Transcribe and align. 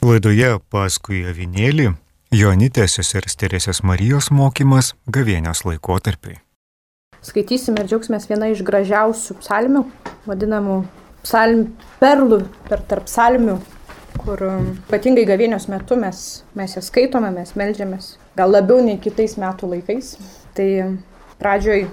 Laidoje 0.00 0.54
paskui 0.72 1.18
avinėlį 1.28 1.90
Jonitės 2.32 2.94
sesers 2.96 3.34
Teresės 3.36 3.82
Marijos 3.84 4.30
mokymas 4.32 4.94
gavėnios 5.12 5.60
laikotarpiai. 5.66 6.38
Skaitysime 7.20 7.82
ir 7.82 7.90
džiaugsimės 7.90 8.24
viena 8.30 8.48
iš 8.48 8.62
gražiausių 8.64 9.36
psalmių, 9.42 9.82
vadinamų 10.24 10.78
psalm 11.20 11.66
perlų 12.00 12.40
per 12.70 12.80
tarp 12.88 13.10
psalmių, 13.10 13.58
kur 14.22 14.46
um, 14.48 14.72
ypatingai 14.86 15.26
gavėnios 15.28 15.68
metu 15.68 16.00
mes, 16.00 16.24
mes 16.56 16.78
jas 16.78 16.88
skaitome, 16.88 17.28
mes 17.36 17.52
melžiamės, 17.60 18.14
gal 18.40 18.56
labiau 18.56 18.80
nei 18.80 18.96
kitais 19.04 19.36
metų 19.36 19.74
laikais. 19.74 20.14
Tai 20.56 20.70
um, 20.86 20.98
pradžioj 21.44 21.90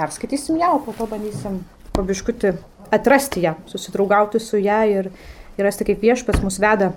perskaitysim 0.00 0.56
ją, 0.64 0.78
o 0.78 0.84
po 0.88 0.96
to 0.96 1.10
bandysim 1.12 1.60
pabiškuti 1.92 2.56
atrasti 2.96 3.44
ją, 3.44 3.58
susidraugauti 3.68 4.40
su 4.40 4.56
ją 4.56 4.84
ir, 4.88 5.12
ir 5.58 5.68
rasti, 5.68 5.92
kaip 5.92 6.00
viešpas 6.00 6.40
mus 6.40 6.56
veda 6.64 6.94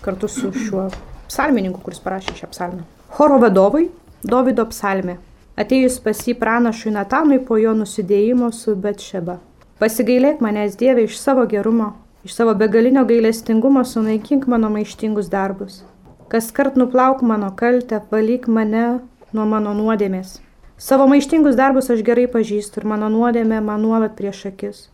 kartu 0.00 0.28
su 0.28 0.52
šiuo 0.52 0.88
psalmininku, 1.28 1.80
kuris 1.84 2.00
parašė 2.00 2.36
šią 2.38 2.48
psalmę. 2.52 2.86
Choro 3.12 3.38
vadovai 3.42 3.88
Davido 4.22 4.64
psalmė. 4.70 5.18
Atėjus 5.58 5.98
pas 6.00 6.20
jį 6.24 6.36
pranašui 6.40 6.92
Natanui 6.94 7.40
po 7.44 7.58
jo 7.60 7.74
nusidėjimo 7.76 8.52
su 8.56 8.76
Betšeba. 8.78 9.40
Pasigailėk 9.82 10.40
manęs 10.40 10.78
Dieve 10.80 11.04
iš 11.08 11.18
savo 11.18 11.42
gerumo, 11.50 11.90
iš 12.24 12.36
savo 12.38 12.54
begalinio 12.54 13.02
gailestingumo 13.04 13.82
sunaikink 13.84 14.46
mano 14.46 14.70
maištingus 14.70 15.28
darbus. 15.32 15.82
Kas 16.32 16.52
kart 16.56 16.78
nuplauk 16.80 17.20
mano 17.26 17.50
kaltę, 17.56 17.98
valyk 18.12 18.46
mane 18.48 18.84
nuo 19.32 19.44
mano 19.50 19.74
nuodėmės. 19.76 20.38
Savo 20.78 21.08
maištingus 21.10 21.58
darbus 21.58 21.90
aš 21.92 22.00
gerai 22.06 22.28
pažįstu 22.30 22.80
ir 22.80 22.88
mano 22.94 23.10
nuodėmė 23.12 23.60
man 23.60 23.82
nuolat 23.82 24.16
prieš 24.16 24.46
akis. 24.48 24.86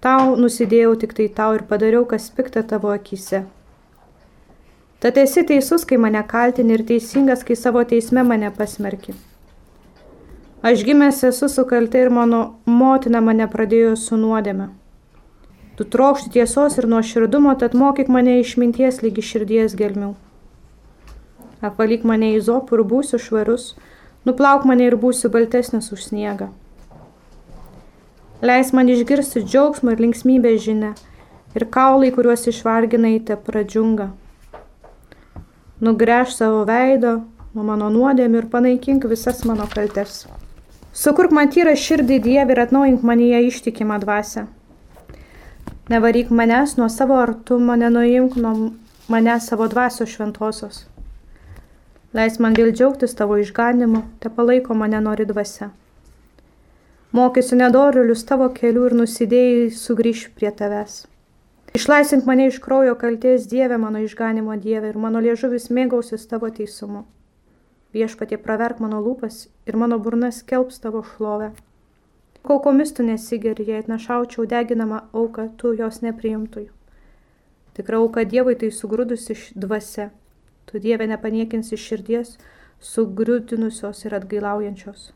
Tau 0.00 0.36
nusidėjau 0.38 0.94
tik 1.02 1.12
tai 1.18 1.26
tau 1.28 1.58
ir 1.58 1.66
padariau, 1.68 2.06
kas 2.08 2.30
pikta 2.30 2.62
tavo 2.62 2.94
akise. 2.94 3.44
Tad 4.98 5.18
esi 5.20 5.42
teisus, 5.44 5.84
kai 5.84 5.98
mane 6.00 6.22
kaltini 6.24 6.72
ir 6.72 6.82
teisingas, 6.88 7.42
kai 7.44 7.56
savo 7.56 7.82
teisme 7.84 8.22
mane 8.24 8.48
pasmerki. 8.56 9.12
Aš 10.64 10.84
gimęs 10.88 11.20
esu 11.28 11.50
su 11.52 11.64
kalte 11.68 12.00
ir 12.00 12.08
mano 12.10 12.38
motina 12.64 13.20
mane 13.20 13.44
pradėjo 13.52 13.92
su 14.00 14.16
nuodėme. 14.16 14.70
Tu 15.76 15.84
trokšti 15.84 16.32
tiesos 16.38 16.80
ir 16.80 16.88
nuo 16.88 17.02
širdumo, 17.04 17.52
tad 17.60 17.76
mokyk 17.76 18.08
mane 18.08 18.38
išminties 18.40 19.02
lygi 19.04 19.26
širdies 19.34 19.76
gelmių. 19.76 20.14
Apvalyk 21.60 22.08
mane 22.08 22.32
į 22.32 22.40
zopų 22.48 22.80
ir 22.80 22.86
būsiu 22.88 23.20
švarus, 23.20 23.74
nuplauk 24.24 24.64
mane 24.64 24.88
ir 24.88 24.96
būsiu 24.96 25.28
baltesnis 25.28 25.92
už 25.92 26.08
sniegą. 26.08 26.54
Leis 28.40 28.72
man 28.72 28.88
išgirsti 28.88 29.44
džiaugsmą 29.44 29.92
ir 29.92 30.06
linksmybę 30.08 30.56
žinę, 30.56 30.94
ir 31.54 31.68
kaulai, 31.68 32.14
kuriuos 32.16 32.48
išvarginai, 32.48 33.18
te 33.20 33.36
pradžiunga 33.36 34.14
nugręž 35.80 36.34
savo 36.34 36.64
veido 36.64 37.20
nuo 37.54 37.64
mano 37.64 37.88
nuodėmių 37.92 38.42
ir 38.42 38.48
panaikink 38.52 39.04
visas 39.08 39.42
mano 39.48 39.66
kaltes. 39.72 40.26
Sukurk 40.96 41.32
man 41.36 41.50
tyrą 41.52 41.74
širdį 41.76 42.20
Dievį 42.24 42.54
ir 42.54 42.60
atnaujink 42.62 43.02
manyje 43.04 43.42
ištikimą 43.50 43.98
dvasę. 44.04 44.46
Nevaryk 45.92 46.30
manęs 46.30 46.76
nuo 46.80 46.88
savo 46.88 47.18
artumo, 47.20 47.76
nenuimk 47.76 48.36
nuo 48.40 48.52
manęs 49.12 49.48
savo 49.50 49.68
dvasios 49.68 50.12
šventosios. 50.14 50.84
Leis 52.16 52.38
man 52.40 52.56
vėl 52.56 52.72
džiaugtis 52.72 53.12
tavo 53.18 53.36
išganimu, 53.36 54.02
te 54.20 54.32
palaiko 54.32 54.74
mane 54.74 55.00
nori 55.04 55.26
dvasia. 55.28 55.68
Mokysiu 57.12 57.60
nedorilius 57.60 58.24
tavo 58.28 58.48
kelių 58.56 58.88
ir 58.88 58.96
nusidėjai 59.02 59.68
sugrįž 59.76 60.30
prie 60.36 60.50
tavęs. 60.50 61.04
Išlaisvink 61.76 62.24
mane 62.24 62.46
iš 62.46 62.58
kraujo 62.58 62.94
kalties 62.94 63.48
Dieve, 63.48 63.76
mano 63.78 63.98
išganimo 63.98 64.54
Dieve, 64.56 64.88
ir 64.88 64.96
mano 64.96 65.20
liežuvis 65.20 65.66
mėgausis 65.68 66.22
tavo 66.30 66.48
teisumu. 66.58 67.02
Viešpatie 67.92 68.38
praverk 68.44 68.80
mano 68.80 69.02
lūpas 69.04 69.42
ir 69.68 69.76
mano 69.76 69.98
burnas 70.06 70.38
kelbs 70.52 70.80
tavo 70.80 71.02
šlovę. 71.10 71.50
Kaukomis 72.48 72.94
tu 72.96 73.04
nesigeri, 73.04 73.68
jei 73.68 73.82
atnašaučiau 73.82 74.46
deginamą 74.54 75.02
auką, 75.12 75.46
tu 75.60 75.74
jos 75.82 76.00
nepriimtųjų. 76.06 76.72
Tikra 77.76 78.00
auka 78.00 78.24
Dievui 78.24 78.56
tai 78.56 78.72
sugrūdusi 78.72 79.36
dvasia. 79.66 80.10
Tu 80.64 80.80
Dieve 80.80 81.12
nepaniekinsi 81.12 81.76
širdies, 81.76 82.38
sugrūdinusios 82.80 84.04
ir 84.08 84.16
atgailaujančios. 84.22 85.10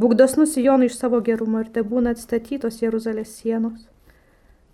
Būk 0.00 0.16
dosnus 0.16 0.56
Jonui 0.56 0.88
iš 0.88 0.96
savo 1.04 1.20
gerumo 1.20 1.60
ir 1.60 1.68
te 1.68 1.84
būna 1.84 2.16
atstatytos 2.16 2.80
Jeruzalės 2.80 3.42
sienos. 3.42 3.91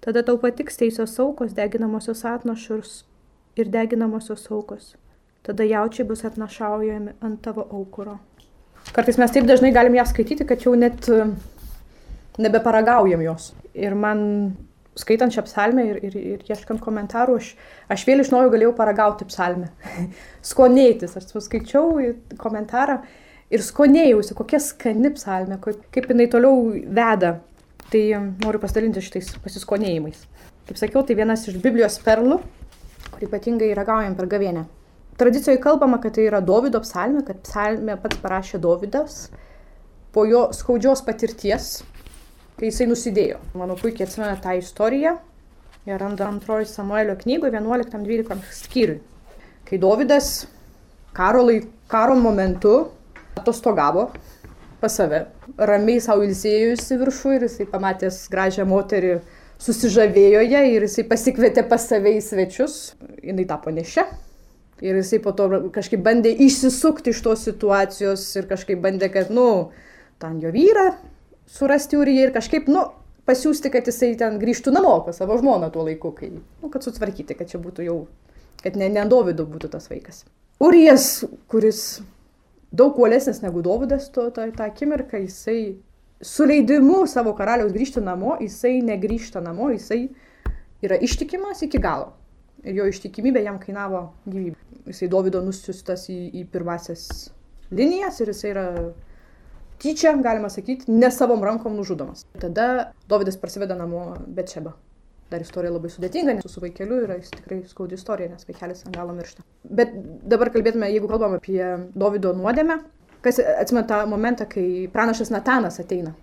Tada 0.01 0.23
tau 0.23 0.39
patiks 0.39 0.79
teisios 0.79 1.19
aukos, 1.19 1.55
deginamosios 1.57 2.25
atnašus 2.25 3.03
ir 3.59 3.71
deginamosios 3.73 4.47
aukos. 4.51 4.95
Tada 5.43 5.65
jaučiai 5.67 6.07
bus 6.07 6.25
atnašaujami 6.25 7.17
ant 7.21 7.43
tavo 7.43 7.67
aukuro. 7.71 8.19
Kartais 8.95 9.19
mes 9.19 9.33
taip 9.35 9.47
dažnai 9.49 9.73
galim 9.75 9.99
ją 9.99 10.05
skaityti, 10.07 10.47
kad 10.47 10.63
jau 10.63 10.75
net 10.79 11.09
e, 11.11 11.27
nebeparagaujam 12.39 13.25
jos. 13.27 13.51
Ir 13.75 13.97
man 13.99 14.23
skaitant 14.99 15.35
šią 15.35 15.45
psalmę 15.47 15.85
ir, 15.91 15.99
ir, 16.07 16.17
ir 16.35 16.47
ieškant 16.47 16.81
komentarų, 16.83 17.39
aš, 17.43 17.51
aš 17.91 18.07
vėl 18.07 18.23
iš 18.23 18.31
naujo 18.35 18.53
galėjau 18.55 18.75
paragauti 18.79 19.27
psalmę. 19.29 19.73
Skonėtis. 20.51 21.19
Aš 21.19 21.35
skaičiau 21.47 21.91
komentarą 22.39 23.01
ir 23.51 23.65
skonėjausi, 23.65 24.37
kokia 24.39 24.63
skani 24.63 25.13
psalmė, 25.17 25.59
kaip 25.65 26.11
jinai 26.11 26.31
toliau 26.31 26.71
veda 26.87 27.39
Tai 27.89 28.03
noriu 28.43 28.61
pasidalinti 28.61 29.01
šitais 29.01 29.31
pasiskonėjimais. 29.41 30.27
Kaip 30.69 30.77
sakiau, 30.77 31.01
tai 31.09 31.15
vienas 31.17 31.47
iš 31.49 31.57
Biblijos 31.63 31.97
perlų, 32.05 32.43
kur 33.09 33.23
ypatingai 33.25 33.71
ragaujam 33.77 34.17
per 34.19 34.29
gavienę. 34.29 34.67
Tradicijoje 35.19 35.59
kalbama, 35.65 35.97
kad 36.03 36.13
tai 36.15 36.27
yra 36.29 36.43
Davido 36.45 36.83
psalmė, 36.85 37.25
kad 37.27 37.41
psalmė 37.47 37.97
pats 38.03 38.21
parašė 38.21 38.61
Davidas 38.63 39.17
po 40.13 40.27
jo 40.29 40.45
skaudžios 40.55 41.01
patirties, 41.07 41.71
kai 42.61 42.69
jisai 42.69 42.91
nusidėjo. 42.91 43.41
Manau, 43.57 43.79
puikiai 43.81 44.07
atsimena 44.07 44.37
tą 44.45 44.59
istoriją. 44.61 45.17
Jie 45.89 45.97
randa 45.97 46.29
antroji 46.29 46.69
Samuelio 46.69 47.17
knygoje 47.17 47.57
11-12 47.57 48.45
skyriui. 48.61 49.01
Kai 49.65 49.81
Davidas 49.81 50.47
karo, 51.17 51.47
laik, 51.49 51.67
karo 51.89 52.21
momentu 52.21 52.77
atostogavo 53.41 54.11
pas 54.81 54.95
save, 54.95 55.25
ramiai 55.59 56.01
savo 56.03 56.25
ilsėjusi 56.27 56.99
viršų 57.01 57.35
ir 57.37 57.47
jisai 57.49 57.67
pamatęs 57.71 58.21
gražią 58.33 58.67
moterį 58.69 59.19
susižavėjo 59.63 60.45
ją 60.47 60.63
ir 60.71 60.87
jisai 60.87 61.05
pasikvietė 61.11 61.65
pas 61.69 61.87
save 61.91 62.15
į 62.19 62.23
svečius, 62.25 62.79
jinai 63.23 63.47
tapo 63.49 63.75
nešia. 63.75 64.07
Ir 64.85 65.01
jisai 65.01 65.19
po 65.19 65.33
to 65.35 65.49
kažkaip 65.75 66.05
bandė 66.07 66.31
išsisukti 66.47 67.11
iš 67.11 67.25
tos 67.25 67.43
situacijos 67.49 68.23
ir 68.39 68.47
kažkaip 68.47 68.79
bandė, 68.85 69.09
kad, 69.11 69.33
nu, 69.35 69.73
ten 70.23 70.39
jo 70.39 70.53
vyrą 70.55 70.93
surasti 71.51 71.99
Uriją 71.99 72.29
ir 72.29 72.35
kažkaip, 72.37 72.69
nu, 72.71 72.85
pasiūsti, 73.29 73.73
kad 73.75 73.89
jisai 73.89 74.13
ten 74.21 74.39
grįžtų 74.39 74.73
namo 74.77 74.95
pas 75.07 75.19
savo 75.19 75.37
žmoną 75.41 75.73
tuo 75.75 75.83
laiku, 75.89 76.13
kai, 76.15 76.31
nu, 76.39 76.71
kad 76.71 76.87
sutvarkyti, 76.87 77.37
kad 77.39 77.51
čia 77.51 77.59
būtų 77.63 77.89
jau, 77.89 77.99
kad 78.63 78.79
ne, 78.79 78.87
ne 78.93 79.05
Dovido 79.11 79.49
būtų 79.49 79.73
tas 79.75 79.91
vaikas. 79.91 80.23
Urijas, 80.63 81.25
kuris 81.51 82.01
daug 82.73 82.99
uolesnis 82.99 83.43
negu 83.43 83.63
Dovydas 83.63 84.11
tą, 84.13 84.31
akimirką, 84.65 85.19
jisai 85.25 85.79
su 86.21 86.47
leidimu 86.47 87.07
savo 87.07 87.35
karaliaus 87.39 87.73
grįžti 87.73 88.03
namo, 88.05 88.37
jisai 88.43 88.81
negrįžta 88.85 89.43
namo, 89.45 89.71
jisai 89.73 90.09
yra 90.83 90.99
ištikimas 91.01 91.63
iki 91.67 91.81
galo. 91.83 92.13
Ir 92.67 92.81
jo 92.81 92.89
ištikimybė 92.91 93.45
jam 93.45 93.61
kainavo 93.63 94.09
gyvybę. 94.27 94.59
Jisai 94.89 95.09
Dovydo 95.13 95.43
nusiustas 95.45 96.09
į, 96.11 96.19
į 96.41 96.47
pirmasias 96.51 97.31
linijas 97.71 98.19
ir 98.21 98.33
jisai 98.33 98.51
yra 98.51 98.67
tyčia, 99.79 100.17
galima 100.23 100.51
sakyti, 100.51 100.91
ne 100.91 101.11
savom 101.15 101.45
rankom 101.45 101.77
nužudomas. 101.79 102.27
Tada 102.41 102.93
Dovydas 103.09 103.39
prasiveda 103.39 103.79
namo 103.79 104.17
Betšeba. 104.27 104.75
Dar 105.29 105.43
istorija 105.45 105.75
labai 105.75 105.91
sudėtinga, 105.93 106.39
nes 106.39 106.47
su 106.49 106.61
vaikeliu 106.63 107.03
yra 107.05 107.19
tikrai 107.21 107.59
skaudi 107.69 107.99
istorija, 107.99 108.31
nes 108.33 108.49
vaikelis 108.49 108.87
ant 108.87 108.95
galo 108.97 109.13
miršta. 109.17 109.45
Bet 109.81 109.93
dabar 110.33 110.49
kalbėtume, 110.55 110.89
jeigu 110.89 111.11
kalbam 111.11 111.37
apie 111.37 111.61
Davido 111.93 112.33
nuodėmę, 112.39 112.79
kas 113.25 113.43
atsimena 113.43 113.87
tą 113.89 114.05
momentą, 114.11 114.47
kai 114.51 114.89
pranašas 114.93 115.33
Natanas 115.35 115.81
ateina. 115.83 116.15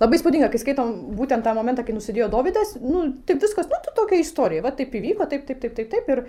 Labai 0.00 0.18
spūdinga, 0.20 0.50
kai 0.52 0.58
skaitom 0.60 0.90
būtent 1.16 1.44
tą 1.46 1.54
momentą, 1.56 1.84
kai 1.86 1.94
nusidėjo 1.96 2.26
Davidas, 2.32 2.74
nu, 2.82 3.06
taip 3.28 3.40
viskas, 3.40 3.70
nu, 3.70 3.78
tai 3.80 3.94
tokia 3.96 4.18
istorija, 4.20 4.64
va 4.66 4.72
taip 4.76 4.92
įvyko, 4.98 5.24
taip, 5.30 5.46
taip, 5.48 5.62
taip, 5.62 5.72
taip, 5.78 5.88
taip, 5.94 6.10
ir, 6.12 6.20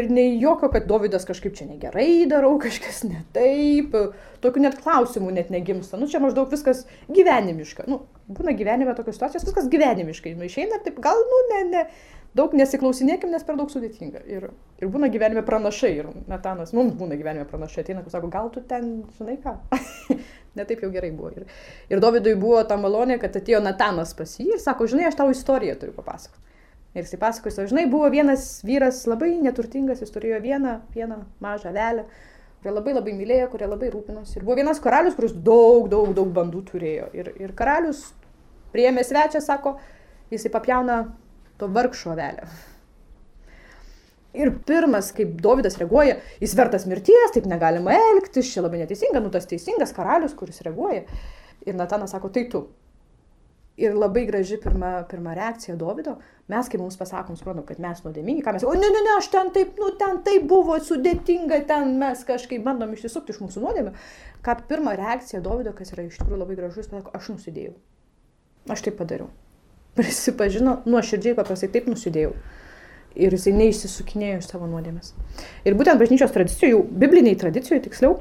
ir 0.00 0.08
nei 0.10 0.32
jokio, 0.42 0.70
kad 0.72 0.88
Davidas 0.90 1.28
kažkaip 1.28 1.54
čia 1.54 1.68
negerai 1.68 2.26
darau, 2.30 2.56
kažkas 2.64 3.04
ne 3.06 3.22
taip, 3.36 3.94
tokių 4.42 4.64
net 4.64 4.80
klausimų 4.82 5.36
net 5.36 5.54
negimsta, 5.54 6.00
nu, 6.00 6.10
čia 6.10 6.22
maždaug 6.24 6.50
viskas 6.50 6.86
gyvenimiška, 7.06 7.86
nu, 7.90 8.00
būna 8.34 8.56
gyvenime 8.58 8.96
tokios 8.98 9.20
situacijos, 9.20 9.46
viskas 9.46 9.70
gyvenimiškai, 9.70 10.34
nu, 10.34 10.48
išeina 10.50 10.82
taip, 10.82 10.98
gal, 11.04 11.22
nu, 11.30 11.42
ne, 11.52 11.64
ne, 11.70 11.86
daug 12.36 12.54
nesiklausinėkim, 12.56 13.30
nes 13.32 13.44
per 13.46 13.56
daug 13.58 13.70
sudėtinga. 13.72 14.22
Ir, 14.28 14.48
ir 14.82 14.90
būna 14.92 15.08
gyvenime 15.12 15.44
pranašai, 15.46 15.92
ir 16.00 16.10
Natanas, 16.30 16.74
mums 16.76 16.96
būna 16.98 17.16
gyvenime 17.18 17.46
pranašai, 17.48 17.84
ateina, 17.84 18.02
kur 18.04 18.14
sako, 18.14 18.30
gal 18.32 18.50
tu 18.54 18.62
ten, 18.68 18.90
žinai 19.18 19.38
ką, 19.42 19.54
netaip 20.58 20.84
jau 20.84 20.90
gerai 20.94 21.10
buvo. 21.14 21.32
Ir, 21.36 21.48
ir 21.92 22.02
Dovydui 22.04 22.36
buvo 22.40 22.60
ta 22.68 22.78
malonė, 22.80 23.18
kad 23.22 23.36
atėjo 23.38 23.62
Natanas 23.64 24.14
pas 24.18 24.36
jį 24.38 24.52
ir 24.56 24.62
sako, 24.62 24.88
žinai, 24.90 25.08
aš 25.08 25.18
tau 25.20 25.32
istoriją 25.32 25.78
turiu 25.80 25.96
papasakoti. 25.96 26.44
Ir 26.96 27.04
jisai 27.04 27.18
pasakojo, 27.20 27.66
žinai, 27.68 27.84
buvo 27.90 28.08
vienas 28.10 28.62
vyras 28.66 29.02
labai 29.06 29.34
neturtingas, 29.42 30.00
jis 30.02 30.12
turėjo 30.14 30.40
vieną, 30.42 30.78
vieną 30.94 31.18
mažą 31.44 31.70
velę, 31.74 32.06
kurią 32.58 32.72
labai 32.74 32.94
labai 32.96 33.12
mylėjo, 33.14 33.50
kurią 33.52 33.68
labai 33.70 33.90
rūpinosi. 33.92 34.38
Ir 34.38 34.46
buvo 34.46 34.56
vienas 34.58 34.80
karalius, 34.82 35.14
kuris 35.18 35.34
daug, 35.36 35.90
daug, 35.92 36.14
daug 36.16 36.32
bandų 36.34 36.64
turėjo. 36.72 37.10
Ir, 37.14 37.28
ir 37.38 37.52
karalius 37.58 38.06
priėmė 38.72 39.04
svečią, 39.06 39.44
sako, 39.44 39.76
jisai 40.32 40.50
papjauna 40.54 40.98
to 41.58 41.68
vargšo 41.74 42.16
velę. 42.18 42.48
Ir 44.38 44.50
pirmas, 44.68 45.08
kaip 45.16 45.38
Davidas 45.42 45.78
reaguoja, 45.80 46.18
jis 46.42 46.52
vertas 46.58 46.84
mirties, 46.86 47.32
taip 47.34 47.46
negalima 47.48 47.94
elgtis, 47.96 48.50
čia 48.52 48.62
labai 48.62 48.82
neteisinga, 48.82 49.22
nu 49.24 49.32
tas 49.34 49.48
teisingas 49.48 49.94
karalius, 49.96 50.36
kuris 50.36 50.60
reaguoja. 50.66 51.06
Ir 51.66 51.78
Natanas 51.78 52.12
sako, 52.14 52.30
tai 52.34 52.44
tu. 52.52 52.66
Ir 53.78 53.94
labai 53.94 54.24
graži 54.26 54.58
pirma, 54.60 54.92
pirma 55.10 55.32
reakcija 55.38 55.76
Davido. 55.78 56.16
Mes, 56.50 56.68
kai 56.70 56.80
mums 56.80 56.98
pasakom, 56.98 57.38
suprantam, 57.38 57.64
kad 57.66 57.80
mes 57.82 58.04
nuodėmingi, 58.04 58.44
ką 58.44 58.54
mes 58.56 58.66
o 58.66 58.74
ne, 58.74 58.92
ne, 58.92 59.02
ne, 59.06 59.16
aš 59.16 59.30
ten 59.32 59.52
taip, 59.54 59.74
nu 59.80 59.90
ten 60.00 60.22
taip 60.26 60.46
buvo 60.50 60.76
sudėtinga, 60.82 61.62
ten 61.68 61.94
mes 62.00 62.24
kažkaip 62.28 62.64
bandom 62.66 62.94
išsisukti 62.94 63.34
iš 63.34 63.42
mūsų 63.44 63.64
nuodėmę. 63.64 63.94
Ką 64.44 64.58
pirma 64.70 64.96
reakcija 64.98 65.42
Davido, 65.44 65.74
kas 65.78 65.94
yra 65.94 66.08
iš 66.08 66.20
tikrųjų 66.20 66.42
labai 66.44 66.58
gražus, 66.58 66.90
pasako, 66.90 67.14
aš 67.16 67.34
nusidėjau. 67.36 67.76
Aš 68.74 68.86
taip 68.86 68.98
padariau. 68.98 69.30
Prisipažino, 69.98 70.78
nuoširdžiai 70.86 71.36
paprastai 71.38 71.70
taip 71.74 71.90
nusidėjau. 71.90 72.32
Ir 73.18 73.34
jisai 73.34 73.52
neišsisukinėjo 73.56 74.40
iš 74.40 74.50
savo 74.52 74.68
nuodėmės. 74.70 75.14
Ir 75.66 75.74
būtent 75.78 75.98
bažnyčios 75.98 76.34
tradicijų, 76.34 76.84
bibliniai 77.02 77.38
tradicijų 77.40 77.80
tiksliau, 77.88 78.18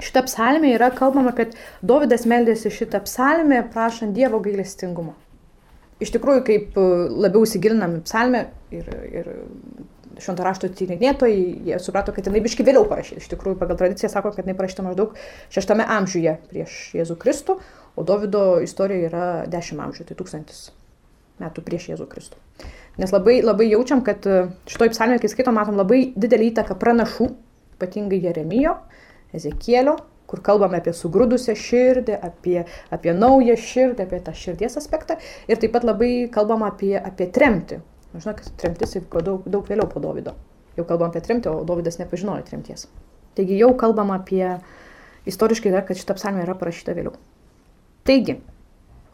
Šitą 0.00 0.22
psalmę 0.26 0.74
yra 0.76 0.90
kalbama, 0.92 1.32
kad 1.32 1.54
Davidas 1.80 2.26
meldėsi 2.28 2.68
šitą 2.68 3.00
psalmę 3.06 3.62
prašant 3.72 4.12
Dievo 4.12 4.42
gailestingumo. 4.44 5.14
Iš 6.04 6.12
tikrųjų, 6.12 6.42
kaip 6.44 6.76
e, 6.76 6.84
labiau 7.24 7.46
įsigilinam 7.48 7.94
į 7.96 8.02
psalmę 8.04 8.42
ir, 8.76 8.90
ir 9.08 9.30
švento 10.20 10.44
rašto 10.44 10.68
tyrinėtojai, 10.68 11.40
jie 11.70 11.80
suprato, 11.80 12.12
kad 12.12 12.28
jinai 12.28 12.44
biški 12.44 12.66
vėliau 12.68 12.84
parašyta. 12.90 13.24
Iš 13.24 13.32
tikrųjų, 13.32 13.56
pagal 13.62 13.80
tradiciją 13.80 14.12
sako, 14.12 14.34
kad 14.36 14.44
jinai 14.44 14.58
parašyta 14.58 14.84
maždaug 14.84 15.16
šeštame 15.56 15.88
amžiuje 15.96 16.36
prieš 16.52 16.80
Jėzų 17.00 17.16
Kristų, 17.22 17.56
o 17.96 18.04
Davido 18.04 18.48
istorija 18.64 19.08
yra 19.08 19.28
dešimt 19.48 19.88
amžių, 19.88 20.10
tai 20.10 20.18
tūkstantis 20.20 20.66
metų 21.42 21.64
prieš 21.66 21.90
Jėzų 21.92 22.08
Kristų. 22.10 22.40
Nes 23.00 23.12
labai, 23.12 23.38
labai 23.44 23.68
jaučiam, 23.68 24.00
kad 24.04 24.24
e, 24.24 24.46
šitoj 24.70 24.92
psalmėje, 24.94 25.24
kai 25.24 25.32
skaitom, 25.32 25.56
matom 25.58 25.76
labai 25.76 26.00
didelį 26.16 26.52
įtaką 26.52 26.78
pranašų, 26.80 27.28
ypatingai 27.76 28.22
Jeremijo, 28.24 28.78
Ezekielio, 29.36 29.98
kur 30.26 30.40
kalbame 30.44 30.80
apie 30.80 30.94
sugrūdusią 30.96 31.54
širdį, 31.60 32.16
apie, 32.28 32.56
apie 32.94 33.14
naują 33.14 33.56
širdį, 33.60 34.06
apie 34.06 34.22
tą 34.26 34.34
širdies 34.34 34.78
aspektą. 34.80 35.18
Ir 35.50 35.60
taip 35.62 35.76
pat 35.76 35.86
labai 35.86 36.10
kalbama 36.32 36.70
apie, 36.72 36.94
apie 36.98 37.28
tremtį. 37.32 37.82
Žinau, 38.16 38.36
kad 38.38 38.48
tremtis 38.62 38.96
įvyko 38.96 39.22
daug, 39.22 39.46
daug 39.50 39.68
vėliau 39.68 39.88
po 39.92 40.00
Davido. 40.00 40.32
Jau 40.78 40.86
kalbam 40.88 41.12
apie 41.12 41.22
tremtį, 41.24 41.52
o 41.52 41.64
Davidas 41.68 42.00
nepažinojo 42.00 42.46
tremties. 42.48 42.86
Taigi 43.36 43.58
jau 43.60 43.74
kalbam 43.76 44.12
apie, 44.14 44.56
istoriškai 45.28 45.72
dar, 45.74 45.84
kad 45.84 46.00
šitą 46.00 46.16
psalmę 46.16 46.46
yra 46.46 46.56
parašyta 46.56 46.96
vėliau. 46.96 47.12
Taigi, 48.08 48.38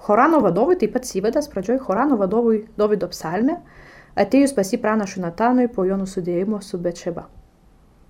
Horano 0.06 0.40
vadovui, 0.43 0.76
taip 0.81 0.96
pat 0.96 1.06
įvadas 1.06 1.46
pradžioj 1.52 1.78
Horano 1.87 2.19
vadovui 2.19 2.64
Davido 2.78 3.06
psalmė, 3.12 3.60
atėjus 4.19 4.54
pas 4.56 4.72
jį 4.72 4.81
pranašui 4.82 5.22
Natanui 5.22 5.69
po 5.70 5.84
jo 5.87 5.99
nusidėjimo 6.00 6.58
su 6.64 6.81
Betšeba. 6.82 7.28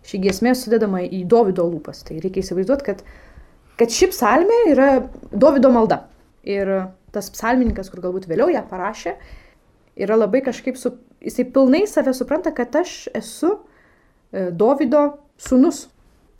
Ši 0.08 0.18
giesmė 0.24 0.54
sudedama 0.58 1.02
į 1.04 1.22
Davido 1.30 1.66
lūpas. 1.68 2.00
Tai 2.06 2.16
reikia 2.22 2.42
įsivaizduoti, 2.42 2.86
kad, 2.88 3.04
kad 3.78 3.92
ši 3.92 4.08
psalmė 4.14 4.58
yra 4.72 4.88
Davido 5.30 5.70
malda. 5.74 6.06
Ir 6.42 6.72
tas 7.14 7.28
psalmininkas, 7.30 7.92
kur 7.92 8.02
galbūt 8.02 8.26
vėliau 8.30 8.50
ją 8.50 8.64
parašė, 8.66 9.14
yra 10.00 10.16
labai 10.16 10.40
kažkaip, 10.42 10.80
su, 10.80 10.96
jisai 11.22 11.46
pilnai 11.52 11.84
save 11.86 12.16
supranta, 12.16 12.50
kad 12.56 12.74
aš 12.80 13.04
esu 13.14 13.52
e, 14.32 14.48
Davido 14.50 15.04
sunus, 15.36 15.86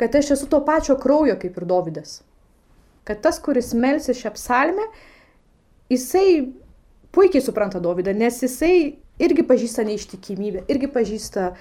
kad 0.00 0.16
aš 0.16 0.32
esu 0.38 0.48
to 0.50 0.62
pačio 0.64 0.96
kraujo 0.98 1.36
kaip 1.38 1.60
ir 1.60 1.68
Davidas. 1.68 2.22
Kad 3.06 3.20
tas, 3.22 3.38
kuris 3.42 3.74
melsi 3.76 4.14
šią 4.16 4.32
psalmę, 4.34 4.88
jisai 5.92 6.26
puikiai 7.12 7.44
supranta 7.44 7.80
Davidą, 7.82 8.14
nes 8.16 8.40
jisai 8.42 8.74
irgi 9.22 9.44
pažįsta 9.46 9.84
neištikimybę, 9.86 10.64
irgi 10.72 10.88
pažįsta 10.90 11.52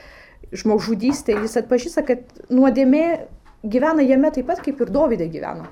žmogžudystė, 0.56 1.38
jis 1.44 1.60
atpažįsta, 1.62 2.04
kad 2.08 2.44
nuodėmė 2.52 3.06
gyvena 3.64 4.04
jame 4.06 4.32
taip 4.34 4.50
pat, 4.50 4.62
kaip 4.66 4.82
ir 4.82 4.92
Dovydė 4.92 5.30
gyveno. 5.32 5.68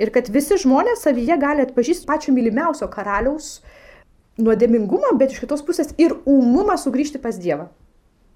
Ir 0.00 0.12
kad 0.14 0.28
visi 0.32 0.56
žmonės 0.60 1.04
savyje 1.04 1.36
gali 1.40 1.64
atpažįsti 1.66 2.08
pačio 2.08 2.32
mylimiausio 2.34 2.88
karaliaus 2.92 3.60
nuodėmingumą, 4.40 5.12
bet 5.20 5.34
iš 5.34 5.42
kitos 5.44 5.64
pusės 5.66 5.92
ir 6.00 6.14
umumą 6.28 6.78
sugrįžti 6.80 7.20
pas 7.22 7.36
Dievą. 7.38 7.68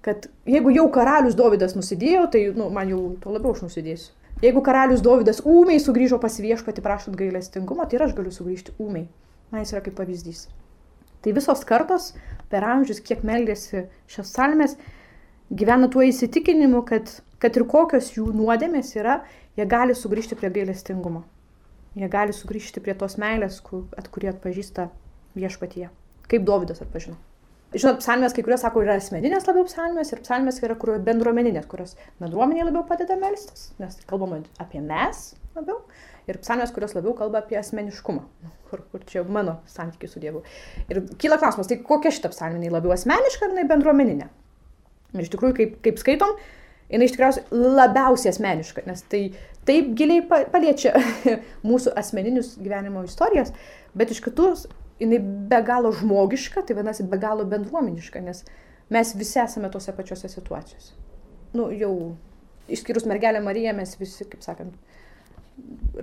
Kad 0.05 0.29
jeigu 0.47 0.71
jau 0.75 0.85
karalius 0.93 1.35
Dovydas 1.35 1.73
nusidėjo, 1.75 2.27
tai 2.31 2.43
nu, 2.55 2.69
man 2.73 2.91
jau 2.93 3.01
to 3.23 3.33
labiau 3.33 3.55
aš 3.55 3.65
nusidėsiu. 3.65 4.13
Jeigu 4.43 4.61
karalius 4.61 5.01
Dovydas 5.01 5.41
ūmiai 5.41 5.81
sugrįžo 5.81 6.19
pas 6.21 6.35
viešpatį 6.37 6.83
prašant 6.85 7.17
gailestingumo, 7.17 7.87
tai 7.89 7.97
ir 7.97 8.05
aš 8.05 8.13
galiu 8.19 8.33
sugrįžti 8.35 8.75
ūmiai. 8.77 9.07
Man 9.51 9.63
jis 9.63 9.73
yra 9.75 9.83
kaip 9.85 9.95
pavyzdys. 9.99 10.47
Tai 11.23 11.33
visos 11.35 11.63
kartos 11.67 12.11
per 12.51 12.65
amžius, 12.67 12.99
kiek 13.03 13.23
meldėsi 13.27 13.85
šios 14.11 14.33
salmės, 14.35 14.75
gyvena 15.49 15.89
tuo 15.91 16.03
įsitikinimu, 16.05 16.83
kad, 16.87 17.11
kad 17.43 17.57
ir 17.57 17.65
kokios 17.69 18.11
jų 18.15 18.29
nuodėmės 18.35 18.93
yra, 18.99 19.21
jie 19.57 19.65
gali 19.69 19.95
sugrįžti 19.97 20.37
prie 20.39 20.51
gailestingumo. 20.53 21.23
Jie 21.97 22.09
gali 22.13 22.35
sugrįžti 22.35 22.83
prie 22.83 22.93
tos 22.97 23.17
meilės, 23.17 23.61
at 23.97 24.11
kurį 24.13 24.35
atpažįsta 24.35 24.91
viešpatyje. 25.37 25.89
Kaip 26.27 26.45
Davidas 26.45 26.83
atpažino. 26.83 27.17
Žinot, 27.75 27.99
psalmės 27.99 28.31
kai 28.35 28.45
kurios 28.47 28.61
sako 28.63 28.85
yra 28.85 28.95
asmeninės 28.95 29.47
labiau 29.49 29.65
psalmės 29.67 30.13
ir 30.13 30.21
psalmės 30.23 30.61
yra 30.63 30.77
bendruomeninės, 31.03 31.65
kurios 31.67 31.97
bendruomeniai 32.21 32.69
labiau 32.69 32.85
padeda 32.87 33.17
melstis, 33.19 33.73
nes 33.81 33.97
kalbama 34.07 34.39
apie 34.63 34.79
mes 34.79 35.33
labiau. 35.57 35.81
Ir 36.27 36.39
psalmės, 36.43 36.73
kurios 36.75 36.95
labiau 36.97 37.15
kalba 37.17 37.41
apie 37.41 37.57
asmeniškumą, 37.59 38.23
kur, 38.69 38.83
kur 38.91 39.03
čia 39.07 39.23
mano 39.23 39.59
santykiai 39.71 40.11
su 40.11 40.21
Dievu. 40.23 40.43
Ir 40.91 41.03
kyla 41.21 41.39
klausimas, 41.41 41.69
tai 41.71 41.79
kokia 41.85 42.11
šita 42.13 42.31
psalmė, 42.33 42.71
labiau 42.73 42.95
asmeniška 42.95 43.49
ar 43.49 43.67
bendruomeninė? 43.71 44.29
Ir 45.15 45.23
iš 45.23 45.31
tikrųjų, 45.33 45.55
kaip, 45.57 45.77
kaip 45.85 46.01
skaitom, 46.01 46.33
jinai 46.91 47.07
iš 47.07 47.15
tikrųjų 47.15 47.63
labiausiai 47.77 48.33
asmeniška, 48.33 48.83
nes 48.87 49.03
tai 49.11 49.21
taip 49.67 49.93
giliai 49.99 50.23
paliečia 50.27 50.93
mūsų 51.69 51.95
asmeninius 51.99 52.55
gyvenimo 52.59 53.03
istorijas, 53.07 53.53
bet 53.97 54.11
iš 54.13 54.21
kitus 54.25 54.67
jinai 55.01 55.19
be 55.21 55.59
galo 55.65 55.91
žmogiška, 55.95 56.63
tai 56.65 56.77
vadinasi 56.77 57.07
be 57.09 57.19
galo 57.21 57.45
bendruomeniška, 57.49 58.21
nes 58.23 58.43
mes 58.93 59.13
visi 59.19 59.39
esame 59.43 59.69
tose 59.71 59.93
pačiose 59.95 60.31
situacijose. 60.31 60.95
Nu, 61.55 61.69
jau 61.71 61.93
išskyrus 62.71 63.07
mergelę 63.07 63.41
Mariją, 63.43 63.73
mes 63.77 63.95
visi, 63.99 64.25
kaip 64.27 64.43
sakant, 64.43 64.75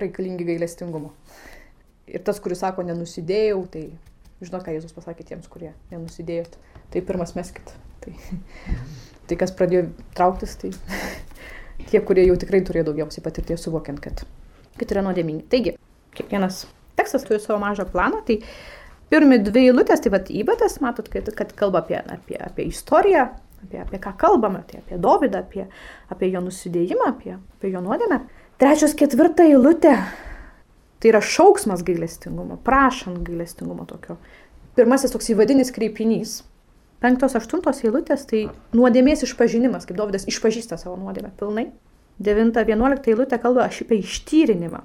reikalingi 0.00 0.46
gailestingumo. 0.48 1.12
Ir 2.10 2.24
tas, 2.24 2.40
kuris 2.42 2.60
sako, 2.60 2.84
nenusidėjau, 2.86 3.62
tai 3.72 3.86
žinot, 4.44 4.64
ką 4.64 4.74
Jėzus 4.74 4.94
pasakė 4.94 5.26
tiems, 5.28 5.48
kurie 5.50 5.72
nenusidėjot, 5.92 6.58
tai 6.92 7.02
pirmas 7.06 7.34
meskit. 7.38 7.72
Tai, 8.04 8.12
tai 9.30 9.38
kas 9.40 9.54
pradėjo 9.56 9.88
trauktis, 10.16 10.56
tai 10.60 10.72
tie, 11.90 12.00
kurie 12.04 12.26
jau 12.28 12.36
tikrai 12.40 12.62
turėjo 12.66 12.90
daugiausiai 12.90 13.24
patirties 13.24 13.64
suvokiant, 13.64 14.02
kad, 14.04 14.24
kad 14.80 14.94
yra 14.94 15.04
nuodėmingi. 15.06 15.46
Taigi, 15.52 15.76
kiekvienas 16.18 16.64
tekstas 16.98 17.26
turi 17.26 17.40
savo 17.42 17.60
mažą 17.62 17.86
planą, 17.90 18.20
tai 18.26 18.40
pirmi 19.12 19.40
dvi 19.42 19.68
eilutės, 19.70 20.04
tai 20.04 20.12
vad 20.14 20.30
įvadas, 20.32 20.78
matot, 20.84 21.08
kad, 21.12 21.30
kad 21.38 21.56
kalba 21.56 21.84
apie, 21.84 21.98
apie, 22.02 22.38
apie 22.40 22.68
istoriją, 22.70 23.28
apie, 23.64 23.80
apie 23.82 24.00
ką 24.02 24.14
kalbame, 24.20 24.64
tai 24.68 24.82
apie 24.82 25.00
Dovydą, 25.00 25.44
apie, 25.44 25.68
apie 26.12 26.30
jo 26.32 26.44
nusidėjimą, 26.44 27.10
apie, 27.14 27.38
apie 27.56 27.72
jo 27.74 27.82
nuodėmę. 27.84 28.22
Trečios 28.60 28.94
ketvirta 28.94 29.44
eilutė, 29.48 29.96
tai 31.02 31.10
yra 31.10 31.20
šauksmas 31.24 31.82
gailestingumo, 31.86 32.60
prašant 32.64 33.22
gailestingumo 33.26 33.86
tokio. 33.90 34.18
Pirmasis 34.78 35.14
toks 35.14 35.32
įvadinis 35.34 35.72
kreipinys 35.74 36.42
Penktos, 37.04 37.34
aštuntos 37.36 37.82
eilutės 37.84 38.22
tai 38.24 38.46
nuodėmės 38.72 39.26
išpažinimas, 39.26 39.84
kaip 39.84 39.98
Dovydas 39.98 40.24
išpažįsta 40.30 40.78
savo 40.80 40.94
nuodėmę 40.96 41.34
pilnai. 41.36 41.66
Devinta, 42.16 42.62
vienuolikta 42.64 43.10
eilutė 43.12 43.36
kalba 43.42 43.66
apie 43.66 43.98
ištyrinimą. 43.98 44.80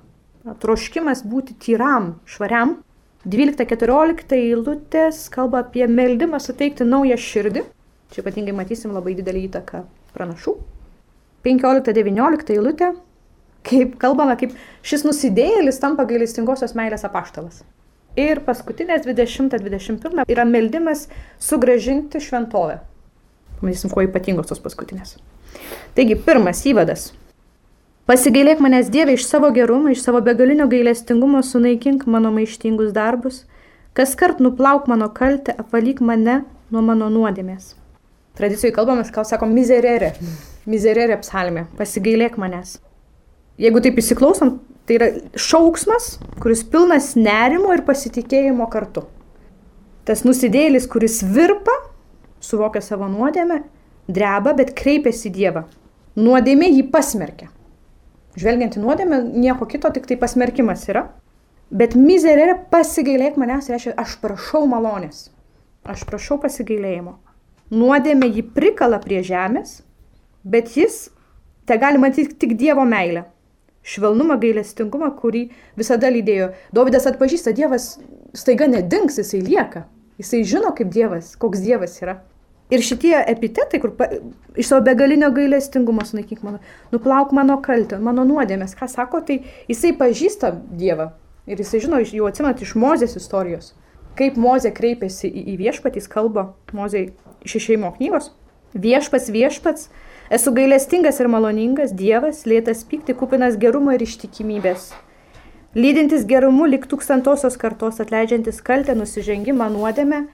Troškimas 0.60 1.22
būti 1.24 1.56
tyram, 1.64 2.18
švariam. 2.28 2.80
Dvylikta, 3.24 3.64
keturiolikta 3.70 4.36
eilutės 4.36 5.22
kalba 5.32 5.62
apie 5.64 5.88
meldimą 5.88 6.42
suteikti 6.44 6.88
naują 6.88 7.16
širdį. 7.24 7.64
Čia 8.12 8.26
ypatingai 8.26 8.58
matysim 8.58 8.92
labai 8.96 9.16
didelį 9.16 9.46
įtaką 9.48 9.86
pranašų. 10.18 10.58
15-19 11.48 12.56
eilutė, 12.58 12.92
kaip 13.68 13.98
kalbame, 14.02 14.36
kaip 14.40 14.56
šis 14.86 15.06
nusidėjėlis 15.08 15.82
tampa 15.82 16.06
gailestingosios 16.10 16.76
meilės 16.78 17.06
apaštalas. 17.08 17.64
Ir 18.20 18.42
paskutinės 18.44 19.06
20-21 19.06 20.26
yra 20.28 20.46
meldimas 20.48 21.08
sugražinti 21.40 22.22
šventovę. 22.24 22.80
Pamatysim, 23.60 23.92
kuo 23.94 24.04
ypatingos 24.08 24.50
tos 24.50 24.62
paskutinės. 24.64 25.18
Taigi, 25.96 26.18
pirmas 26.26 26.64
įvadas. 26.68 27.10
Pasigailėk 28.10 28.62
manęs 28.64 28.90
Dieve 28.90 29.14
iš 29.14 29.28
savo 29.30 29.52
gerumo, 29.54 29.92
iš 29.94 30.02
savo 30.02 30.24
begalinio 30.26 30.66
gailestingumo, 30.72 31.44
sunaikink 31.46 32.08
mano 32.10 32.32
maištingus 32.34 32.90
darbus, 32.96 33.44
kas 33.94 34.16
kart 34.18 34.42
nuplauk 34.42 34.90
mano 34.90 35.12
kaltę, 35.14 35.54
apvalyk 35.54 36.02
mane 36.02 36.42
nuo 36.74 36.82
mano 36.82 37.12
nuodėmės. 37.14 37.76
Tradicijoje 38.40 38.74
kalbame, 38.74 39.04
ką 39.04 39.28
sako 39.28 39.50
mizerere. 39.52 40.16
Mizerere 40.70 41.20
psalmė. 41.22 41.68
Pasigailėk 41.78 42.40
manęs. 42.42 42.80
Jeigu 43.60 43.82
taip 43.84 43.98
įsiklausom, 44.00 44.54
tai 44.88 44.96
yra 44.96 45.08
šauksmas, 45.36 46.14
kuris 46.40 46.64
pilnas 46.64 47.12
nerimo 47.20 47.74
ir 47.76 47.84
pasitikėjimo 47.88 48.70
kartu. 48.72 49.04
Tas 50.08 50.24
nusidėlis, 50.26 50.88
kuris 50.90 51.20
virpa, 51.22 51.76
suvokia 52.42 52.82
savo 52.82 53.10
nuodėmę, 53.12 53.60
dreba, 54.08 54.56
bet 54.58 54.72
kreipiasi 54.78 55.28
į 55.30 55.34
Dievą. 55.36 55.66
Nuodėmė 56.20 56.70
jį 56.72 56.86
pasmerkia. 56.94 57.50
Žvelgiant 58.40 58.78
į 58.80 58.84
nuodėmę, 58.84 59.20
nieko 59.44 59.68
kito, 59.70 59.92
tik 59.94 60.08
tai 60.10 60.18
pasmerkimas 60.22 60.88
yra. 60.90 61.10
Bet 61.70 61.94
mizerė 62.00 62.56
pasigailėk 62.72 63.36
manęs, 63.38 63.68
reiškia, 63.70 63.94
aš 64.00 64.16
prašau 64.24 64.64
malonės. 64.72 65.28
Aš 65.86 66.06
prašau 66.10 66.40
pasigailėjimo. 66.42 67.18
Nuodėmė 67.76 68.32
jį 68.32 68.46
prikala 68.56 68.98
prie 69.04 69.20
žemės, 69.26 69.82
bet 70.42 70.74
jis 70.80 71.10
te 71.70 71.78
gali 71.78 72.02
matyti 72.02 72.34
tik 72.40 72.56
Dievo 72.58 72.88
meilę. 72.90 73.28
Švelnumą, 73.90 74.38
gailestingumą, 74.42 75.12
kurį 75.18 75.48
visada 75.80 76.12
lydėjo. 76.14 76.52
Dovydas 76.76 77.08
atpažįsta, 77.10 77.56
Dievas 77.58 77.96
staiga 78.38 78.68
nedings, 78.70 79.18
jisai 79.18 79.42
lieka. 79.46 79.88
Jisai 80.20 80.44
žino, 80.46 80.74
kaip 80.76 80.92
Dievas, 80.94 81.34
koks 81.40 81.64
Dievas 81.64 81.96
yra. 82.04 82.20
Ir 82.70 82.84
šitie 82.86 83.16
epitetai, 83.18 83.80
kur 83.82 83.96
pa, 83.98 84.06
iš 84.60 84.68
savo 84.70 84.84
begalinio 84.86 85.32
gailestingumo 85.34 86.04
sunaikink 86.06 86.44
mano, 86.46 86.60
nuplauk 86.94 87.32
mano 87.34 87.56
kaltę, 87.66 87.98
mano 88.04 88.28
nuodėmės, 88.30 88.76
ką 88.78 88.86
sako, 88.92 89.24
tai 89.26 89.40
jisai 89.72 89.96
pažįsta 89.98 90.52
Dievą. 90.78 91.10
Ir 91.50 91.64
jisai 91.64 91.82
žino, 91.82 92.02
jau 92.04 92.28
atsimat 92.30 92.62
iš 92.62 92.76
Mozės 92.78 93.18
istorijos, 93.18 93.72
kaip 94.20 94.38
Mozė 94.38 94.70
kreipėsi 94.76 95.32
į, 95.32 95.46
į 95.56 95.58
viešpatį, 95.64 96.04
jis 96.04 96.12
kalba 96.12 96.52
Mozė 96.78 97.08
iš 97.48 97.58
išeimo 97.58 97.90
knygos. 97.98 98.30
Viešpats, 98.78 99.32
viešpats, 99.34 99.90
esu 100.30 100.54
gailestingas 100.56 101.20
ir 101.20 101.30
maloningas, 101.32 101.94
Dievas, 101.94 102.46
lėtas 102.50 102.86
pykti, 102.88 103.16
kupinas 103.18 103.58
gerumo 103.62 103.94
ir 103.96 104.04
ištikimybės. 104.06 104.92
Lydintis 105.78 106.26
gerumu 106.26 106.66
lik 106.66 106.88
tūkstantosios 106.90 107.60
kartos, 107.62 108.02
atleidžiantis 108.02 108.62
kaltę, 108.66 108.96
nusižengimą, 108.98 109.70
nuodėmę 109.76 110.26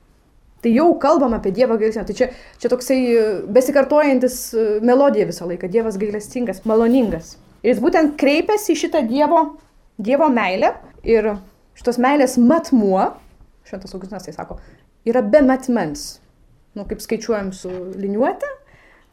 Tai 0.66 0.72
jau 0.74 0.96
kalbam 0.98 1.34
apie 1.38 1.52
Dievą 1.54 1.75
gailestingą. 1.78 2.08
Tai 2.10 2.16
čia, 2.18 2.28
čia 2.58 2.70
toksai 2.72 2.96
e, 3.14 3.25
besikartojantis 3.54 4.38
e, 4.58 4.64
melodija 4.82 5.28
visą 5.30 5.46
laiką. 5.46 5.68
Dievas 5.70 6.00
gailestingas, 6.02 6.64
maloningas. 6.66 7.36
Ir 7.62 7.75
jis 7.75 7.82
būtent 7.84 8.16
kreipiasi 8.18 8.74
į 8.74 8.80
šitą 8.80 9.04
Dievo, 9.06 9.44
dievo 10.02 10.25
meilę. 10.34 10.72
Ir 11.06 11.36
šitos 11.78 12.02
meilės 12.02 12.40
matmuo, 12.42 13.12
šventas 13.70 13.94
Augustinas 13.94 14.25
tai 14.25 14.34
sako, 14.34 14.58
yra 15.06 15.22
be 15.22 15.44
matmens. 15.46 16.16
Nu, 16.74 16.88
kaip 16.90 17.04
skaičiuojam 17.04 17.54
su 17.54 17.70
liniuote, 17.94 18.50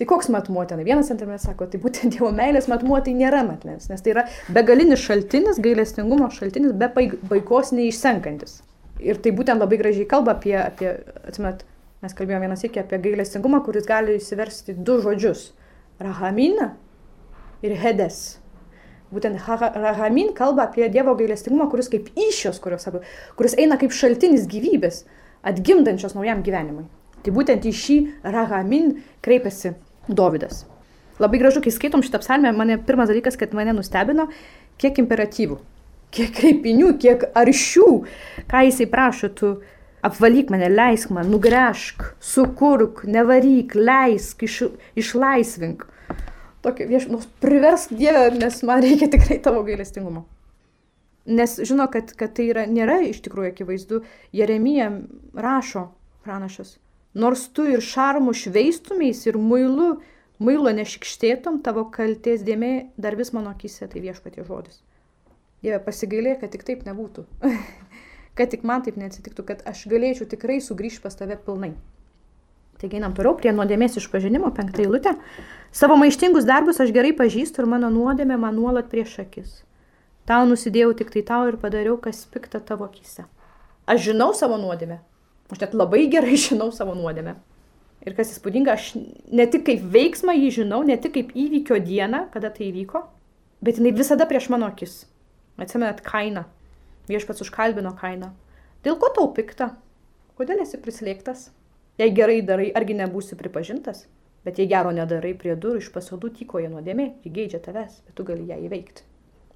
Tai 0.01 0.09
koks 0.09 0.31
matmuo 0.33 0.65
ten? 0.67 0.81
Vienas 0.85 1.11
centimetras 1.13 1.45
sako, 1.47 1.69
tai 1.71 1.79
būtent 1.83 2.17
Dievo 2.17 2.33
meilės 2.35 2.69
matmuo 2.73 2.99
tai 3.05 3.13
nėra 3.15 3.45
matmens, 3.47 3.91
nes 3.93 4.03
tai 4.03 4.15
yra 4.17 4.27
begalinis 4.51 5.05
šaltinis, 5.05 5.61
gailestingumo 5.63 6.31
šaltinis, 6.33 6.73
be 6.73 6.89
baigos 7.31 7.75
neišsenkantis 7.77 8.63
ir 9.03 9.19
tai 9.23 9.33
būtent 9.35 9.61
labai 9.63 9.79
gražiai 9.81 10.07
kalba 10.09 10.37
apie, 10.37 10.55
apie 10.59 10.93
atsimet, 11.27 11.65
mes 12.05 12.15
kalbėjome 12.17 12.47
vienas 12.47 12.63
iki 12.67 12.81
apie 12.83 13.01
gailestingumą, 13.03 13.63
kuris 13.67 13.89
gali 13.89 14.19
įsiversti 14.19 14.77
du 14.77 15.01
žodžius- 15.03 15.51
rahamin 16.07 16.71
ir 17.63 17.77
hedes. 17.83 18.39
Būtent 19.13 19.37
rahamin 19.47 20.33
kalba 20.35 20.69
apie 20.69 20.89
Dievo 20.89 21.15
gailestingumą, 21.15 21.71
kuris 21.71 21.89
kaip 21.89 22.09
iššios, 22.17 22.61
kuris 23.37 23.55
eina 23.59 23.77
kaip 23.77 23.91
šaltinis 23.91 24.47
gyvybės, 24.47 25.05
atgimdančios 25.45 26.15
naujam 26.15 26.43
gyvenimui. 26.43 26.87
Tai 27.23 27.35
būtent 27.35 27.67
į 27.69 27.75
šį 27.79 27.99
rahamin 28.25 28.97
kreipiasi 29.23 29.77
Dovydas. 30.09 30.65
Labai 31.23 31.39
gražu, 31.39 31.61
kai 31.63 31.71
skaitom 31.71 32.03
šitą 32.03 32.19
psalmę, 32.23 32.51
mane 32.57 32.81
pirmas 32.83 33.13
dalykas, 33.13 33.37
kad 33.39 33.53
mane 33.55 33.77
nustebino, 33.77 34.27
kiek 34.83 34.99
imperatyvų 34.99 35.61
kiek 36.13 36.33
kreipinių, 36.37 36.93
kiek 37.01 37.25
aršių, 37.39 37.89
ką 38.51 38.65
jisai 38.67 38.89
prašo, 38.93 39.31
tu 39.33 39.53
apvalyk 40.05 40.51
mane, 40.53 40.69
leisk 40.73 41.13
man, 41.15 41.31
nugręžk, 41.33 42.05
sukurk, 42.21 43.05
nevaryk, 43.09 43.77
leisk, 43.79 44.45
iš, 44.47 44.59
išlaisvink. 44.99 45.87
Tokia 46.63 46.87
viešmos, 46.87 47.27
priversk 47.43 47.95
Dievę, 47.99 48.29
nes 48.39 48.61
man 48.67 48.85
reikia 48.85 49.09
tikrai 49.11 49.41
tavo 49.43 49.65
gailestingumo. 49.67 50.27
Nes 51.27 51.57
žino, 51.63 51.89
kad, 51.91 52.13
kad 52.19 52.35
tai 52.37 52.49
yra, 52.51 52.67
nėra 52.71 53.01
iš 53.07 53.21
tikrųjų 53.23 53.51
akivaizdu. 53.53 54.01
Jeremija 54.35 54.91
rašo 55.39 55.89
pranašas. 56.27 56.77
Nors 57.15 57.45
tu 57.53 57.67
ir 57.69 57.83
šarmu 57.85 58.33
šveistumiais 58.33 59.21
ir 59.27 59.37
muilu, 59.37 59.99
muilo 60.41 60.73
nešikštėtum, 60.73 61.61
tavo 61.65 61.85
kalties 61.93 62.45
dėmė 62.47 62.73
dar 62.97 63.19
vis 63.21 63.35
mano 63.37 63.53
akise, 63.53 63.89
tai 63.89 64.01
viešpatie 64.01 64.45
žodis. 64.49 64.81
Dieve, 65.63 65.79
pasigailė, 65.85 66.39
kad 66.41 66.55
tik 66.55 66.65
taip 66.67 66.87
nebūtų. 66.89 67.27
kad 68.39 68.51
tik 68.51 68.65
man 68.67 68.83
taip 68.87 68.97
neatsitiktų, 68.97 69.45
kad 69.47 69.61
aš 69.69 69.85
galėčiau 69.93 70.27
tikrai 70.31 70.59
sugrįžti 70.65 71.05
pas 71.05 71.19
tave 71.19 71.37
pilnai. 71.37 71.75
Taigi 72.81 72.99
einam 72.99 73.13
toliau 73.15 73.37
prie 73.39 73.53
nuodėmės 73.55 74.01
išpažinimo, 74.01 74.49
penktą 74.57 74.83
eilutę. 74.83 75.13
Savo 75.71 75.95
maištingus 76.01 76.49
darbus 76.49 76.81
aš 76.83 76.91
gerai 76.97 77.13
pažįstu 77.15 77.63
ir 77.63 77.71
mano 77.71 77.93
nuodėmė 77.93 78.41
man 78.41 78.57
nuolat 78.59 78.89
prieš 78.91 79.21
akis. 79.23 79.61
Tau 80.27 80.49
nusidėjau 80.49 80.97
tik 80.99 81.13
tai 81.15 81.23
tau 81.29 81.47
ir 81.51 81.61
padariau, 81.63 82.01
kas 82.01 82.25
pikta 82.33 82.59
tavo 82.59 82.89
akise. 82.89 83.29
Aš 83.87 84.09
žinau 84.09 84.33
savo 84.35 84.59
nuodėmę. 84.59 84.99
Aš 85.53 85.61
net 85.61 85.75
labai 85.77 86.07
gerai 86.13 86.39
žinau 86.47 86.71
savo 86.75 86.97
nuodėmę. 86.99 87.37
Ir 88.03 88.17
kas 88.19 88.33
įspūdinga, 88.35 88.75
aš 88.75 88.97
ne 89.31 89.45
tik 89.47 89.67
kaip 89.69 89.83
veiksmą 89.95 90.35
jį 90.35 90.49
žinau, 90.63 90.81
ne 90.83 90.97
tik 90.99 91.15
kaip 91.15 91.37
įvykio 91.39 91.79
dieną, 91.85 92.25
kada 92.35 92.51
tai 92.51 92.73
įvyko, 92.73 93.05
bet 93.63 93.79
jinai 93.79 93.93
visada 93.95 94.27
prieš 94.27 94.49
mano 94.51 94.67
akis. 94.73 95.05
Atsimenat 95.61 96.01
kainą. 96.03 96.49
Viešpats 97.07 97.45
užkalbino 97.45 97.93
kainą. 98.01 98.33
Dėl 98.83 98.99
ko 98.99 99.13
tau 99.15 99.29
pikta? 99.37 99.77
Kodėl 100.39 100.65
esi 100.65 100.81
prislėgtas? 100.83 101.51
Jei 102.01 102.11
gerai 102.17 102.41
darai, 102.43 102.73
argi 102.75 102.97
nebūsi 102.99 103.39
pripažintas? 103.39 104.07
Bet 104.43 104.59
jei 104.59 104.67
gero 104.67 104.91
nedarai 104.91 105.37
prie 105.39 105.55
durų, 105.55 105.85
iš 105.85 105.93
pasadų 105.95 106.33
tykoja 106.41 106.73
nuodėmė, 106.73 107.13
ji 107.23 107.31
geidžia 107.31 107.61
tavęs, 107.63 108.01
bet 108.09 108.17
tu 108.19 108.27
gali 108.27 108.49
ją 108.49 108.59
įveikti. 108.65 109.05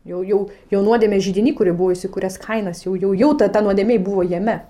Jau, 0.06 0.20
jau, 0.22 0.38
jau 0.70 0.82
nuodėmė 0.86 1.18
žydinį, 1.18 1.56
kuri 1.58 1.72
buvo 1.74 1.90
įsikūręs 1.96 2.38
kainas, 2.38 2.84
jau, 2.84 2.94
jau, 2.94 3.10
jau 3.18 3.32
ta, 3.34 3.48
ta 3.50 3.64
nuodėmė 3.66 3.98
buvo 4.06 4.22
jame. 4.22 4.60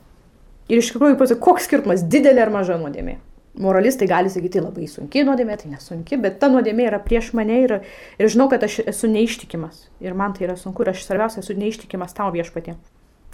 Ir 0.67 0.83
iš 0.83 0.93
tikrųjų, 0.93 1.39
koks 1.39 1.69
skirtumas, 1.69 2.03
didelė 2.03 2.47
ar 2.47 2.55
maža 2.55 2.79
nuodėmė? 2.81 3.21
moralistai 3.59 4.09
gali 4.09 4.31
sakyti 4.31 4.61
labai 4.61 4.87
sunki 4.91 5.25
nuodėmė, 5.27 5.57
tai 5.61 5.71
nesunki, 5.73 6.19
bet 6.21 6.39
ta 6.41 6.51
nuodėmė 6.53 6.89
yra 6.91 7.01
prieš 7.03 7.33
mane 7.37 7.61
ir, 7.65 7.79
ir 8.21 8.33
žinau, 8.33 8.49
kad 8.53 8.65
aš 8.67 8.81
esu 8.85 9.09
neištikimas. 9.11 9.87
Ir 10.05 10.17
man 10.19 10.37
tai 10.37 10.47
yra 10.49 10.57
sunku 10.61 10.85
ir 10.85 10.93
aš 10.93 11.07
svarbiausia 11.07 11.43
esu 11.45 11.57
neištikimas 11.59 12.17
tau 12.17 12.29
viešpatė. 12.35 12.77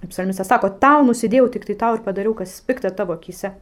Psalmistas 0.02 0.50
sako, 0.50 0.72
tau 0.82 1.02
nusidėjau, 1.06 1.48
tik 1.54 1.66
tai 1.68 1.76
tau 1.78 1.96
ir 1.98 2.06
padariau, 2.06 2.34
kas 2.38 2.56
pikta 2.66 2.90
tavo 2.94 3.14
akise. 3.14 3.52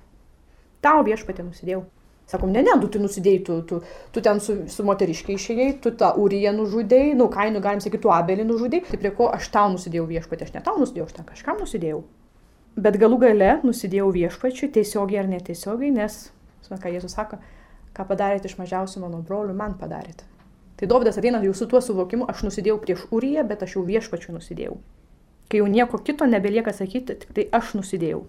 Tau 0.84 1.02
viešpatė 1.04 1.44
nusidėjau. 1.44 1.82
Sakom, 2.30 2.52
ne, 2.54 2.62
ne, 2.62 2.76
tu, 2.80 2.88
tu 2.94 3.00
nusidėjai, 3.02 3.40
tu, 3.44 3.56
tu, 3.66 3.80
tu 4.14 4.22
ten 4.22 4.38
su, 4.40 4.54
su 4.70 4.84
moteriškiai 4.86 5.34
išėjai, 5.34 5.72
tu 5.82 5.90
tą 5.98 6.12
uriją 6.22 6.54
nužudėjai, 6.54 7.16
nu, 7.18 7.26
kainų 7.32 7.60
galim 7.64 7.82
sakyti, 7.82 8.04
tu 8.04 8.12
abelį 8.14 8.46
nužudėjai, 8.46 8.86
tai 8.92 9.00
prie 9.02 9.12
ko 9.16 9.28
aš 9.34 9.50
tau 9.50 9.66
nusidėjau 9.74 10.06
viešpatė, 10.12 10.46
aš 10.46 10.54
ne 10.54 10.62
tau 10.64 10.78
nusidėjau, 10.78 11.08
aš 11.10 11.16
ten 11.18 11.26
kažkam 11.26 11.58
nusidėjau. 11.64 12.04
Bet 12.78 12.98
galų 13.00 13.18
gale 13.24 13.54
nusidėjau 13.66 14.10
viešpačiui 14.14 14.70
tiesiogiai 14.76 15.24
ar 15.24 15.30
netiesiogiai, 15.30 15.90
nes 15.94 16.28
ką 16.70 16.92
Jėzus 16.92 17.16
sako, 17.16 17.40
ką 17.96 18.04
padarėte 18.06 18.46
iš 18.46 18.54
mažiausių 18.60 19.02
mano 19.02 19.18
brolių, 19.26 19.56
man 19.58 19.74
padarėte. 19.78 20.22
Tai 20.78 20.86
Dovydas 20.88 21.18
ateina 21.18 21.42
jau 21.42 21.52
su 21.52 21.66
tuo 21.68 21.80
suvokimu, 21.82 22.28
aš 22.30 22.44
nusidėjau 22.46 22.78
prieš 22.80 23.02
Uriją, 23.12 23.42
bet 23.48 23.64
aš 23.66 23.74
jau 23.76 23.82
viešpačiu 23.84 24.32
nusidėjau. 24.36 24.78
Kai 25.50 25.58
jau 25.60 25.66
nieko 25.66 25.98
kito 25.98 26.28
nebelieka 26.30 26.72
sakyti, 26.72 27.18
tik 27.24 27.34
tai 27.36 27.48
aš 27.58 27.74
nusidėjau. 27.74 28.22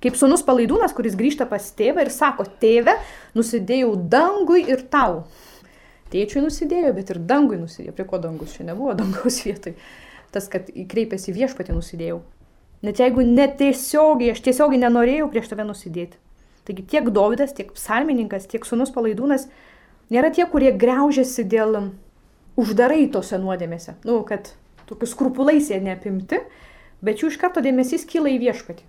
Kaip 0.00 0.16
sunus 0.16 0.44
palaidūnas, 0.44 0.92
kuris 0.96 1.16
grįžta 1.16 1.48
pas 1.48 1.64
tėvą 1.76 2.04
ir 2.04 2.12
sako, 2.12 2.46
tėve, 2.60 2.94
nusidėjau 3.36 3.94
dangui 4.12 4.62
ir 4.68 4.84
tau. 4.92 5.24
Tėčiui 6.12 6.44
nusidėjo, 6.44 6.92
bet 6.96 7.10
ir 7.12 7.20
dangui 7.26 7.58
nusidėjo. 7.60 7.96
Prie 7.96 8.06
ko 8.08 8.20
dangus 8.22 8.54
čia 8.56 8.68
nebuvo 8.68 8.94
dangaus 9.00 9.40
vietoj. 9.44 9.74
Tas, 10.30 10.46
kad 10.52 10.70
kreipėsi 10.70 11.34
viešpatį 11.34 11.76
nusidėjau. 11.76 12.20
Net 12.86 13.00
jeigu 13.02 13.24
netiesiogiai, 13.26 14.32
aš 14.32 14.40
tiesiogiai 14.44 14.80
nenorėjau 14.80 15.28
prieš 15.32 15.50
tave 15.50 15.66
nusidėti. 15.68 16.16
Taigi 16.64 16.84
tiek 16.88 17.10
Dovydas, 17.12 17.52
tiek 17.56 17.72
psalmininkas, 17.76 18.46
tiek 18.48 18.64
sunus 18.68 18.92
palaidūnas 18.94 19.48
nėra 20.12 20.30
tie, 20.32 20.46
kurie 20.48 20.72
greužiasi 20.76 21.44
dėl 21.44 21.76
uždarai 22.60 23.06
tose 23.12 23.38
nuodėmėse. 23.40 23.96
Nu, 24.08 24.20
kad 24.28 24.52
tokius 24.88 25.14
skrupulais 25.14 25.70
jie 25.70 25.80
neapimti, 25.82 26.40
bet 27.04 27.22
jų 27.22 27.32
iš 27.32 27.38
karto 27.40 27.62
dėmesys 27.64 28.06
kyla 28.08 28.32
į 28.32 28.40
viešpatį. 28.46 28.86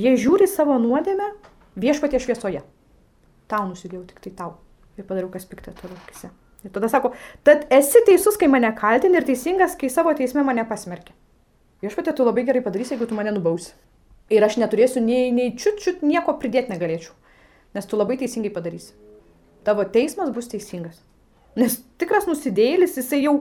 Jie 0.00 0.14
žiūri 0.20 0.46
savo 0.48 0.76
nuodėmę 0.80 1.32
viešpatė 1.80 2.20
šviesoje. 2.22 2.62
Tau 3.50 3.64
nusidėjau 3.66 4.04
tik 4.10 4.20
tai 4.24 4.34
tau. 4.38 4.52
Ir 4.98 5.06
padariau, 5.08 5.30
kas 5.32 5.48
piktą 5.48 5.74
tavo 5.74 5.96
akise. 6.04 6.30
Ir 6.64 6.72
tada 6.74 6.90
sako, 6.92 7.14
tad 7.46 7.64
esi 7.72 8.02
teisus, 8.06 8.36
kai 8.38 8.50
mane 8.52 8.70
kaltini 8.76 9.18
ir 9.18 9.26
teisingas, 9.26 9.78
kai 9.80 9.88
savo 9.90 10.12
teisme 10.14 10.44
mane 10.46 10.66
pasmerki. 10.68 11.14
Viešpatė, 11.80 12.12
tu 12.16 12.26
labai 12.26 12.44
gerai 12.48 12.60
padarysi, 12.64 12.94
jeigu 12.94 13.08
tu 13.08 13.16
mane 13.16 13.32
nubausi 13.32 13.72
ir 14.30 14.46
aš 14.46 14.56
neturėsiu 14.62 15.02
nei, 15.04 15.30
nei 15.34 15.52
čiut 15.58 15.80
čiut 15.82 16.04
nieko 16.06 16.36
pridėti 16.40 16.72
negalėčiau. 16.72 17.14
Nes 17.74 17.86
tu 17.86 17.98
labai 17.98 18.16
teisingai 18.20 18.52
padarysi. 18.54 18.94
Tavo 19.66 19.84
teismas 19.86 20.30
bus 20.34 20.48
teisingas. 20.50 20.98
Nes 21.58 21.80
tikras 22.00 22.28
nusidėlis, 22.30 22.96
jisai 22.98 23.24
jau 23.24 23.40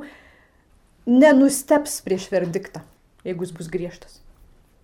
nenusteps 1.09 1.99
prieš 2.05 2.27
verdiktą, 2.33 2.81
jeigu 3.25 3.45
jis 3.45 3.53
bus 3.55 3.69
griežtas. 3.71 4.19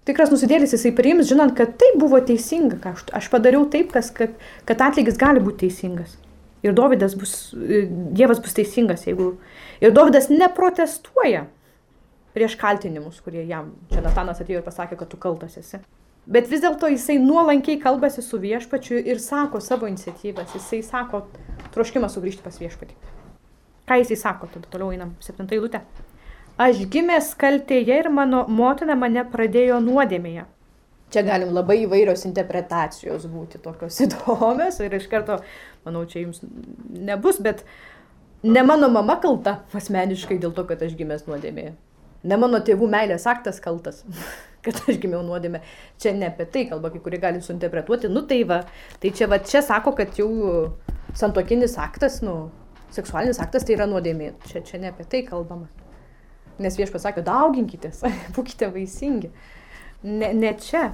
Tikras 0.05 0.29
nusidėlis 0.29 0.73
jisai 0.73 0.91
priims, 0.93 1.25
žinant, 1.29 1.55
kad 1.57 1.73
tai 1.81 1.89
buvo 1.97 2.19
teisinga, 2.21 2.77
ką 2.81 2.93
aš, 2.93 3.07
aš 3.17 3.29
padariau 3.33 3.65
taip, 3.73 3.89
kas, 3.93 4.11
kad, 4.13 4.37
kad 4.69 4.83
atlygis 4.85 5.17
gali 5.21 5.41
būti 5.41 5.65
teisingas. 5.65 6.13
Ir 6.65 6.73
Dovydas 6.77 7.13
bus, 7.17 7.33
Dievas 7.53 8.39
bus 8.41 8.53
teisingas, 8.57 9.05
jeigu... 9.09 9.35
Ir 9.81 9.93
Dovydas 9.93 10.31
neprotestuoja 10.33 11.45
prieš 12.35 12.57
kaltinimus, 12.59 13.21
kurie 13.23 13.45
jam, 13.47 13.71
čia 13.91 14.03
Natanas 14.03 14.41
atėjo 14.43 14.59
ir 14.59 14.65
pasakė, 14.65 14.99
kad 14.99 15.11
tu 15.11 15.19
kaltas 15.21 15.55
esi. 15.61 15.79
Bet 16.25 16.49
vis 16.49 16.63
dėlto 16.63 16.89
jisai 16.89 17.19
nuolankiai 17.21 17.77
kalbasi 17.81 18.23
su 18.25 18.39
viešpačiu 18.41 18.97
ir 18.97 19.21
sako 19.21 19.61
savo 19.61 19.87
iniciatyvas, 19.87 20.55
jisai 20.57 20.81
sako 20.83 21.21
troškimą 21.75 22.09
sugrįžti 22.09 22.41
pas 22.43 22.57
viešpatį. 22.59 22.97
Ką 23.85 23.99
jisai 24.01 24.17
sako, 24.17 24.49
tada 24.49 24.67
toliau 24.73 24.89
einam, 24.95 25.13
septintą 25.21 25.53
eilutę. 25.55 25.83
Aš 26.57 26.81
gimęs 26.89 27.33
kaltėje 27.37 27.99
ir 28.01 28.09
mano 28.09 28.45
motina 28.49 28.97
mane 28.97 29.21
pradėjo 29.29 29.77
nuodėmėje. 29.85 30.47
Čia 31.13 31.21
galim 31.27 31.53
labai 31.53 31.83
įvairios 31.83 32.25
interpretacijos 32.25 33.27
būti 33.29 33.61
tokios 33.61 34.01
įdomios 34.07 34.81
ir 34.81 34.97
iš 34.97 35.05
karto, 35.11 35.37
manau, 35.85 36.07
čia 36.09 36.25
jums 36.25 36.41
nebus, 36.89 37.37
bet 37.37 37.61
ne 38.41 38.65
mano 38.65 38.89
mama 38.89 39.19
kalta 39.21 39.59
asmeniškai 39.77 40.41
dėl 40.41 40.57
to, 40.57 40.65
kad 40.65 40.81
aš 40.81 40.97
gimęs 40.97 41.29
nuodėmėje. 41.29 41.75
Ne 42.25 42.37
mano 42.41 42.59
tėvų 42.65 42.87
meilės 42.89 43.27
aktas 43.29 43.61
kaltas, 43.61 44.01
kad 44.65 44.79
aš 44.89 44.99
gimiau 45.01 45.21
nuodėmė. 45.25 45.61
Čia 46.01 46.15
ne 46.17 46.31
apie 46.31 46.47
tai 46.49 46.65
kalba, 46.69 46.91
kai 46.93 47.01
kurie 47.05 47.21
gali 47.21 47.41
suinterpretuoti. 47.45 48.09
Nu 48.11 48.25
tai 48.29 48.41
va, 48.49 48.63
tai 49.01 49.13
čia 49.15 49.29
va, 49.31 49.39
čia 49.43 49.61
sako, 49.65 49.93
kad 49.97 50.17
jau 50.17 50.29
santokinis 51.15 51.77
aktas, 51.81 52.21
nu, 52.25 52.49
seksualinis 52.95 53.41
aktas 53.43 53.67
tai 53.67 53.77
yra 53.77 53.87
nuodėmė. 53.89 54.33
Čia, 54.49 54.63
čia 54.65 54.81
ne 54.81 54.91
apie 54.93 55.05
tai 55.11 55.21
kalbama. 55.27 55.69
Nes 56.61 56.77
viešpas 56.79 57.03
sakė, 57.05 57.23
dauginkitės, 57.27 58.01
būkite 58.35 58.71
vaisingi. 58.73 59.31
Ne, 60.05 60.31
ne 60.33 60.55
čia. 60.61 60.89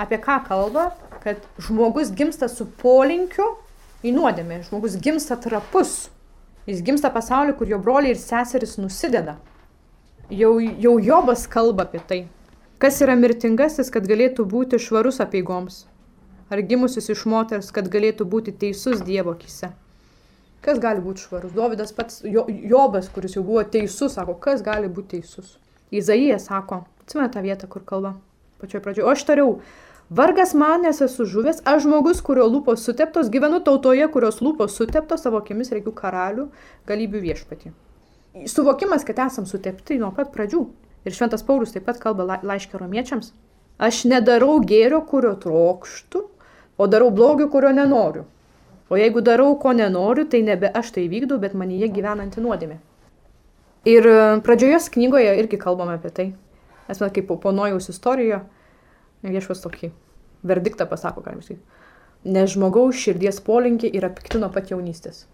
Apie 0.00 0.18
ką 0.18 0.40
kalba? 0.48 0.88
Kad 1.22 1.44
žmogus 1.62 2.10
gimsta 2.16 2.48
su 2.50 2.66
polinkiu 2.80 3.46
į 4.04 4.10
nuodėmę. 4.16 4.64
Žmogus 4.66 4.98
gimsta 5.02 5.38
trapus. 5.40 6.08
Jis 6.66 6.80
gimsta 6.82 7.12
pasaulį, 7.12 7.54
kur 7.58 7.68
jo 7.70 7.78
broliai 7.78 8.14
ir 8.14 8.20
seseris 8.20 8.78
nusideda. 8.80 9.36
Jau, 10.30 10.56
jau 10.60 10.98
Jobas 11.00 11.46
kalba 11.46 11.82
apie 11.84 12.00
tai. 12.08 12.26
Kas 12.80 12.96
yra 13.04 13.12
mirtingasis, 13.12 13.90
kad 13.92 14.06
galėtų 14.08 14.46
būti 14.48 14.78
švarus 14.80 15.20
apieigoms? 15.20 15.82
Ar 16.48 16.62
gimusis 16.64 17.10
iš 17.12 17.26
moters, 17.28 17.68
kad 17.68 17.90
galėtų 17.92 18.24
būti 18.24 18.54
teisus 18.56 19.02
Dievo 19.04 19.34
akise? 19.36 19.74
Kas 20.64 20.80
gali 20.80 21.04
būti 21.04 21.26
švarus? 21.26 21.52
Dovydas 21.52 21.92
pats, 21.92 22.22
jo, 22.24 22.46
Jobas, 22.48 23.12
kuris 23.12 23.36
jau 23.36 23.44
buvo 23.44 23.66
teisus, 23.68 24.16
sako, 24.16 24.38
kas 24.40 24.64
gali 24.64 24.88
būti 24.88 25.18
teisus? 25.18 25.58
Izaija 25.92 26.40
sako, 26.40 26.86
atsimena 27.04 27.28
tą 27.28 27.44
vietą, 27.44 27.68
kur 27.68 27.84
kalba, 27.84 28.16
pačioje 28.64 28.80
pradžioje, 28.80 29.04
o 29.04 29.12
aš 29.12 29.28
tariau, 29.28 29.54
vargas 30.08 30.56
man, 30.56 30.88
nes 30.88 31.04
esu 31.04 31.28
žuvęs, 31.28 31.60
aš 31.68 31.84
žmogus, 31.84 32.24
kurio 32.24 32.48
lūpos 32.48 32.88
suteptos, 32.88 33.28
gyvenu 33.28 33.60
tautoje, 33.60 34.08
kurios 34.08 34.40
lūpos 34.40 34.80
suteptos, 34.80 35.20
savo 35.28 35.44
akimis 35.44 35.72
reikiu 35.76 35.92
karalių, 35.92 36.48
galybių 36.88 37.26
viešpatį. 37.28 37.76
Suvokimas, 38.46 39.04
kad 39.06 39.18
esam 39.22 39.46
sutepti 39.46 39.98
nuo 40.00 40.10
pat 40.14 40.32
pradžių. 40.34 40.64
Ir 41.04 41.14
Šventas 41.14 41.44
Paulius 41.46 41.74
taip 41.74 41.84
pat 41.86 42.00
kalba 42.02 42.26
la, 42.26 42.38
laiškė 42.42 42.80
romiečiams. 42.80 43.30
Aš 43.78 44.04
nedarau 44.10 44.56
gėrio, 44.62 45.02
kurio 45.06 45.34
trokštų, 45.38 46.22
o 46.78 46.86
darau 46.90 47.10
blogio, 47.14 47.46
kurio 47.52 47.70
nenoriu. 47.74 48.24
O 48.90 48.98
jeigu 48.98 49.22
darau, 49.24 49.54
ko 49.60 49.72
nenoriu, 49.72 50.26
tai 50.30 50.42
nebe 50.46 50.70
aš 50.70 50.92
tai 50.96 51.06
vykdau, 51.10 51.38
bet 51.42 51.54
manyje 51.54 51.88
gyvenanti 51.94 52.42
nuodėmė. 52.42 52.80
Ir 53.88 54.08
e, 54.08 54.18
pradžioje 54.44 54.80
knygoje 54.96 55.36
irgi 55.40 55.60
kalbame 55.60 55.98
apie 55.98 56.10
tai. 56.14 56.26
Man 56.88 57.12
kaip 57.16 57.30
po 57.40 57.52
Nojaus 57.52 57.88
istorijoje 57.88 58.42
viešpas 59.24 59.62
tokį 59.64 59.90
verdiktą 60.44 60.86
pasako, 60.88 61.24
galim 61.24 61.42
sakyti. 61.42 61.62
Nes 62.24 62.52
žmogaus 62.52 62.96
širdies 63.00 63.40
polinkiai 63.44 63.92
yra 63.96 64.10
pikti 64.12 64.40
nuo 64.40 64.50
pat 64.52 64.72
jaunystės. 64.72 65.24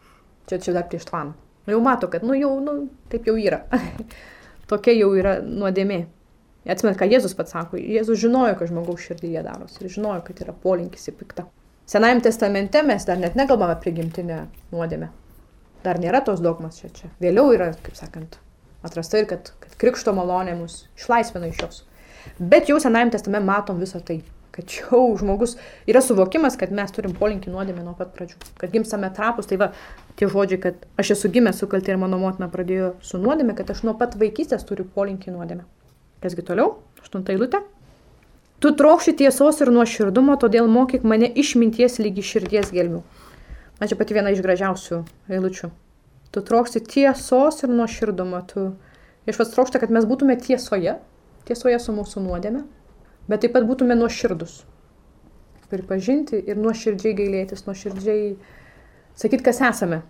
Čia, 0.50 0.58
čia 0.58 0.74
dar 0.74 0.86
prieš 0.90 1.06
tvaną. 1.10 1.34
Jau 1.68 1.80
mato, 1.84 2.08
kad, 2.08 2.24
nu 2.26 2.36
jau, 2.38 2.54
nu, 2.64 2.76
taip 3.12 3.28
jau 3.28 3.36
yra. 3.38 3.62
Tokia 4.70 4.94
jau 4.96 5.12
yra 5.18 5.38
nuodėmė. 5.44 6.04
Atsimet, 6.70 6.98
ką 7.00 7.08
Jėzus 7.08 7.34
pats 7.36 7.54
sako. 7.54 7.78
Jėzus 7.80 8.20
žinojo, 8.20 8.54
kad 8.58 8.70
žmogaus 8.70 9.04
širdyje 9.06 9.42
darosi. 9.44 9.80
Ir 9.82 9.92
žinojo, 9.92 10.20
kad 10.26 10.42
yra 10.44 10.54
polinkis 10.64 11.08
į 11.10 11.16
piktą. 11.20 11.46
Senajame 11.90 12.22
testamente 12.22 12.82
mes 12.86 13.06
dar 13.08 13.18
net 13.18 13.34
nekalbame 13.38 13.74
apie 13.74 13.88
prigimtinę 13.88 14.44
nuodėmę. 14.70 15.08
Dar 15.82 15.98
nėra 15.98 16.20
tos 16.24 16.42
dogmas 16.44 16.78
čia. 16.78 16.90
čia. 16.94 17.08
Vėliau 17.22 17.54
yra, 17.56 17.70
kaip 17.82 17.96
sakant, 17.98 18.36
atrasta 18.86 19.18
ir 19.18 19.26
kad, 19.30 19.50
kad 19.62 19.74
krikšto 19.80 20.12
malonė 20.14 20.54
mus 20.58 20.84
išlaisvina 21.00 21.48
iš 21.50 21.64
jos. 21.64 21.80
Bet 22.38 22.68
jau 22.70 22.76
Senajame 22.82 23.16
testamente 23.16 23.48
matom 23.48 23.80
visą 23.80 24.02
tai. 24.04 24.20
Kad 24.50 24.72
jau 24.74 25.02
žmogus 25.18 25.54
yra 25.86 26.02
suvokimas, 26.02 26.56
kad 26.58 26.72
mes 26.74 26.90
turim 26.94 27.12
polinkį 27.14 27.52
nuodėmę 27.52 27.84
nuo 27.86 27.94
pat 27.98 28.10
pradžių. 28.16 28.38
Kad 28.58 28.72
gimstame 28.74 29.10
trapus, 29.14 29.46
tai 29.46 29.60
va, 29.60 29.70
tie 30.18 30.26
žodžiai, 30.30 30.58
kad 30.64 30.86
aš 30.98 31.12
esu 31.14 31.30
gimęs 31.30 31.62
su 31.62 31.68
kaltė 31.70 31.94
ir 31.94 32.00
mano 32.02 32.18
motina 32.18 32.50
pradėjo 32.50 32.96
su 33.06 33.20
nuodėmė, 33.22 33.54
kad 33.58 33.70
aš 33.70 33.84
nuo 33.86 33.94
pat 34.00 34.16
vaikystės 34.18 34.66
turiu 34.66 34.88
polinkį 34.96 35.36
nuodėmę. 35.36 35.68
Kasgi 36.24 36.42
toliau? 36.48 36.80
Aštunta 37.00 37.32
eilutė. 37.32 37.62
Tu 38.60 38.74
trokšti 38.76 39.14
tiesos 39.22 39.62
ir 39.64 39.70
nuoširdumo, 39.72 40.34
todėl 40.36 40.66
mokyk 40.68 41.06
mane 41.08 41.30
išminties 41.42 41.96
lygi 42.02 42.26
širdies 42.26 42.74
gelmių. 42.74 43.00
Na 43.80 43.86
čia 43.88 43.96
pati 43.96 44.12
viena 44.12 44.34
iš 44.34 44.42
gražiausių 44.44 44.98
eilučių. 45.32 45.70
Tu 46.34 46.42
trokšti 46.44 46.82
tiesos 46.84 47.62
ir 47.64 47.72
nuoširdumo. 47.72 48.42
Tu 48.50 48.66
išvas 49.30 49.54
trokšta, 49.54 49.80
kad 49.80 49.94
mes 49.94 50.04
būtume 50.04 50.36
tiesoje, 50.42 50.98
tiesoje 51.48 51.78
su 51.80 51.94
mūsų 51.96 52.26
nuodėme, 52.26 52.66
bet 53.28 53.42
taip 53.44 53.56
pat 53.56 53.66
būtume 53.68 53.96
nuoširdus. 53.98 54.62
Pripažinti 55.70 56.40
ir 56.40 56.58
nuoširdžiai 56.58 57.14
gailėtis, 57.18 57.66
nuoširdžiai 57.66 58.32
sakyti, 59.18 59.44
kas 59.46 59.60
esame. 59.68 60.00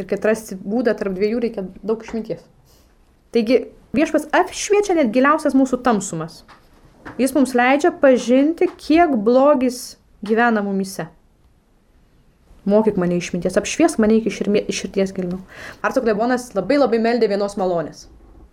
Ir 0.00 0.08
kad 0.08 0.24
rasti 0.24 0.56
būdą 0.56 0.94
tarp 0.96 1.16
dviejų 1.16 1.40
reikia 1.44 1.64
daug 1.84 2.02
išminties. 2.04 2.44
Taigi 3.32 3.58
viešpas 3.96 4.28
apšviečia 4.36 4.96
net 4.98 5.12
giliausias 5.12 5.56
mūsų 5.56 5.82
tamsumas. 5.84 6.42
Jis 7.20 7.34
mums 7.36 7.52
leidžia 7.56 7.92
pažinti, 8.02 8.68
kiek 8.80 9.16
blogis 9.24 9.98
gyvena 10.24 10.62
mumise. 10.64 11.08
Mokyk 12.68 12.96
mane 13.00 13.16
išminties, 13.18 13.56
apšviesk 13.58 13.98
mane 13.98 14.20
iki 14.20 14.30
širdies 14.30 15.12
gelmių. 15.16 15.40
Arto 15.82 16.02
klebonas 16.04 16.52
labai 16.54 16.78
labai 16.78 17.00
meldė 17.02 17.28
vienos 17.32 17.58
malonės. 17.58 18.06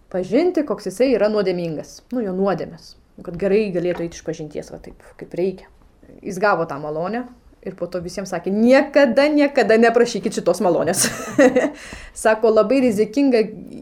Pažinti, 0.09 0.63
koks 0.65 0.89
jisai 0.89 1.11
yra 1.13 1.29
nuodėmingas. 1.29 1.99
Nu, 2.09 2.23
jo 2.25 2.33
nuodėmės. 2.33 2.95
Kad 3.25 3.37
gerai 3.41 3.67
galėtų 3.75 4.05
eiti 4.05 4.19
iš 4.19 4.25
pažinties, 4.27 4.71
va 4.73 4.81
taip, 4.83 5.03
kaip 5.19 5.35
reikia. 5.37 5.69
Jis 6.25 6.39
gavo 6.41 6.65
tą 6.69 6.79
malonę, 6.81 7.25
Ir 7.59 7.75
po 7.75 7.89
to 7.91 7.99
visiems 7.99 8.31
sakė, 8.31 8.53
niekada, 8.55 9.25
niekada 9.27 9.75
neprašykit 9.75 10.37
šitos 10.37 10.61
malonės. 10.63 11.09
sako, 12.23 12.53
labai 12.55 12.77
rizikinga 12.85 13.41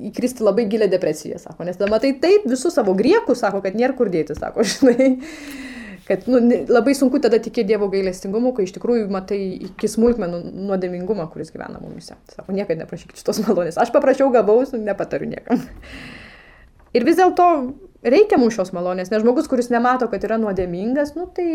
įkristi 0.10 0.41
labai 0.41 0.65
gilę 0.71 0.88
depresiją, 0.89 1.38
sako, 1.43 1.67
nes 1.67 1.78
tada 1.78 1.91
matai 1.91 2.15
taip 2.17 2.47
visus 2.50 2.73
savo 2.73 2.95
griekus, 2.97 3.43
sako, 3.43 3.62
kad 3.62 3.78
nėra 3.78 3.93
kur 3.97 4.10
dėti, 4.10 4.34
sako, 4.38 4.65
žinai. 4.71 5.12
Kad 6.08 6.26
nu, 6.32 6.39
labai 6.71 6.95
sunku 6.95 7.19
tada 7.21 7.38
tikėti 7.43 7.67
Dievo 7.67 7.89
gailestingumu, 7.91 8.54
kai 8.56 8.63
iš 8.65 8.71
tikrųjų 8.78 9.10
matai 9.12 9.41
iki 9.67 9.89
smulkmenų 9.91 10.39
nuodėmingumą, 10.56 11.28
kuris 11.34 11.52
gyvena 11.54 11.82
mumise. 11.84 12.15
Sako, 12.32 12.56
niekada 12.56 12.86
neprašykit 12.86 13.19
šitos 13.19 13.43
malonės. 13.43 13.78
Aš 13.78 13.91
paprašiau, 13.93 14.32
gavau, 14.34 14.62
nepatariu 14.71 15.28
niekam. 15.30 15.62
Ir 16.95 17.06
vis 17.06 17.19
dėlto 17.19 17.50
reikia 18.04 18.42
mums 18.42 18.58
šios 18.58 18.74
malonės, 18.76 19.14
nes 19.14 19.24
žmogus, 19.24 19.48
kuris 19.50 19.72
nemato, 19.74 20.10
kad 20.12 20.26
yra 20.28 20.38
nuodėmingas, 20.42 21.16
nu 21.18 21.30
tai 21.34 21.48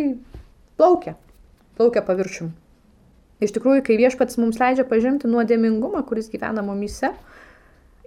plaukia 0.80 1.16
plaukia 1.76 2.02
paviršium. 2.06 2.52
Iš 3.42 3.54
tikrųjų, 3.56 3.82
kai 3.86 3.98
viešpats 3.98 4.38
mums 4.38 4.60
leidžia 4.60 4.84
pažinti 4.86 5.30
nuodėmingumą, 5.30 6.04
kuris 6.06 6.28
gyvena 6.30 6.62
mumise, 6.62 7.10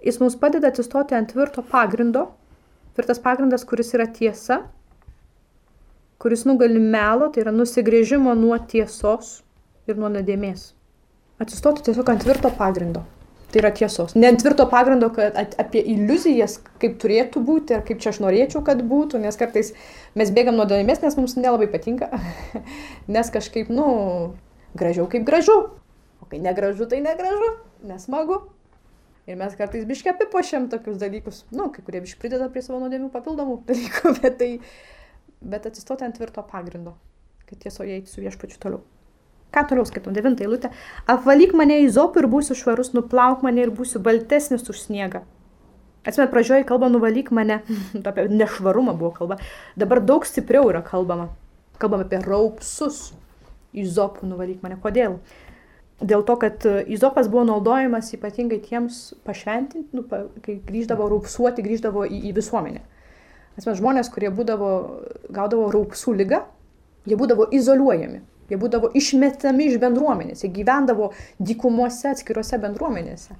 jis 0.04 0.20
mums 0.22 0.38
padeda 0.40 0.70
atsistoti 0.72 1.16
ant 1.18 1.32
tvirto 1.32 1.64
pagrindo. 1.66 2.30
Tvirtas 2.96 3.20
pagrindas, 3.20 3.66
kuris 3.68 3.92
yra 3.92 4.06
tiesa, 4.08 4.62
kuris 6.22 6.46
nugali 6.48 6.80
melo, 6.80 7.28
tai 7.28 7.44
yra 7.44 7.52
nusigrėžimo 7.52 8.32
nuo 8.38 8.56
tiesos 8.70 9.42
ir 9.84 10.00
nuo 10.00 10.08
nuodėmės. 10.14 10.70
Atsistoti 11.42 11.84
tiesiog 11.84 12.08
ant 12.08 12.24
tvirto 12.24 12.48
pagrindo. 12.56 13.04
Tai 13.56 13.62
yra 13.62 13.70
tiesos. 13.72 14.12
Ne 14.12 14.28
ant 14.28 14.36
tvirto 14.36 14.66
pagrindo, 14.68 15.06
kad 15.16 15.54
apie 15.56 15.80
iliuzijas, 15.88 16.58
kaip 16.76 16.98
turėtų 17.00 17.40
būti, 17.40 17.72
ar 17.72 17.84
kaip 17.88 18.02
čia 18.04 18.10
aš 18.10 18.18
norėčiau, 18.20 18.60
kad 18.66 18.82
būtų, 18.84 19.16
nes 19.22 19.38
kartais 19.40 19.70
mes 20.12 20.32
bėgam 20.36 20.58
nuo 20.58 20.66
nuodėmės, 20.66 21.00
nes 21.00 21.14
mums 21.16 21.38
nelabai 21.38 21.64
patinka, 21.72 22.10
nes 23.16 23.30
kažkaip, 23.32 23.70
nu, 23.72 23.86
gražiau 24.76 25.06
kaip 25.08 25.24
gražu. 25.24 25.54
O 26.20 26.28
kai 26.28 26.42
negražu, 26.44 26.84
tai 26.90 27.00
negražu, 27.00 27.48
nesmagu. 27.88 28.42
Ir 29.24 29.40
mes 29.40 29.56
kartais 29.56 29.88
biškai 29.88 30.12
apipošiam 30.12 30.68
tokius 30.68 31.00
dalykus, 31.00 31.46
nu, 31.56 31.70
kai 31.72 31.86
kurie 31.86 32.02
biškai 32.04 32.26
prideda 32.26 32.50
prie 32.52 32.60
savo 32.66 32.82
nuodėmių 32.82 33.08
papildomų 33.14 33.62
dalykų, 33.70 34.12
bet, 34.20 34.36
tai, 34.42 34.50
bet 35.40 35.70
atsistoti 35.72 36.04
ant 36.04 36.20
tvirto 36.20 36.44
pagrindo, 36.52 36.92
kad 37.48 37.64
tiesoje 37.64 37.96
eiti 37.96 38.12
su 38.12 38.20
viešpačiu 38.20 38.60
toliau. 38.60 38.84
Ką 39.54 39.62
toliau 39.68 39.86
skaitau, 39.86 40.12
devintą 40.12 40.44
eilutę. 40.44 40.70
Apvalyk 41.08 41.54
mane 41.56 41.78
į 41.84 41.88
zopų 41.94 42.22
ir 42.22 42.28
būsiu 42.30 42.56
švarus, 42.58 42.92
nuplauk 42.96 43.44
mane 43.46 43.62
ir 43.64 43.72
būsiu 43.74 44.02
baltesnis 44.04 44.66
už 44.68 44.82
sniegą. 44.88 45.22
Atsimet, 46.06 46.30
pradžioje 46.30 46.66
kalba 46.66 46.90
nuvalyk 46.90 47.32
mane, 47.34 47.62
apie 48.10 48.26
nešvarumą 48.30 48.96
buvo 48.98 49.12
kalba. 49.16 49.38
Dabar 49.78 50.02
daug 50.04 50.26
stipriau 50.26 50.68
yra 50.70 50.82
kalbama. 50.86 51.30
Kalbam 51.82 52.04
apie 52.04 52.20
raupsus. 52.24 53.14
Izopų 53.76 54.28
nuvalyk 54.28 54.62
mane. 54.64 54.78
Kodėl? 54.82 55.18
Dėl 55.96 56.22
to, 56.28 56.36
kad 56.36 56.64
izopas 56.92 57.30
buvo 57.32 57.46
naudojamas 57.48 58.12
ypatingai 58.12 58.58
tiems 58.60 59.14
pašventinti, 59.24 59.96
nu, 59.96 60.04
pa, 60.04 60.26
kai 60.44 60.58
grįždavo 60.60 61.08
raupsuoti, 61.08 61.64
grįždavo 61.64 62.04
į, 62.04 62.20
į 62.28 62.36
visuomenę. 62.36 62.82
Atsimet, 63.56 63.78
žmonės, 63.80 64.12
kurie 64.12 64.28
būdavo, 64.28 64.70
gaudavo 65.32 65.70
raupsų 65.72 66.12
lygą, 66.18 66.42
jie 67.08 67.16
būdavo 67.16 67.48
izoliuojami 67.56 68.20
Jie 68.50 68.58
būdavo 68.60 68.92
išmetami 68.94 69.70
iš 69.70 69.80
bendruomenės, 69.82 70.44
jie 70.44 70.52
gyvendavo 70.54 71.10
dykumuose 71.42 72.12
atskiruose 72.12 72.60
bendruomenėse. 72.62 73.34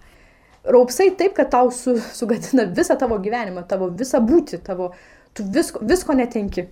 Raupsai 0.67 1.13
taip, 1.19 1.37
kad 1.37 1.53
tau 1.53 1.71
su, 1.71 1.95
sugadina 2.17 2.65
visą 2.75 2.97
tavo 2.99 3.21
gyvenimą, 3.23 3.63
tavo 3.71 3.87
visą 3.95 4.19
būti, 4.25 4.59
tavo, 4.67 4.91
tu 5.37 5.47
visko, 5.55 5.83
visko 5.87 6.17
netenki. 6.19 6.67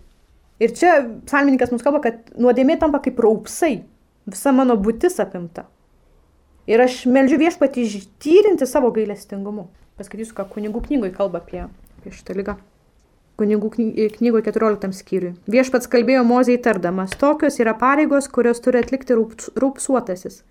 Ir 0.63 0.75
čia 0.75 0.97
psalmininkas 1.29 1.71
mums 1.71 1.85
kalba, 1.87 2.03
kad 2.03 2.35
nuodėmė 2.39 2.79
tampa 2.83 3.01
kaip 3.05 3.23
raupsai, 3.23 3.85
visa 4.27 4.55
mano 4.55 4.75
būtis 4.81 5.21
apimta. 5.23 5.69
Ir 6.71 6.81
aš 6.81 7.05
melžiu 7.11 7.39
viešpatį 7.43 7.87
ištyrinti 7.87 8.67
savo 8.67 8.91
gailestingumu. 8.95 9.69
Paskaitysiu, 9.99 10.35
ką 10.35 10.49
kunigų 10.51 10.83
knygoje 10.89 11.15
kalba 11.15 11.43
apie, 11.43 11.67
apie 12.01 12.15
šitą 12.15 12.35
lygą. 12.39 12.57
Kunigų 13.35 13.71
knygoje 13.75 14.45
14 14.47 14.95
skyriui. 14.95 15.33
Viešpats 15.51 15.89
kalbėjo 15.91 16.21
mozei 16.27 16.55
tardamas, 16.63 17.17
tokios 17.19 17.59
yra 17.59 17.73
pareigos, 17.75 18.29
kurios 18.31 18.61
turi 18.63 18.79
atlikti 18.79 19.17
rūpsuotasis, 19.19 20.45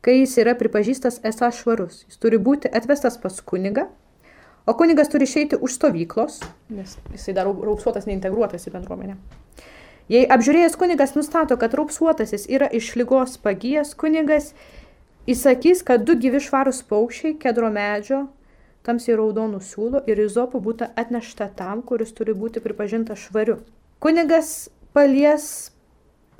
kai 0.00 0.14
jis 0.22 0.38
yra 0.40 0.54
pripažįstas 0.56 1.20
esas 1.28 1.58
švarus. 1.60 2.06
Jis 2.08 2.22
turi 2.22 2.40
būti 2.40 2.70
atvestas 2.72 3.20
pas 3.20 3.36
kunigą, 3.44 3.90
o 4.64 4.72
kunigas 4.78 5.12
turi 5.12 5.28
išeiti 5.28 5.58
už 5.60 5.76
stovyklos, 5.76 6.38
nes 6.72 6.96
jisai 7.12 7.34
dar 7.36 7.50
rūpsuotas 7.52 8.08
neintegruotas 8.08 8.64
į 8.70 8.72
bendruomenę. 8.78 9.18
Jei 10.08 10.24
apžiūrėjęs 10.24 10.78
kunigas 10.80 11.12
nustato, 11.16 11.56
kad 11.60 11.76
rūpsuotasis 11.76 12.48
yra 12.52 12.70
iš 12.72 12.94
lygos 13.00 13.36
pagijęs 13.44 13.92
kunigas, 14.00 14.54
įsakys, 15.28 15.84
kad 15.84 16.08
du 16.08 16.16
gyvi 16.20 16.40
švarus 16.44 16.80
paukščiai 16.88 17.36
kedro 17.40 17.68
medžio 17.72 18.26
tamsiai 18.84 19.16
raudonų 19.18 19.60
siūlų 19.64 20.04
ir 20.10 20.20
izopų 20.26 20.60
būtų 20.64 20.90
atnešta 21.00 21.48
tam, 21.58 21.82
kuris 21.82 22.12
turi 22.16 22.34
būti 22.36 22.62
pripažintas 22.64 23.22
švariu. 23.26 23.60
Kunigas 24.04 24.68
palies 24.92 25.46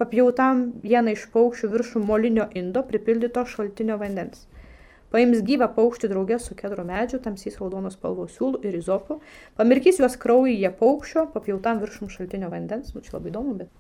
papjautam 0.01 0.67
vieną 0.83 1.15
iš 1.15 1.29
paukščių 1.33 1.71
viršų 1.73 2.03
molinio 2.05 2.49
indo 2.59 2.83
pripildyto 2.87 3.47
šaltinio 3.49 3.97
vandens. 4.01 4.45
Paims 5.15 5.45
gyvą 5.47 5.69
paukštį 5.77 6.11
draugę 6.11 6.41
su 6.43 6.57
kedro 6.59 6.83
medžiu, 6.87 7.21
tamsiais 7.23 7.61
raudonos 7.61 7.95
spalvos 7.95 8.33
siūlų 8.35 8.65
ir 8.67 8.75
izopų, 8.81 9.21
pamirkys 9.55 10.01
juos 10.03 10.17
kraujyje 10.19 10.73
paukščio, 10.81 11.29
papjautam 11.31 11.79
viršum 11.85 12.11
šaltinio 12.11 12.51
vandens, 12.51 12.91
nu 12.97 13.03
čia 13.05 13.15
labai 13.15 13.31
įdomu, 13.31 13.55
bet. 13.61 13.71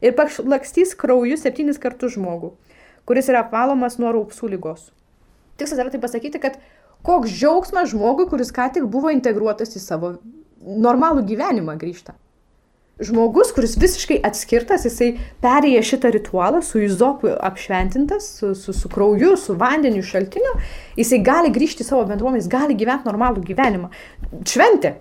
Ir 0.00 0.16
pašlakstys 0.16 0.96
krauju 0.98 1.36
septynis 1.36 1.78
kartus 1.82 2.16
žmogų, 2.16 2.54
kuris 3.04 3.28
yra 3.28 3.44
apvalomas 3.44 4.00
nuo 4.00 4.14
raupsų 4.16 4.48
lygos. 4.54 4.88
Tikslas 5.60 5.84
yra 5.84 5.92
tai 5.92 6.00
pasakyti, 6.00 6.40
kad 6.40 6.56
Koks 7.02 7.30
džiaugsmas 7.34 7.90
žmogui, 7.90 8.28
kuris 8.30 8.52
ką 8.54 8.68
tik 8.76 8.86
buvo 8.90 9.10
integruotas 9.10 9.74
į 9.74 9.82
savo 9.82 10.16
normalų 10.62 11.24
gyvenimą 11.26 11.74
grįžta. 11.80 12.14
Žmogus, 13.02 13.50
kuris 13.56 13.72
visiškai 13.80 14.18
atskirtas, 14.22 14.84
jisai 14.86 15.16
perėję 15.42 15.80
šitą 15.88 16.10
ritualą, 16.14 16.60
su 16.62 16.78
izopu 16.84 17.32
apšventintas, 17.34 18.28
su, 18.38 18.52
su, 18.54 18.74
su 18.76 18.90
krauju, 18.92 19.32
su 19.40 19.56
vandeniu 19.58 20.04
šaltiniu, 20.06 20.52
jisai 21.00 21.18
gali 21.26 21.50
grįžti 21.54 21.82
į 21.82 21.88
savo 21.88 22.04
bendruomenę, 22.10 22.42
jis 22.44 22.50
gali 22.52 22.76
gyventi 22.78 23.08
normalų 23.08 23.42
gyvenimą. 23.48 23.90
Šventė. 24.46 24.94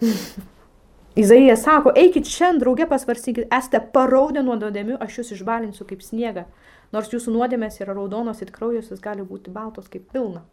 Izaija 1.20 1.58
sako, 1.60 1.92
eikit 2.00 2.30
šiandien 2.32 2.62
draugė 2.64 2.88
pasvarsykit, 2.88 3.50
esate 3.52 3.84
paraudę 3.94 4.42
nuo 4.48 4.56
nuodėmių, 4.56 4.96
aš 5.04 5.20
jūs 5.20 5.34
išbalinsiu 5.36 5.86
kaip 5.90 6.02
sniegą. 6.06 6.48
Nors 6.96 7.12
jūsų 7.12 7.36
nuodėmės 7.36 7.82
yra 7.84 7.94
raudonos 7.98 8.40
ir 8.42 8.56
kraujus, 8.56 8.90
jis 8.96 9.04
gali 9.04 9.28
būti 9.28 9.52
baltos 9.52 9.92
kaip 9.92 10.08
pilna. 10.16 10.46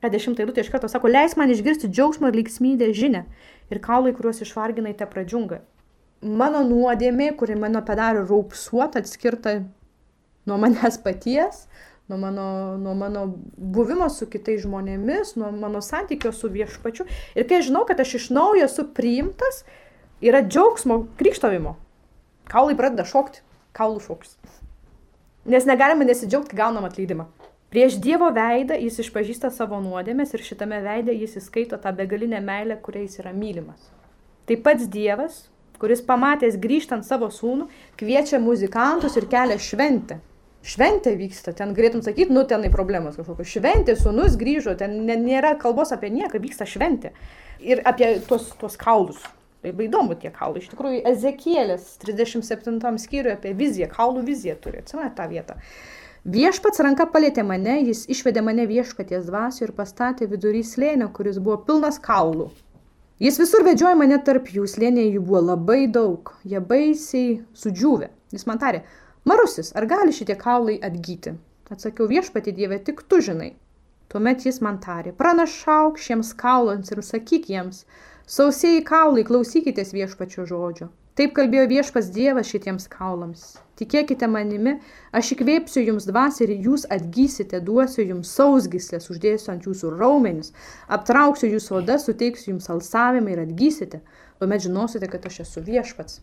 Ką 0.00 0.08
dešimtą 0.08 0.40
eilutę 0.42 0.62
iš 0.64 0.70
karto 0.72 0.88
sako, 0.88 1.10
leis 1.12 1.36
man 1.36 1.50
išgirsti 1.52 1.90
džiaugsmą 1.92 2.30
ir 2.30 2.38
liksmydę 2.40 2.88
žinę 2.96 3.26
ir 3.70 3.80
kaulai, 3.84 4.14
kuriuos 4.16 4.40
išvarginai, 4.46 4.94
te 4.96 5.04
pradžiunga. 5.06 5.60
Mano 6.24 6.62
nuodėmė, 6.64 7.34
kuri 7.36 7.56
mano 7.56 7.82
padarė 7.84 8.24
raupsuotą, 8.28 9.02
atskirta 9.04 9.58
nuo 10.48 10.56
manęs 10.60 10.96
paties, 11.04 11.66
nuo 12.08 12.18
mano, 12.18 12.46
nuo 12.80 12.94
mano 12.96 13.26
buvimo 13.56 14.08
su 14.12 14.28
kitais 14.28 14.64
žmonėmis, 14.64 15.34
nuo 15.40 15.52
mano 15.52 15.82
santykio 15.84 16.32
su 16.32 16.48
viešpačiu. 16.52 17.04
Ir 17.36 17.48
kai 17.48 17.60
žinau, 17.64 17.84
kad 17.88 18.00
aš 18.00 18.16
iš 18.18 18.30
naujo 18.32 18.64
esu 18.66 18.86
priimtas, 18.96 19.62
yra 20.24 20.40
džiaugsmo 20.44 21.02
krikštavimo. 21.20 21.76
Kaulai 22.50 22.76
pradeda 22.76 23.04
šokti, 23.08 23.44
kaulų 23.76 24.00
šoks. 24.08 24.34
Nes 25.50 25.68
negalima 25.68 26.08
nesidžiaugti, 26.08 26.56
gaunam 26.56 26.88
atleidimą. 26.88 27.28
Prieš 27.70 28.00
Dievo 28.02 28.32
veidą 28.34 28.74
jis 28.74 28.96
išpažįsta 29.04 29.52
savo 29.54 29.78
nuodėmės 29.78 30.32
ir 30.34 30.42
šitame 30.42 30.80
veide 30.82 31.14
jis 31.14 31.36
įskaito 31.38 31.76
tą 31.78 31.92
begalinę 31.94 32.40
meilę, 32.42 32.74
kuria 32.82 33.04
jis 33.04 33.20
yra 33.22 33.30
mylimas. 33.30 33.84
Tai 34.48 34.56
pats 34.64 34.88
Dievas, 34.90 35.44
kuris 35.78 36.02
pamatęs 36.02 36.56
grįžtant 36.58 37.06
savo 37.06 37.28
sūnų, 37.30 37.68
kviečia 38.00 38.40
muzikantus 38.42 39.14
ir 39.20 39.28
kelia 39.30 39.58
šventę. 39.62 40.18
Šventė 40.66 41.12
vyksta, 41.16 41.54
ten 41.56 41.70
galėtum 41.76 42.02
sakyti, 42.02 42.34
nu 42.34 42.42
tenai 42.44 42.72
problemas 42.74 43.14
kažkokios. 43.16 43.52
Šventė, 43.54 43.94
sūnus 43.96 44.34
grįžo, 44.40 44.74
ten 44.80 44.98
nėra 45.06 45.54
kalbos 45.62 45.94
apie 45.94 46.10
nieką, 46.10 46.42
vyksta 46.42 46.66
šventė. 46.66 47.14
Ir 47.62 47.84
apie 47.86 48.16
tuos, 48.26 48.50
tuos 48.58 48.74
kaulus. 48.80 49.22
Labai 49.62 49.86
įdomu 49.86 50.18
tie 50.18 50.34
kaulai. 50.34 50.64
Iš 50.64 50.72
tikrųjų, 50.74 51.04
Ezekėlės 51.14 51.86
37 52.02 52.98
skyriuje 52.98 53.38
apie 53.38 53.54
viziją, 53.54 53.88
kaulų 53.94 54.26
viziją 54.26 54.58
turi, 54.58 54.82
atsimenate 54.82 55.16
tą 55.22 55.30
vietą. 55.30 55.60
Viešpats 56.28 56.82
ranka 56.84 57.06
palėtė 57.08 57.40
mane, 57.48 57.78
jis 57.80 58.02
išvedė 58.12 58.42
mane 58.44 58.66
viešpaties 58.68 59.24
dvasio 59.24 59.64
ir 59.64 59.70
pastatė 59.72 60.26
vidury 60.28 60.60
slėnio, 60.60 61.08
kuris 61.16 61.38
buvo 61.40 61.56
pilnas 61.64 61.96
kaulų. 61.96 62.50
Jis 63.24 63.38
visur 63.40 63.64
vedžiojo 63.64 63.96
mane 63.96 64.18
tarp 64.24 64.50
jų, 64.52 64.66
slėniai 64.68 65.14
jų 65.14 65.22
buvo 65.24 65.40
labai 65.46 65.86
daug, 65.88 66.34
jie 66.44 66.60
baisiai 66.60 67.40
sudžiūvė. 67.56 68.10
Jis 68.36 68.44
man 68.44 68.60
tarė, 68.60 68.82
Marusis, 69.24 69.72
ar 69.72 69.88
gali 69.88 70.12
šitie 70.12 70.36
kaulai 70.36 70.76
atgyti? 70.84 71.38
Atsakiau 71.72 72.08
viešpati 72.12 72.52
Dieve, 72.52 72.78
tik 72.84 73.00
tu 73.08 73.22
žinai. 73.24 73.54
Tuomet 74.12 74.44
jis 74.44 74.60
man 74.60 74.76
tarė, 74.84 75.16
pranašauk 75.16 75.96
šiems 76.04 76.34
kaulams 76.36 76.92
ir 76.92 77.00
sakyk 77.00 77.48
jiems, 77.48 77.86
sausieji 78.28 78.84
kaulai, 78.84 79.24
klausykitės 79.24 79.96
viešpačio 79.96 80.44
žodžio. 80.52 80.92
Taip 81.20 81.34
kalbėjo 81.36 81.66
viešpas 81.68 82.06
Dievas 82.14 82.48
šitiems 82.48 82.86
kaulams. 82.88 83.40
Tikėkite 83.76 84.24
manimi, 84.24 84.78
aš 85.12 85.34
įkvėpsiu 85.34 85.82
jums 85.84 86.06
dvasį 86.08 86.46
ir 86.46 86.52
jūs 86.64 86.86
atgysite, 86.96 87.58
duosiu 87.60 88.06
jums 88.06 88.30
sausgislės, 88.38 89.10
uždėsiu 89.12 89.50
ant 89.52 89.66
jūsų 89.68 89.90
raumenis, 89.98 90.54
aptrauksiu 90.88 91.50
jūsų 91.52 91.74
odą, 91.82 91.98
suteiksiu 92.00 92.54
jums 92.54 92.70
alsavimą 92.72 93.34
ir 93.34 93.42
atgysite, 93.42 94.00
tuomet 94.40 94.64
žinosite, 94.64 95.10
kad 95.12 95.28
aš 95.28 95.42
esu 95.44 95.60
viešpats. 95.66 96.22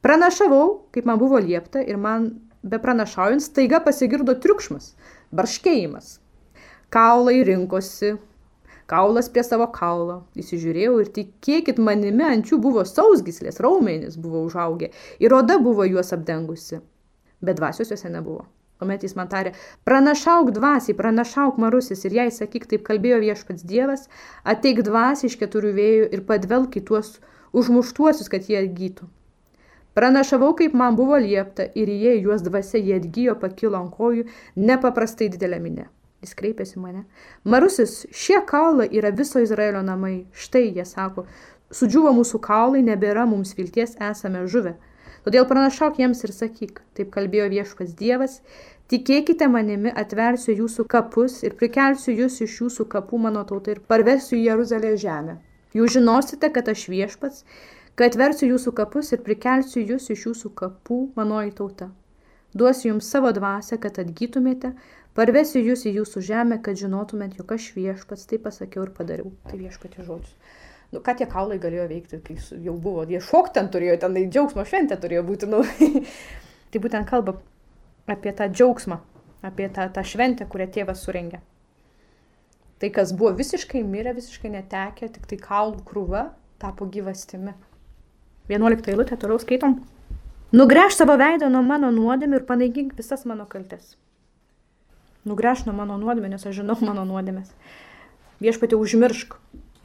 Pranašavau, 0.00 0.88
kaip 0.96 1.12
man 1.12 1.20
buvo 1.20 1.36
liepta, 1.36 1.84
ir 1.84 2.00
man 2.00 2.30
be 2.64 2.80
pranašaujant 2.80 3.44
staiga 3.44 3.82
pasigirdo 3.84 4.32
triukšmas, 4.40 4.94
barškėjimas. 5.36 6.22
Kaulai 6.88 7.42
rinkosi, 7.44 8.14
kaulas 8.90 9.30
prie 9.32 9.44
savo 9.46 9.66
kaulo. 9.74 10.18
Įsižiūrėjau 10.38 10.98
ir 11.02 11.12
tikėkit 11.18 11.80
manimi, 11.82 12.24
ant 12.26 12.50
jų 12.50 12.60
buvo 12.62 12.84
sausgislės, 12.88 13.60
raumenys 13.64 14.18
buvo 14.20 14.44
užaugę 14.46 14.92
ir 15.22 15.34
oda 15.34 15.58
buvo 15.62 15.86
juos 15.88 16.12
apdengusi. 16.16 16.82
Bet 17.44 17.58
dvasios 17.60 17.90
juose 17.92 18.12
nebuvo. 18.12 18.46
Tuomet 18.76 19.06
jis 19.06 19.14
man 19.16 19.28
tarė, 19.32 19.54
pranašauk 19.88 20.50
dvasiai, 20.56 20.96
pranašauk 20.98 21.56
marusis 21.62 22.04
ir 22.04 22.16
jai 22.18 22.26
sakyk, 22.38 22.66
taip 22.68 22.82
kalbėjo 22.84 23.22
viešpats 23.22 23.64
Dievas, 23.64 24.04
ateik 24.44 24.82
dvasiai 24.84 25.30
iš 25.30 25.38
keturių 25.40 25.72
vėjų 25.78 26.08
ir 26.12 26.24
padvelk 26.28 26.76
į 26.76 26.84
tuos 26.90 27.14
užmuštuosius, 27.56 28.28
kad 28.28 28.50
jie 28.50 28.60
atgytų. 28.60 29.08
Pranašavau, 29.96 30.52
kaip 30.58 30.76
man 30.76 30.96
buvo 30.96 31.16
liepta 31.16 31.70
ir 31.72 31.88
jie 31.88 32.18
juos 32.20 32.44
dvasia, 32.44 32.76
jie 32.76 32.98
atgyjo, 33.00 33.38
pakilo 33.40 33.80
ant 33.80 33.94
kojų, 33.96 34.26
nepaprastai 34.60 35.30
didelė 35.32 35.62
minė. 35.62 35.86
Jis 36.24 36.34
kreipėsi 36.38 36.80
mane. 36.80 37.04
Marusis, 37.44 38.06
šie 38.14 38.40
kaulai 38.48 38.88
yra 38.98 39.12
viso 39.14 39.42
Izraelio 39.42 39.82
namai. 39.84 40.26
Štai, 40.32 40.70
jie 40.76 40.84
sako, 40.88 41.26
sudžiuvo 41.74 42.12
mūsų 42.16 42.40
kaulai, 42.44 42.82
nebėra 42.86 43.26
mums 43.28 43.54
vilties, 43.58 43.96
esame 44.10 44.46
žuvę. 44.48 44.76
Todėl 45.26 45.46
pranašauk 45.50 45.98
jiems 45.98 46.22
ir 46.22 46.30
sakyk, 46.30 46.80
taip 46.94 47.10
kalbėjo 47.14 47.48
viešpas 47.50 47.94
Dievas, 47.98 48.38
tikėkite 48.92 49.48
manimi, 49.50 49.90
atversiu 49.90 50.54
jūsų 50.54 50.86
kapus 50.92 51.40
ir 51.42 51.56
prikelsiu 51.58 52.14
jūs 52.14 52.38
iš 52.46 52.60
jūsų 52.60 52.86
kapų 52.92 53.18
mano 53.24 53.42
tautą 53.48 53.74
ir 53.74 53.80
parvesiu 53.90 54.36
į 54.38 54.44
Jeruzalę 54.44 54.94
žemę. 55.02 55.40
Jūs 55.74 55.96
žinosite, 55.96 56.52
kad 56.54 56.70
aš 56.70 56.86
viešpats, 56.92 57.42
kad 57.98 58.12
atversiu 58.12 58.52
jūsų 58.52 58.72
kapus 58.78 59.10
ir 59.12 59.24
prikelsiu 59.26 59.82
jūs 59.82 60.06
iš 60.14 60.28
jūsų 60.28 60.52
kapų 60.62 61.00
manoji 61.18 61.52
tauta. 61.58 61.90
duosiu 62.54 62.88
jums 62.88 63.10
savo 63.10 63.32
dvasę, 63.36 63.76
kad 63.78 63.98
atgytumėte, 63.98 64.72
parvesiu 65.16 65.62
jūs 65.64 65.86
į 65.88 65.96
jūsų 66.00 66.22
žemę, 66.28 66.60
kad 66.62 66.78
žinotumėt, 66.78 67.38
jog 67.40 67.56
aš 67.56 67.72
viešpats, 67.76 68.28
tai 68.30 68.38
pasakiau 68.42 68.86
ir 68.86 68.94
padariau. 68.96 69.32
Tai 69.48 69.58
viešpatė 69.60 70.04
žodžius. 70.06 70.36
Nu, 70.94 71.02
ką 71.02 71.16
tie 71.18 71.26
kaulai 71.26 71.58
galėjo 71.58 71.88
veikti, 71.90 72.20
kai 72.22 72.36
jau 72.62 72.76
buvo, 72.78 73.02
jie 73.10 73.18
šok 73.24 73.50
ten 73.56 73.68
turėjo, 73.72 73.98
ten 74.04 74.14
džiaugsmo 74.14 74.62
šventė 74.68 75.00
turėjo 75.02 75.24
būti. 75.26 75.48
Nu. 75.50 75.64
tai 76.70 76.82
būtent 76.84 77.08
kalba 77.10 77.40
apie 78.06 78.32
tą 78.36 78.46
džiaugsmą, 78.52 79.00
apie 79.42 79.68
tą, 79.74 79.88
tą 79.92 80.06
šventę, 80.06 80.46
kurią 80.46 80.70
tėvas 80.78 81.02
surengė. 81.02 81.42
Tai, 82.78 82.90
kas 82.92 83.12
buvo 83.16 83.32
visiškai 83.34 83.82
mirę, 83.82 84.12
visiškai 84.16 84.52
netekę, 84.52 85.08
tik 85.12 85.26
tai 85.26 85.40
kaulų 85.40 85.82
krūva, 85.88 86.26
tapo 86.62 86.86
gyvastimi. 86.92 87.56
11 88.52 88.90
eilutė, 88.92 89.16
toliau 89.18 89.40
skaitom. 89.42 89.80
Nugręž 90.54 90.94
savo 90.94 91.16
veidą 91.18 91.48
nuo 91.50 91.64
mano 91.66 91.90
nuodėmė 91.90 92.38
ir 92.38 92.44
panaikink 92.46 92.94
visas 92.98 93.24
mano 93.26 93.48
kaltes. 93.50 93.96
Nugręž 95.26 95.64
nuo 95.66 95.74
mano 95.76 95.96
nuodėmė, 96.00 96.30
nes 96.32 96.44
aš 96.46 96.60
žinau 96.60 96.76
mano 96.86 97.04
nuodėmės. 97.08 97.50
Viešpatį 98.42 98.78
užmiršk. 98.78 99.36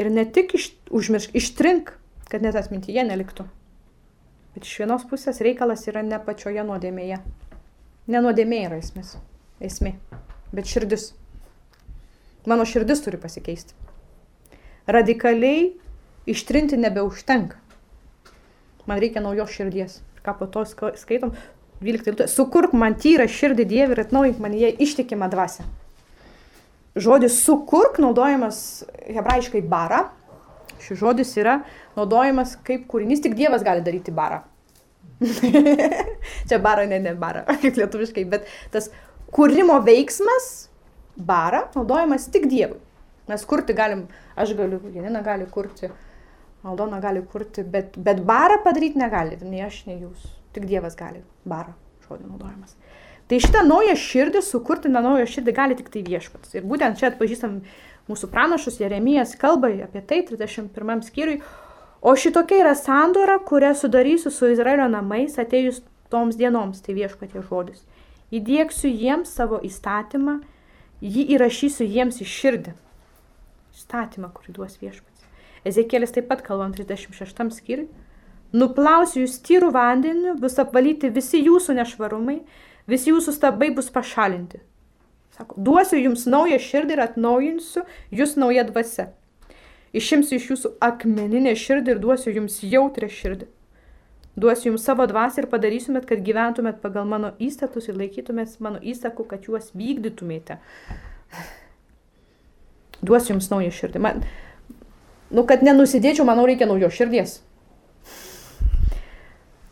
Ir 0.02 0.10
ne 0.14 0.26
tik 0.26 0.54
iš, 0.58 0.70
užmiršk, 0.94 1.34
ištrink, 1.38 1.96
kad 2.30 2.46
net 2.46 2.58
atmintyje 2.58 3.04
neliktų. 3.08 3.48
Bet 4.56 4.68
iš 4.68 4.76
vienos 4.84 5.06
pusės 5.10 5.42
reikalas 5.44 5.88
yra 5.90 6.04
ne 6.06 6.20
pačioje 6.22 6.64
nuodėmėje. 6.68 7.22
Ne 8.12 8.22
nuodėmė 8.22 8.62
yra 8.68 8.78
esmės. 8.82 9.16
Esmė. 9.62 9.96
Bet 10.52 10.70
širdis. 10.70 11.12
Mano 12.50 12.66
širdis 12.68 13.04
turi 13.06 13.20
pasikeisti. 13.22 13.76
Radikaliai 14.90 15.72
ištrinti 16.30 16.80
nebeužtenka. 16.82 17.60
Man 18.90 19.02
reikia 19.02 19.22
naujos 19.24 19.54
širdies 19.54 20.02
ką 20.24 20.38
po 20.38 20.48
to 20.48 20.66
skaitom, 20.96 21.34
12 21.82 22.12
eilutė, 22.12 22.28
sukurk 22.30 22.76
man 22.78 22.96
tyrą 23.02 23.26
širdį 23.30 23.66
Dievį 23.66 23.96
ir 23.96 24.02
atnaujink 24.04 24.42
man 24.42 24.54
jie 24.54 24.70
ištikimą 24.86 25.32
dvasę. 25.34 25.66
Žodis 26.96 27.40
sukurk 27.42 27.98
naudojamas 28.04 28.84
hebrajiškai 29.08 29.64
bara. 29.66 30.10
Šis 30.82 31.00
žodis 31.00 31.32
yra 31.40 31.62
naudojamas 31.98 32.58
kaip 32.68 32.86
kūrinys, 32.92 33.22
tik 33.24 33.38
Dievas 33.38 33.64
gali 33.66 33.84
daryti 33.86 34.14
barą. 34.14 34.42
Čia 36.50 36.60
bara, 36.62 36.86
ne, 36.90 37.00
ne 37.02 37.14
bara, 37.18 37.46
kaip 37.64 37.78
lietuviškai, 37.78 38.26
bet 38.30 38.50
tas 38.74 38.90
kūrimo 39.34 39.78
veiksmas, 39.86 40.50
bara, 41.18 41.68
naudojamas 41.78 42.28
tik 42.34 42.50
Dievui. 42.52 42.82
Mes 43.30 43.46
kurti 43.48 43.74
galim, 43.78 44.06
aš 44.36 44.54
galiu, 44.58 44.82
Janina 44.94 45.22
gali 45.26 45.48
kurti, 45.50 45.90
Aldona 46.68 47.00
gali 47.02 47.24
kurti, 47.26 47.64
bet, 47.66 47.96
bet 47.98 48.22
barą 48.26 48.60
padaryti 48.66 49.00
negali, 49.02 49.38
nei 49.42 49.64
aš, 49.66 49.82
nei 49.88 50.02
jūs. 50.02 50.41
Tik 50.56 50.68
Dievas 50.70 50.98
gali 51.00 51.24
barą 51.48 51.74
žodį 52.08 52.28
naudojamas. 52.28 52.76
Tai 53.32 53.40
šitą 53.40 53.62
naują 53.64 53.96
širdį, 53.96 54.42
sukurti 54.44 54.92
tą 54.92 55.02
naują 55.04 55.28
širdį 55.30 55.54
gali 55.56 55.78
tik 55.80 55.92
tai 55.94 56.04
viešpats. 56.04 56.56
Ir 56.58 56.66
būtent 56.68 57.00
čia 57.00 57.12
atpažįstam 57.12 57.62
mūsų 58.12 58.28
pranašus, 58.34 58.82
Jeremijas 58.82 59.38
kalba 59.40 59.70
apie 59.86 60.02
tai 60.04 60.20
31 60.28 61.06
skyriui. 61.08 61.40
O 62.02 62.16
šitokia 62.18 62.64
yra 62.64 62.74
sandora, 62.76 63.38
kurią 63.40 63.76
sudarysiu 63.78 64.34
su 64.34 64.50
Izraelio 64.52 64.90
namais 64.90 65.38
atėjus 65.40 65.84
toms 66.12 66.36
dienoms, 66.36 66.82
tai 66.84 66.98
viešpatie 66.98 67.44
žodis. 67.46 67.86
Įdėksiu 68.34 68.90
jiems 68.90 69.32
savo 69.32 69.60
įstatymą, 69.64 70.40
jį 71.00 71.28
įrašysiu 71.38 71.88
jiems 71.88 72.20
į 72.24 72.28
širdį. 72.28 72.74
Įstatymą, 73.78 74.32
kurį 74.36 74.58
duos 74.58 74.76
viešpats. 74.82 75.28
Ezekėlis 75.68 76.12
taip 76.16 76.28
pat 76.28 76.42
kalbam 76.44 76.74
36 76.74 77.54
skyriui. 77.62 77.88
Nuplausiu 78.52 79.24
jūs 79.24 79.38
tyrų 79.46 79.72
vandeniu, 79.72 80.36
bus 80.40 80.58
apvalyti 80.60 81.12
visi 81.14 81.40
jūsų 81.40 81.78
nešvarumai, 81.78 82.42
visi 82.92 83.14
jūsų 83.14 83.34
stabai 83.36 83.70
bus 83.76 83.88
pašalinti. 83.94 84.60
Sako, 85.38 85.56
duosiu 85.56 86.02
jums 86.02 86.26
naują 86.28 86.58
širdį 86.60 86.98
ir 86.98 87.02
atnaujinsiu 87.06 87.86
jūs 88.12 88.36
naują 88.36 88.66
dvasę. 88.68 89.08
Išimsiu 89.96 90.36
iš 90.38 90.50
jūsų 90.52 90.72
akmeninę 90.84 91.54
širdį 91.56 91.96
ir 91.96 92.02
duosiu 92.04 92.34
jums 92.36 92.60
jautrę 92.64 93.08
širdį. 93.12 93.48
Duosiu 94.36 94.70
jums 94.72 94.84
savo 94.88 95.08
dvasę 95.08 95.44
ir 95.44 95.48
padarysimėt, 95.52 96.06
kad 96.08 96.24
gyventumėt 96.24 96.80
pagal 96.84 97.08
mano 97.08 97.34
įstatus 97.40 97.90
ir 97.92 98.00
laikytumėt 98.00 98.60
mano 98.64 98.80
įsakų, 98.80 99.26
kad 99.32 99.48
juos 99.48 99.72
vykdytumėte. 99.76 100.60
Duosiu 103.02 103.34
jums 103.34 103.50
naują 103.52 103.72
širdį. 103.76 104.04
Man, 104.04 104.24
nu, 105.32 105.44
kad 105.48 105.64
nenusidėčiau, 105.64 106.28
manau, 106.28 106.48
reikia 106.48 106.68
naujos 106.68 106.96
širdies. 107.00 107.40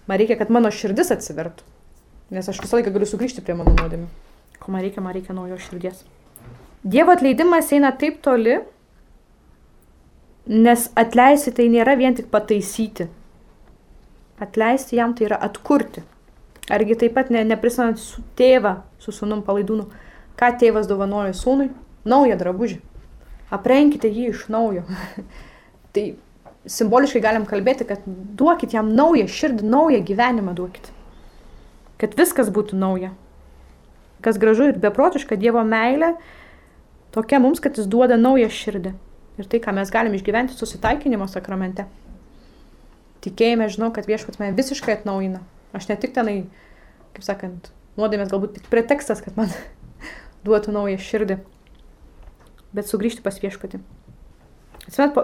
Man 0.10 0.18
reikia, 0.18 0.40
kad 0.40 0.50
mano 0.50 0.72
širdis 0.74 1.12
atsivertų. 1.14 1.66
Nes 2.34 2.48
aš 2.50 2.58
visą 2.64 2.80
laiką 2.80 2.94
galiu 2.96 3.06
sugrįžti 3.10 3.44
prie 3.46 3.54
mano 3.58 3.76
nuodėmių. 3.78 4.08
Ko 4.58 4.74
man 4.74 4.82
reikia, 4.82 5.04
man 5.06 5.14
reikia 5.14 5.36
naujos 5.38 5.68
širdies. 5.68 6.02
Dievo 6.82 7.14
atleidimas 7.14 7.70
eina 7.76 7.92
taip 7.94 8.18
toli, 8.26 8.56
nes 10.50 10.88
atleisti 10.98 11.54
tai 11.54 11.68
nėra 11.70 11.94
vien 12.00 12.18
tik 12.18 12.32
pataisyti. 12.34 13.06
Atleisti 14.42 14.98
jam 14.98 15.14
tai 15.14 15.28
yra 15.28 15.38
atkurti. 15.46 16.02
Argi 16.74 16.98
taip 17.04 17.14
pat 17.18 17.30
ne, 17.34 17.44
neprisimant 17.46 18.02
su 18.02 18.24
tėvą, 18.38 18.80
su 19.02 19.14
sunum 19.14 19.44
palaidūnu, 19.46 19.86
ką 20.40 20.50
tėvas 20.62 20.90
dovanojo 20.90 21.36
sūnui? 21.38 21.70
Naują 22.10 22.38
drabužį. 22.40 22.80
Aprenkite 23.54 24.10
jį 24.10 24.30
iš 24.32 24.48
naujo. 24.54 24.86
Tai 25.94 26.06
simboliškai 26.68 27.22
galim 27.24 27.46
kalbėti, 27.48 27.88
kad 27.88 28.04
duokit 28.06 28.74
jam 28.76 28.92
naują 28.96 29.28
širdį, 29.32 29.68
naują 29.70 30.02
gyvenimą 30.06 30.56
duokit. 30.58 30.92
Kad 32.00 32.16
viskas 32.20 32.52
būtų 32.56 32.80
nauja. 32.80 33.14
Kas 34.24 34.40
gražu 34.40 34.70
ir 34.72 34.80
beprotiška 34.80 35.38
Dievo 35.40 35.64
meilė, 35.64 36.14
tokia 37.16 37.40
mums, 37.40 37.62
kad 37.64 37.80
jis 37.80 37.88
duoda 37.88 38.18
naują 38.20 38.50
širdį. 38.52 38.94
Ir 39.40 39.48
tai, 39.48 39.62
ką 39.64 39.72
mes 39.76 39.92
galim 39.92 40.16
išgyventi 40.18 40.58
susitaikinimo 40.58 41.28
sakramente. 41.32 41.88
Tikėjime 43.24 43.70
žinau, 43.72 43.92
kad 43.96 44.08
viešpats 44.08 44.40
mane 44.40 44.56
visiškai 44.56 44.98
atnaujina. 44.98 45.40
Aš 45.76 45.88
ne 45.92 45.96
tik 46.00 46.12
tenai, 46.16 46.42
kaip 47.16 47.24
sakant, 47.24 47.72
nuodėmės 48.00 48.32
galbūt 48.32 48.58
tik 48.58 48.68
pretekstas, 48.72 49.24
kad 49.24 49.40
man 49.40 49.52
duotų 50.48 50.76
naują 50.76 51.00
širdį, 51.04 51.40
bet 52.76 52.92
sugrįžti 52.92 53.24
pas 53.24 53.40
viešpatį. 53.40 53.80
Atsimet, 54.90 55.16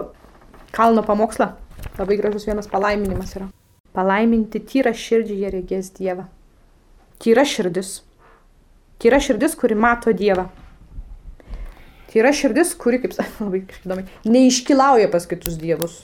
kalno 0.76 1.02
pamokslą. 1.02 1.52
Labai 1.98 2.18
gražus 2.20 2.44
vienas 2.46 2.68
palaiminimas 2.68 3.32
yra. 3.38 3.48
Palaiminti 3.96 4.60
tyra 4.60 4.92
širdžiai 4.92 5.38
jie 5.40 5.52
regės 5.54 5.88
Dievą. 5.96 6.26
Tyra 7.22 7.46
širdis. 7.48 8.02
Tyra 9.00 9.20
širdis, 9.24 9.56
kuri 9.56 9.76
mato 9.76 10.12
Dievą. 10.12 10.50
Tyra 12.12 12.32
širdis, 12.36 12.74
kuri, 12.80 13.00
kaip 13.00 13.16
labai 13.40 13.62
įdomi, 13.64 14.04
neiškilauja 14.28 15.08
pas 15.12 15.24
kitus 15.28 15.56
dievus. 15.60 16.02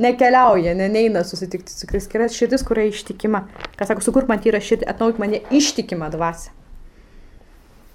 Nekeliauja, 0.00 0.74
ne, 0.76 0.88
neina 0.90 1.22
susitikti 1.24 1.72
su 1.72 1.88
Kristus. 1.88 2.12
Yra 2.18 2.28
širdis, 2.32 2.64
kuria 2.66 2.90
ištikima. 2.90 3.44
Kas 3.78 3.88
sako, 3.88 4.04
sukur 4.04 4.28
man 4.28 4.42
tyra 4.44 4.60
širdį, 4.60 4.88
atnaujink 4.90 5.22
mane 5.22 5.40
ištikimą 5.54 6.10
dvasę. 6.12 6.52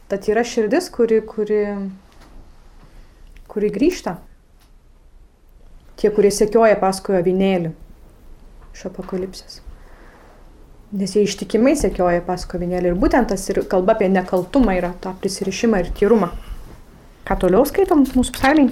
Ta 0.10 0.18
tyra 0.18 0.42
širdis, 0.48 0.90
kuri, 0.94 1.20
kuri, 1.28 1.62
kuri 3.52 3.70
grįžta 3.76 4.16
tie, 6.00 6.12
kurie 6.16 6.32
sekioja 6.32 6.78
paskui 6.80 7.18
avinėlį 7.20 7.74
iš 8.76 8.86
apokalipsės. 8.90 9.60
Nes 10.96 11.14
jie 11.14 11.26
ištikimai 11.28 11.76
sekioja 11.78 12.24
paskui 12.26 12.58
avinėlį. 12.58 12.94
Ir 12.94 13.02
būtent 13.02 13.30
tas 13.30 13.44
ir 13.52 13.62
kalba 13.70 13.94
apie 13.98 14.10
nekaltumą 14.10 14.78
yra 14.80 14.94
tą 15.04 15.14
prisirišimą 15.22 15.84
ir 15.84 15.92
tyrumą. 16.00 16.32
Ką 17.28 17.38
toliau 17.44 17.68
skaitom 17.68 18.08
mūsų 18.08 18.34
psalmiai? 18.38 18.72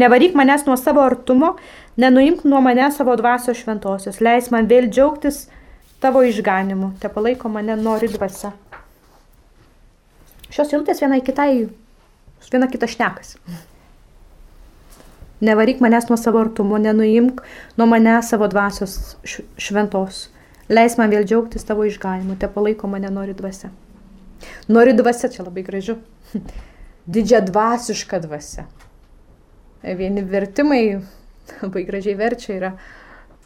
Nevaryk 0.00 0.34
manęs 0.38 0.64
nuo 0.66 0.76
savo 0.78 1.02
artumo, 1.02 1.56
nenuimk 1.98 2.44
nuo 2.46 2.60
manęs 2.62 2.98
savo 2.98 3.14
dvasios 3.18 3.58
šventosios, 3.58 4.20
leis 4.22 4.50
man 4.54 4.68
vėl 4.70 4.86
džiaugtis 4.90 5.44
tavo 6.02 6.22
išganimu, 6.26 6.94
te 7.02 7.10
palaiko 7.12 7.50
mane 7.50 7.76
nori 7.78 8.08
dvasia. 8.10 8.52
Šios 10.50 10.70
eilutės 10.72 11.02
viena 11.02 11.18
kitai, 11.22 11.66
viena 12.50 12.70
kita 12.70 12.88
šnekas. 12.90 13.36
Nevaryk 15.40 15.80
manęs 15.80 16.08
nuo 16.08 16.16
savo 16.20 16.40
artumo, 16.40 16.78
nenuimk 16.78 17.40
nuo 17.78 17.86
manęs 17.88 18.28
savo 18.28 18.48
dvasios 18.48 19.16
šventos. 19.56 20.26
Leis 20.68 20.98
man 21.00 21.10
vėl 21.10 21.24
džiaugtis 21.24 21.64
tavo 21.66 21.86
išganimu, 21.88 22.36
te 22.38 22.48
palaiko 22.52 22.90
mane 22.90 23.08
nori 23.10 23.32
dvasia. 23.34 23.70
Nori 24.68 24.92
dvasia, 24.96 25.30
čia 25.32 25.46
labai 25.46 25.64
gražu. 25.64 25.96
Didžia 27.14 27.40
dvasiška 27.46 28.20
dvasia. 28.26 28.66
Vieni 29.82 30.22
vertimai 30.28 30.82
labai 31.64 31.86
gražiai 31.88 32.18
verčia 32.20 32.58
yra, 32.58 32.70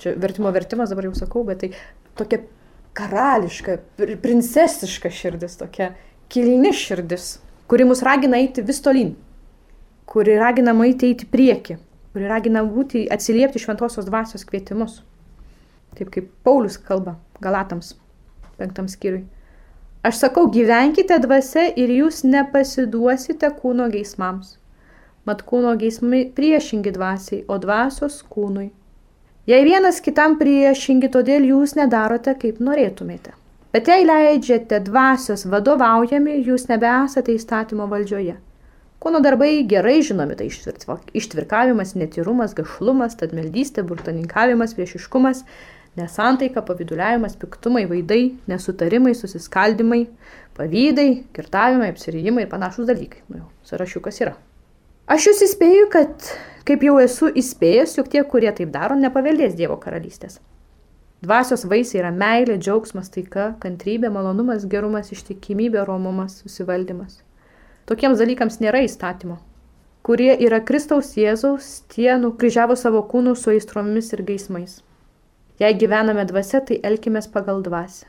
čia 0.02 0.16
vertimo 0.18 0.50
vertimas 0.54 0.90
dabar 0.90 1.06
jau 1.08 1.14
sakau, 1.20 1.44
bet 1.46 1.62
tai 1.62 1.70
tokia 2.18 2.42
karališka, 2.98 3.78
princesiška 4.22 5.14
širdis, 5.14 5.54
tokia 5.62 5.92
kilni 6.30 6.74
širdis, 6.74 7.36
kuri 7.70 7.86
mus 7.86 8.02
ragina 8.06 8.42
eiti 8.42 8.66
vis 8.66 8.82
tolyn 8.82 9.14
kuri 10.06 10.36
ragina 10.38 10.74
eiti 10.84 11.12
į 11.14 11.28
priekį, 11.30 11.76
kuri 12.12 12.30
ragina 12.30 12.62
būti, 12.64 13.06
atsiliepti 13.10 13.62
šventosios 13.62 14.06
dvasios 14.06 14.44
kvietimus. 14.44 15.02
Taip 15.94 16.10
kaip 16.10 16.30
Paulius 16.42 16.76
kalba 16.78 17.16
Galatams, 17.40 17.94
penktam 18.58 18.88
skyriui. 18.88 19.24
Aš 20.04 20.18
sakau, 20.20 20.48
gyvenkite 20.52 21.16
dvasia 21.22 21.70
ir 21.80 21.88
jūs 21.88 22.24
nepasiduosite 22.28 23.48
kūno 23.60 23.88
geismams. 23.92 24.58
Mat 25.24 25.40
kūno 25.48 25.70
geismai 25.80 26.26
priešingi 26.36 26.92
dvasiai, 26.92 27.44
o 27.48 27.56
dvasios 27.56 28.18
kūnui. 28.28 28.68
Jei 29.48 29.64
vienas 29.64 30.02
kitam 30.04 30.36
priešingi, 30.40 31.08
todėl 31.14 31.46
jūs 31.48 31.72
nedarote, 31.78 32.34
kaip 32.40 32.60
norėtumėte. 32.60 33.32
Bet 33.72 33.88
jei 33.88 34.04
leidžiate 34.06 34.78
dvasios 34.86 35.46
vadovaujami, 35.50 36.36
jūs 36.46 36.68
nebesate 36.68 37.34
įstatymo 37.34 37.88
valdžioje. 37.90 38.36
Kūno 39.04 39.20
darbai 39.20 39.58
gerai 39.68 39.98
žinomi, 40.00 40.32
tai 40.38 40.46
ištvirkavimas, 40.48 41.90
netyrumas, 42.00 42.54
gašlumas, 42.56 43.18
tadmeldystė, 43.20 43.84
burtaninkavimas, 43.84 44.72
priešiškumas, 44.78 45.42
nesantaika, 46.00 46.62
paviduliavimas, 46.64 47.36
piktumai, 47.42 47.84
vaidai, 47.90 48.22
nesutarimai, 48.48 49.12
susiskaldimai, 49.18 50.06
pavydai, 50.56 51.08
kirtavimai, 51.36 51.90
apsirijimai 51.92 52.46
ir 52.46 52.50
panašus 52.54 52.88
dalykai. 52.88 53.20
Nu, 53.34 53.44
sąrašiukas 53.68 54.22
yra. 54.24 54.32
Aš 55.04 55.28
jūs 55.28 55.44
įspėju, 55.50 55.90
kad, 55.92 56.32
kaip 56.64 56.88
jau 56.88 56.96
esu 57.02 57.28
įspėjęs, 57.28 57.98
jog 57.98 58.08
tie, 58.08 58.24
kurie 58.24 58.48
taip 58.56 58.72
daro, 58.72 58.96
nepaveldės 58.96 59.52
Dievo 59.58 59.76
karalystės. 59.84 60.40
Dvasios 61.24 61.66
vaisiai 61.68 62.00
yra 62.02 62.10
meilė, 62.12 62.56
džiaugsmas, 62.56 63.12
taika, 63.12 63.52
kantrybė, 63.60 64.08
malonumas, 64.12 64.64
gerumas, 64.68 65.12
ištikimybė, 65.12 65.84
romumas, 65.84 66.40
susivaldymas. 66.40 67.23
Tokiems 67.84 68.16
dalykams 68.16 68.62
nėra 68.64 68.80
įstatymo. 68.86 69.36
Kurie 70.04 70.30
yra 70.40 70.60
Kristaus 70.64 71.14
Jėzaus, 71.16 71.82
tie 71.92 72.14
nukryžiavo 72.20 72.76
savo 72.76 73.02
kūnų 73.08 73.34
su 73.36 73.52
aistromis 73.52 74.10
ir 74.16 74.22
geismais. 74.24 74.78
Jei 75.60 75.76
gyvename 75.80 76.24
dvasia, 76.28 76.62
tai 76.64 76.78
elkime 76.84 77.20
pagal 77.32 77.60
dvasę. 77.64 78.08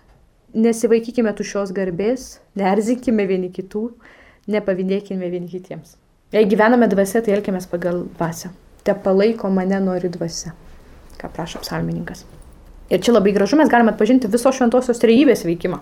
Nesivaikykime 0.56 1.34
tušios 1.36 1.74
garbės, 1.76 2.40
nerzinkime 2.56 3.26
vieni 3.28 3.52
kitų, 3.52 3.84
nepavydėkime 4.56 5.28
vieni 5.32 5.52
kitiems. 5.52 5.98
Jei 6.32 6.48
gyvename 6.48 6.88
dvasia, 6.92 7.20
tai 7.22 7.36
elkime 7.36 7.60
pagal 7.72 8.06
dvasę. 8.16 8.54
Te 8.88 8.96
palaiko 8.96 9.52
mane 9.52 9.80
nori 9.84 10.12
dvasia, 10.12 10.54
ką 11.20 11.32
prašo 11.36 11.60
psalmininkas. 11.64 12.24
Ir 12.92 13.04
čia 13.04 13.16
labai 13.16 13.34
gražu, 13.36 13.60
mes 13.60 13.72
galime 13.72 13.92
atpažinti 13.92 14.32
viso 14.32 14.52
šventosios 14.56 15.04
trejybės 15.04 15.44
veikimą. 15.48 15.82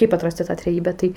Kaip 0.00 0.14
atrasti 0.16 0.46
tą 0.48 0.58
trejybę? 0.58 0.94
Tai 0.96 1.10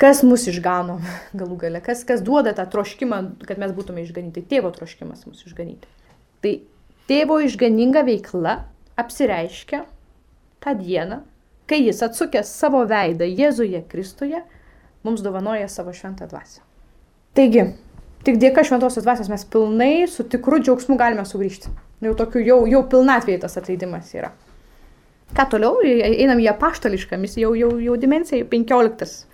kas 0.00 0.22
mus 0.24 0.46
išgano 0.50 0.98
galų 1.40 1.58
gale, 1.60 1.82
kas, 1.84 2.04
kas 2.08 2.24
duoda 2.24 2.54
tą 2.56 2.66
troškimą, 2.72 3.22
kad 3.48 3.60
mes 3.60 3.74
būtume 3.76 4.04
išganyti. 4.06 4.46
Tėvo 4.48 4.72
troškimas 4.74 5.26
mus 5.28 5.44
išganyti. 5.46 5.90
Tai 6.40 6.54
Tėvo 7.10 7.40
išganinga 7.42 8.04
veikla 8.06 8.60
apsireiškia 9.00 9.82
tą 10.62 10.74
dieną, 10.78 11.22
kai 11.66 11.80
jis 11.82 12.02
atsukęs 12.06 12.52
savo 12.54 12.84
veidą 12.86 13.26
Jėzuje 13.26 13.82
Kristuje, 13.90 14.42
mums 15.02 15.22
dovanoja 15.24 15.68
savo 15.68 15.94
šventą 15.96 16.28
dvasę. 16.30 16.60
Taigi, 17.34 17.64
tik 18.26 18.38
dėka 18.42 18.62
šventosios 18.66 19.06
dvasios 19.06 19.30
mes 19.32 19.46
pilnai 19.48 20.06
su 20.10 20.26
tikru 20.28 20.60
džiaugsmu 20.62 20.98
galime 21.00 21.24
sugrįžti. 21.26 21.72
Jau 22.04 22.14
tokiu, 22.16 22.40
jau, 22.44 22.60
jau 22.68 22.80
pilnatvėje 22.92 23.42
tas 23.42 23.58
atleidimas 23.60 24.14
yra. 24.16 24.32
Ką 25.36 25.46
toliau, 25.52 25.82
einam 25.84 26.40
į 26.42 26.48
apaštališką 26.50 27.18
misiją, 27.20 27.52
jau, 27.54 27.70
jau, 27.70 27.82
jau 27.90 27.98
dimensiją, 28.02 28.46
15. 28.50 29.26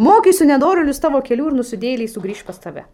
Mokysiu 0.00 0.46
nedorilius 0.48 0.98
tavo 1.02 1.20
kelių 1.22 1.52
ir 1.52 1.58
nusidėliai 1.60 2.10
sugrįž 2.10 2.42
pas 2.46 2.58
tave. 2.58 2.84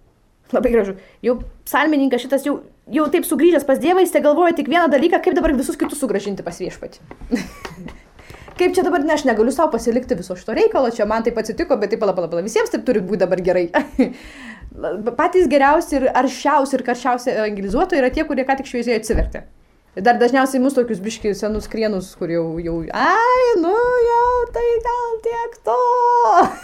Labai 0.52 0.72
gražu. 0.72 0.96
Jau 1.24 1.38
psalmininkas 1.64 2.24
šitas 2.24 2.44
jau, 2.46 2.58
jau 2.90 3.06
taip 3.12 3.26
sugrįžęs 3.28 3.64
pas 3.68 3.78
Dievą, 3.80 4.02
jis 4.02 4.12
te 4.14 4.22
galvoja 4.24 4.56
tik 4.58 4.68
vieną 4.68 4.88
dalyką, 4.90 5.20
kaip 5.22 5.36
dabar 5.38 5.54
visus 5.56 5.78
kitus 5.78 6.00
sugražinti 6.02 6.44
pas 6.46 6.58
viešpatį. 6.60 7.02
kaip 8.60 8.74
čia 8.76 8.84
dabar, 8.84 9.04
ne, 9.06 9.14
aš 9.14 9.24
negaliu 9.28 9.54
savo 9.54 9.70
pasilikti 9.76 10.18
viso 10.18 10.36
šito 10.36 10.56
reikalo, 10.58 10.90
čia 10.94 11.06
man 11.08 11.24
taip 11.24 11.38
atsitiko, 11.40 11.78
bet 11.80 11.94
taip 11.94 12.02
pala, 12.02 12.16
pala, 12.16 12.28
pala, 12.32 12.42
visiems 12.44 12.72
taip 12.72 12.84
turi 12.88 13.02
būti 13.04 13.22
dabar 13.22 13.40
gerai. 13.46 13.68
Patys 15.20 15.48
geriausi 15.50 15.96
ir 16.00 16.10
aršiausi 16.10 16.76
ir 16.76 16.84
karščiausi 16.86 17.32
evangelizuotojai 17.36 18.02
yra 18.02 18.12
tie, 18.14 18.26
kurie 18.26 18.44
ką 18.48 18.58
tik 18.58 18.70
šviesiai 18.70 18.98
atsivertė. 19.00 19.46
Dar 19.98 20.20
dažniausiai 20.20 20.62
mūsų 20.62 20.84
tokius 20.84 21.00
biškius 21.02 21.40
senus 21.42 21.66
krienus, 21.70 22.12
kur 22.18 22.30
jau, 22.30 22.44
jau, 22.62 22.76
ai, 22.94 23.46
nu 23.62 23.74
jau, 24.06 24.28
tai 24.54 24.68
gal 24.86 25.16
tiek 25.26 25.58
to. 25.66 25.80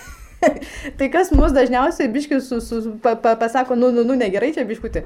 tai 0.98 1.08
kas 1.12 1.32
mus 1.34 1.54
dažniausiai 1.56 2.10
biškius 2.12 2.50
su, 2.50 2.60
su, 2.60 2.82
pa, 3.02 3.16
pa, 3.20 3.36
pasako, 3.40 3.76
nu, 3.78 3.90
nu, 3.94 4.04
nu, 4.06 4.18
negerai 4.18 4.52
čia 4.56 4.66
biškutį. 4.68 5.02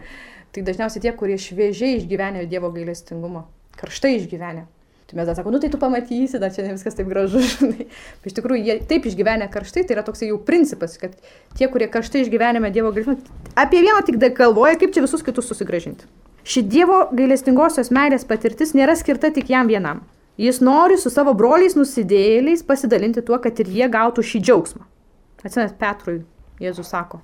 Tai 0.50 0.66
dažniausiai 0.66 1.04
tie, 1.04 1.14
kurie 1.14 1.38
šviežiai 1.38 2.00
išgyvenė 2.00 2.44
Dievo 2.50 2.72
gailestingumą, 2.74 3.46
karštai 3.78 4.16
išgyvenė. 4.18 4.66
Tai 5.10 5.18
mes 5.18 5.26
dar 5.26 5.34
sakome, 5.34 5.56
nu 5.56 5.60
tai 5.62 5.70
tu 5.70 5.78
pamatysi, 5.78 6.38
dar 6.38 6.52
čia 6.54 6.62
ne 6.62 6.76
viskas 6.76 6.94
taip 6.94 7.08
gražu. 7.10 7.42
Iš 8.28 8.34
tikrųjų, 8.36 8.62
jie 8.62 8.76
taip 8.90 9.06
išgyvenę 9.10 9.48
karštai, 9.50 9.82
tai 9.86 9.96
yra 9.96 10.04
toks 10.06 10.22
jau 10.22 10.38
principas, 10.46 10.94
kad 11.02 11.16
tie, 11.58 11.66
kurie 11.70 11.88
karštai 11.90 12.22
išgyvenėme 12.22 12.70
Dievo 12.74 12.92
gailestingumą, 12.94 13.54
apie 13.58 13.82
vieną 13.82 14.04
tik 14.06 14.20
galvoja, 14.38 14.78
kaip 14.78 14.94
čia 14.94 15.02
visus 15.06 15.26
kitus 15.26 15.50
susigražinti. 15.50 16.06
Ši 16.46 16.62
Dievo 16.62 17.00
gailestingosios 17.10 17.90
meilės 17.94 18.22
patirtis 18.26 18.70
nėra 18.78 18.94
skirta 18.98 19.32
tik 19.34 19.50
jam 19.50 19.66
vienam. 19.70 20.04
Jis 20.40 20.62
nori 20.64 20.96
su 20.96 21.10
savo 21.12 21.34
broliais 21.36 21.74
nusidėjėliais 21.76 22.62
pasidalinti 22.64 23.26
tuo, 23.26 23.36
kad 23.42 23.58
ir 23.60 23.68
jie 23.68 23.90
gautų 23.92 24.22
šį 24.24 24.40
džiaugsmą. 24.46 24.86
Atsinet 25.40 25.78
Petrui, 25.80 26.20
Jėzus 26.60 26.90
sako, 26.92 27.22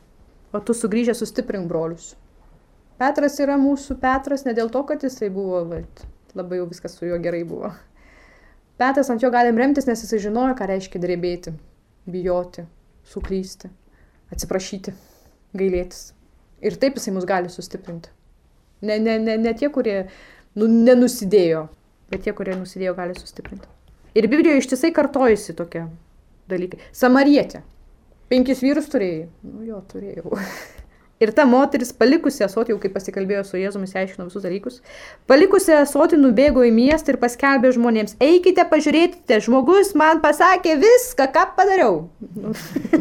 o 0.56 0.60
tu 0.64 0.72
sugrįžę 0.76 1.12
sustiprink 1.16 1.68
brolius. 1.68 2.14
Petras 2.96 3.36
yra 3.44 3.58
mūsų 3.60 3.98
Petras 4.00 4.46
ne 4.46 4.54
dėl 4.56 4.70
to, 4.72 4.80
kad 4.88 5.02
jisai 5.04 5.28
buvo, 5.32 5.60
bet 5.68 6.06
labai 6.36 6.62
jau 6.62 6.68
viskas 6.70 6.96
su 6.96 7.08
juo 7.08 7.18
gerai 7.20 7.42
buvo. 7.44 7.74
Petras 8.80 9.10
ant 9.12 9.20
jo 9.24 9.28
galim 9.32 9.60
remtis, 9.60 9.88
nes 9.88 10.00
jisai 10.04 10.22
žinojo, 10.24 10.54
ką 10.56 10.68
reiškia 10.70 11.00
drebėti, 11.00 11.52
bijoti, 12.08 12.64
suklysti, 13.08 13.70
atsiprašyti, 14.32 14.96
gailėtis. 15.56 16.10
Ir 16.64 16.80
taip 16.80 16.96
jisai 16.96 17.12
mus 17.16 17.28
gali 17.28 17.52
sustiprinti. 17.52 18.12
Ne, 18.84 18.98
ne, 19.00 19.18
ne, 19.20 19.36
ne 19.40 19.52
tie, 19.56 19.68
kurie 19.72 20.06
nu, 20.56 20.68
nenusidėjo, 20.68 21.66
bet 22.12 22.24
tie, 22.24 22.32
kurie 22.36 22.56
nusidėjo, 22.56 22.96
gali 22.96 23.16
sustiprinti. 23.16 23.68
Ir 24.16 24.28
Biblijoje 24.32 24.64
ištisai 24.64 24.92
kartojasi 24.96 25.56
tokie 25.56 25.84
dalykai. 26.48 26.80
Samarietė. 26.96 27.60
Penkis 28.30 28.62
vyrus 28.64 28.88
turėjai? 28.90 29.28
Nu 29.46 29.62
jo, 29.68 29.78
turėjau. 29.92 30.34
Ir 31.16 31.30
ta 31.32 31.46
moteris, 31.48 31.94
palikusi 31.96 32.42
asotį, 32.44 32.74
jau 32.74 32.80
kaip 32.82 32.92
pasikalbėjo 32.92 33.40
su 33.48 33.56
Jėzumi, 33.56 33.86
aiškino 33.88 34.26
visus 34.26 34.42
dalykus, 34.44 34.82
palikusi 35.30 35.72
asotį 35.72 36.18
nubėgo 36.20 36.60
į 36.66 36.74
miestą 36.76 37.14
ir 37.14 37.18
paskelbė 37.22 37.70
žmonėms, 37.72 38.18
eikite, 38.20 38.66
pažiūrėkite, 38.68 39.38
žmogus 39.46 39.94
man 39.96 40.20
pasakė 40.20 40.74
viską, 40.82 41.30
ką 41.32 41.46
padariau. 41.56 42.02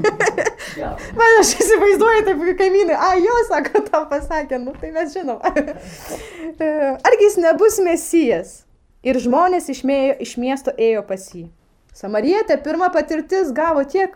man 1.20 1.36
aš 1.42 1.52
įsivaizduoju, 1.60 2.24
taip 2.30 2.48
kaimynai, 2.64 2.96
a, 2.96 3.12
jo, 3.20 3.36
sako, 3.52 3.84
tau 3.90 4.06
pasakė, 4.14 4.64
nu 4.64 4.78
tai 4.80 4.96
mes 4.96 5.12
žinom. 5.12 5.44
Argi 7.12 7.28
jis 7.28 7.40
nebus 7.44 7.84
mesijas? 7.84 8.62
Ir 9.04 9.20
žmonės 9.20 9.68
iš, 9.76 9.84
mėjo, 9.84 10.16
iš 10.24 10.38
miesto 10.40 10.72
ėjo 10.80 11.04
pas 11.06 11.28
jį. 11.36 11.50
Samarietė 11.96 12.58
pirmą 12.64 12.88
patirtis 12.92 13.52
gavo 13.56 13.84
tiek 13.88 14.16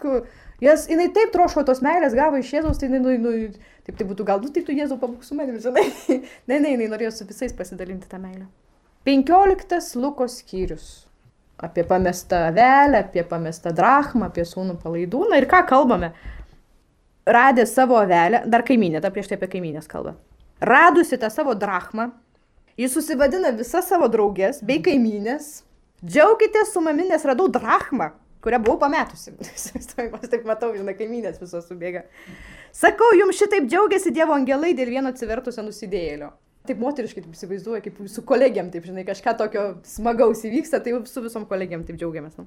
Jas, 0.63 0.88
jinai 0.91 1.08
taip 1.15 1.32
troško 1.32 1.63
tos 1.67 1.80
meilės, 1.84 2.15
gavo 2.17 2.39
iš 2.39 2.50
Jėzaus, 2.52 2.80
tai 2.80 2.89
jinai, 2.89 3.00
nu, 3.00 3.13
nu, 3.24 3.67
taip 3.88 4.00
tai 4.00 4.08
būtų 4.08 4.26
gal, 4.28 4.41
nu, 4.43 4.52
tai 4.52 4.63
tu 4.67 4.76
Jėzau 4.76 4.98
pabūk 5.00 5.24
su 5.24 5.38
manimi, 5.38 5.62
žinai. 5.63 5.86
ne, 6.50 6.58
ne, 6.58 6.74
jinai 6.74 6.89
norėjo 6.91 7.13
su 7.15 7.28
visais 7.30 7.56
pasidalinti 7.56 8.10
tą 8.12 8.19
meilę. 8.19 8.50
15 9.08 9.95
Lukos 9.95 10.41
skyrius. 10.41 10.89
Apie 11.60 11.84
pamestą 11.84 12.38
avelę, 12.50 13.00
apie 13.06 13.24
pamestą 13.28 13.72
drachmą, 13.76 14.28
apie 14.30 14.45
sūnų 14.48 14.78
palaidūną 14.84 15.39
ir 15.39 15.48
ką 15.52 15.63
kalbame. 15.67 16.12
Radė 17.28 17.65
savo 17.67 17.98
avelę, 18.00 18.43
dar 18.48 18.63
kaiminė, 18.67 19.02
dar 19.04 19.12
prieš 19.15 19.32
tai 19.32 19.39
apie 19.39 19.50
kaiminės 19.56 19.88
kalbą. 19.91 20.15
Radusi 20.60 21.19
tą 21.19 21.28
savo 21.32 21.56
drachmą, 21.56 22.10
jis 22.80 22.95
susivadina 22.95 23.52
visas 23.56 23.88
savo 23.91 24.08
draugės 24.12 24.63
bei 24.63 24.80
kaiminės. 24.84 25.62
Džiaukitės 26.04 26.72
su 26.74 26.84
mami, 26.84 27.10
nes 27.12 27.26
radau 27.28 27.50
drachmą, 27.52 28.14
kurią 28.44 28.60
buvau 28.64 28.80
pametusi. 28.86 29.34
Aš 29.56 30.30
taip 30.32 30.48
matau, 30.48 30.72
žinai, 30.76 30.96
kaimynės 31.00 31.42
visos 31.42 31.68
subėga. 31.70 32.06
Sakau, 32.76 33.12
jums 33.18 33.40
šitaip 33.40 33.68
džiaugiasi 33.70 34.14
Dievo 34.16 34.36
angelai 34.38 34.76
dėl 34.78 34.94
vieno 34.96 35.14
atsivertusio 35.14 35.66
nusidėjėlio. 35.66 36.32
Taip 36.70 36.82
moteriškai 36.84 37.24
taip 37.24 37.34
įsivaizduoju, 37.34 37.84
kaip 37.86 38.02
su 38.12 38.24
kolegiam, 38.28 38.68
taip 38.74 38.86
žinai, 38.86 39.06
kažką 39.08 39.34
tokio 39.40 39.64
smagaus 39.88 40.44
įvyksta, 40.46 40.84
tai 40.84 40.94
su 41.10 41.24
visom 41.24 41.48
kolegiam 41.50 41.86
taip 41.88 41.98
džiaugiamės. 41.98 42.36
Nu. 42.38 42.46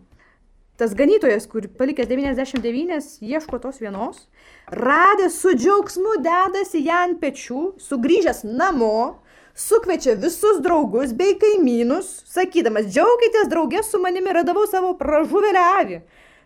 Tas 0.81 0.95
ganytojas, 0.97 1.45
kur 1.51 1.67
palikęs 1.79 2.09
99, 2.09 3.09
ieško 3.29 3.59
tos 3.63 3.81
vienos, 3.83 4.25
radęs 4.73 5.37
su 5.43 5.53
džiaugsmu 5.57 6.17
dedasi 6.25 6.81
ją 6.87 7.03
ant 7.09 7.21
pečių, 7.21 7.65
sugrįžęs 7.83 8.45
namo, 8.49 9.22
sukviečia 9.55 10.17
visus 10.17 10.61
draugus 10.65 11.13
bei 11.17 11.37
kaimynus, 11.41 12.11
sakydamas, 12.31 12.89
džiaukitės 12.93 13.51
draugės 13.53 13.91
su 13.93 14.01
manimi, 14.03 14.33
radavau 14.35 14.65
savo 14.71 14.95
pražuvelę 14.99 15.65
avį. 15.79 16.03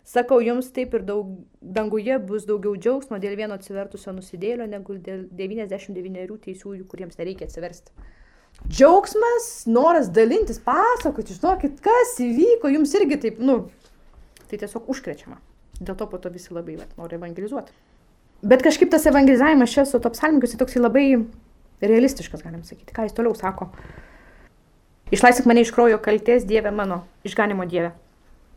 Sakau, 0.07 0.39
jums 0.39 0.69
taip 0.71 0.93
ir 0.95 1.03
daug, 1.03 1.33
danguje 1.61 2.19
bus 2.23 2.45
daugiau 2.47 2.77
džiaugsmo 2.79 3.19
dėl 3.19 3.35
vieno 3.39 3.57
atsivertusio 3.59 4.15
nusidėlio, 4.15 4.69
negu 4.71 5.01
dėl 5.03 5.25
99 5.35 6.39
teisiųjų, 6.45 6.85
kuriems 6.87 7.19
nereikia 7.19 7.49
atsiversti. 7.49 7.91
Džiaugsmas, 8.71 9.67
noras 9.67 10.07
dalintis, 10.15 10.61
pasakoti, 10.63 11.35
žinokit, 11.35 11.81
kas 11.83 12.15
įvyko, 12.23 12.71
jums 12.73 12.95
irgi 12.99 13.19
taip, 13.27 13.43
nu, 13.43 13.65
tai 14.47 14.61
tiesiog 14.63 14.87
užkrečiama. 14.95 15.41
Dėl 15.81 15.99
to 15.99 16.07
po 16.09 16.23
to 16.23 16.31
visi 16.33 16.55
labai 16.55 16.79
vat, 16.79 16.95
nori 16.97 17.19
evangelizuoti. 17.19 17.75
Bet 18.47 18.63
kažkaip 18.65 18.93
tas 18.93 19.07
evangelizavimas 19.11 19.75
čia 19.75 19.85
su 19.89 19.99
to 20.01 20.13
psalmiku, 20.15 20.47
jis 20.47 20.61
toksai 20.61 20.83
labai 20.83 21.07
realistiškas, 21.81 22.43
galim 22.43 22.64
sakyti. 22.64 22.95
Ką 22.95 23.07
jis 23.07 23.16
toliau 23.16 23.35
sako? 23.37 23.70
Išlaisvink 25.14 25.47
mane 25.47 25.62
iš 25.62 25.70
kraujo 25.74 26.01
kalties, 26.03 26.47
Dieve 26.49 26.72
mano, 26.74 27.05
išganimo 27.27 27.66
Dieve. 27.70 27.93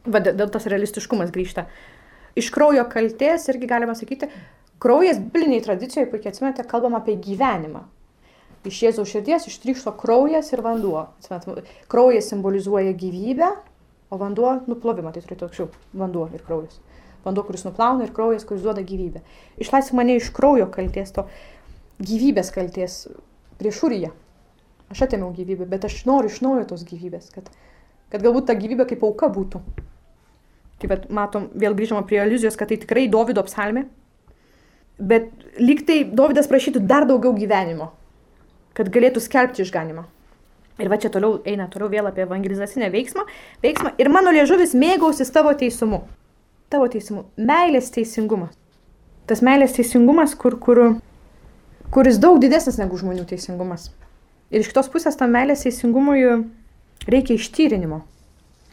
Va, 0.09 0.21
dėl 0.23 0.49
tas 0.49 0.65
realistiškumas 0.71 1.33
grįžta. 1.35 1.67
Iš 2.39 2.49
kraujo 2.55 2.85
kalties 2.89 3.47
irgi 3.51 3.69
galima 3.69 3.93
sakyti, 3.97 4.29
kraujas 4.81 5.19
bibliniai 5.21 5.61
tradicijoje, 5.65 6.09
puikiai 6.09 6.33
atsimenate, 6.33 6.65
kalbam 6.69 6.95
apie 6.97 7.17
gyvenimą. 7.19 7.83
Iš 8.67 8.81
Jėzaus 8.83 9.11
širdies 9.11 9.47
ištrykšto 9.47 9.93
kraujas 9.99 10.49
ir 10.51 10.63
vanduo. 10.65 11.05
Atsimenat, 11.21 11.69
kraujas 11.91 12.31
simbolizuoja 12.31 12.95
gyvybę, 12.97 13.53
o 14.09 14.17
vanduo 14.17 14.57
nuplovimą, 14.67 15.13
tai 15.13 15.23
turėtų 15.23 15.47
anksčiau 15.47 15.69
vanduo 15.93 16.25
ir 16.33 16.41
kraujas. 16.45 16.79
Vanduo, 17.23 17.43
kuris 17.45 17.65
nuplauna 17.67 18.07
ir 18.07 18.13
kraujas, 18.15 18.45
kuris 18.47 18.63
duoda 18.65 18.81
gyvybę. 18.83 19.21
Išlaisvink 19.61 19.99
mane 19.99 20.17
iš 20.17 20.31
kraujo 20.35 20.69
kalties, 20.73 21.11
to 21.15 21.27
gyvybės 21.99 22.51
kalties 22.55 23.05
prieš 23.59 23.83
uriją. 23.87 24.11
Aš 24.89 25.05
atėmiau 25.05 25.29
gyvybę, 25.35 25.67
bet 25.69 25.85
aš 25.85 26.01
noriu 26.09 26.31
iš 26.31 26.39
naujo 26.41 26.65
tos 26.71 26.83
gyvybės, 26.87 27.29
kad, 27.33 27.49
kad 28.09 28.23
galbūt 28.25 28.47
ta 28.49 28.55
gyvybė 28.57 28.87
kaip 28.89 29.03
auka 29.05 29.29
būtų. 29.33 29.61
Tai 30.79 30.89
bet 30.89 31.09
matom, 31.13 31.49
vėl 31.59 31.75
grįžtama 31.75 32.05
prie 32.07 32.21
iliuzijos, 32.23 32.57
kad 32.57 32.71
tai 32.71 32.79
tikrai 32.79 33.09
Davido 33.11 33.43
psalmė. 33.45 33.85
Bet 34.99 35.29
lyg 35.59 35.83
tai 35.87 36.01
Davidas 36.07 36.47
prašytų 36.51 36.81
dar 36.87 37.05
daugiau 37.07 37.35
gyvenimo, 37.35 37.91
kad 38.75 38.89
galėtų 38.91 39.21
skelbti 39.23 39.63
išganimą. 39.65 40.05
Ir 40.79 40.87
va 40.87 40.95
čia 40.95 41.11
toliau 41.11 41.41
eina 41.47 41.67
toliau 41.71 41.91
vėl 41.91 42.07
apie 42.07 42.23
evangelizacinę 42.23 42.87
veiksmą, 42.93 43.25
veiksmą. 43.63 43.91
Ir 43.99 44.09
mano 44.11 44.31
liežuvis 44.31 44.71
mėgausis 44.79 45.31
tavo 45.35 45.51
teisumu. 45.59 46.05
Tavo 46.71 46.87
teisumu. 46.91 47.25
Meilės 47.35 47.91
teisingumas. 47.91 48.55
Tas 49.27 49.43
meilės 49.43 49.75
teisingumas, 49.75 50.37
kur, 50.39 50.55
kur, 50.63 50.81
kuris 51.93 52.19
daug 52.21 52.39
didesnis 52.41 52.77
negu 52.81 52.97
žmonių 52.99 53.25
teisingumas. 53.29 53.89
Ir 54.49 54.63
iš 54.63 54.71
kitos 54.71 54.89
pusės 54.93 55.17
tam 55.17 55.33
meilės 55.33 55.65
teisingumui 55.65 56.21
reikia 57.09 57.37
ištyrinimo. 57.37 58.03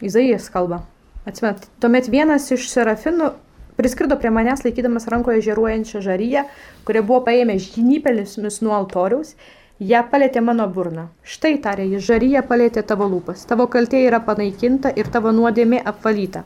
Izaijas 0.05 0.49
kalba. 0.53 0.83
Atsimet, 1.27 1.65
tuomet 1.81 2.07
vienas 2.13 2.45
iš 2.53 2.69
serafinų 2.71 3.31
priskrido 3.77 4.17
prie 4.17 4.31
manęs 4.33 4.63
laikydamas 4.65 5.09
rankoje 5.11 5.43
žėruojančią 5.45 6.01
žaryją, 6.05 6.43
kurie 6.85 7.01
buvo 7.05 7.21
paėmę 7.27 7.57
žinybėlis 7.61 8.37
nuo 8.41 8.73
altoriaus 8.77 9.35
ją 9.79 10.01
palėtė 10.11 10.41
mano 10.41 10.67
burną. 10.73 11.07
Štai 11.21 11.57
tarė 11.61 11.85
jis, 11.91 12.05
žaryje 12.07 12.41
palėtė 12.49 12.81
tavo 12.81 13.09
lūpas, 13.11 13.45
tavo 13.49 13.67
kaltė 13.69 14.01
yra 14.07 14.19
panaikinta 14.25 14.93
ir 14.97 15.09
tavo 15.13 15.33
nuodėmė 15.33 15.81
apvalyta. 15.85 16.43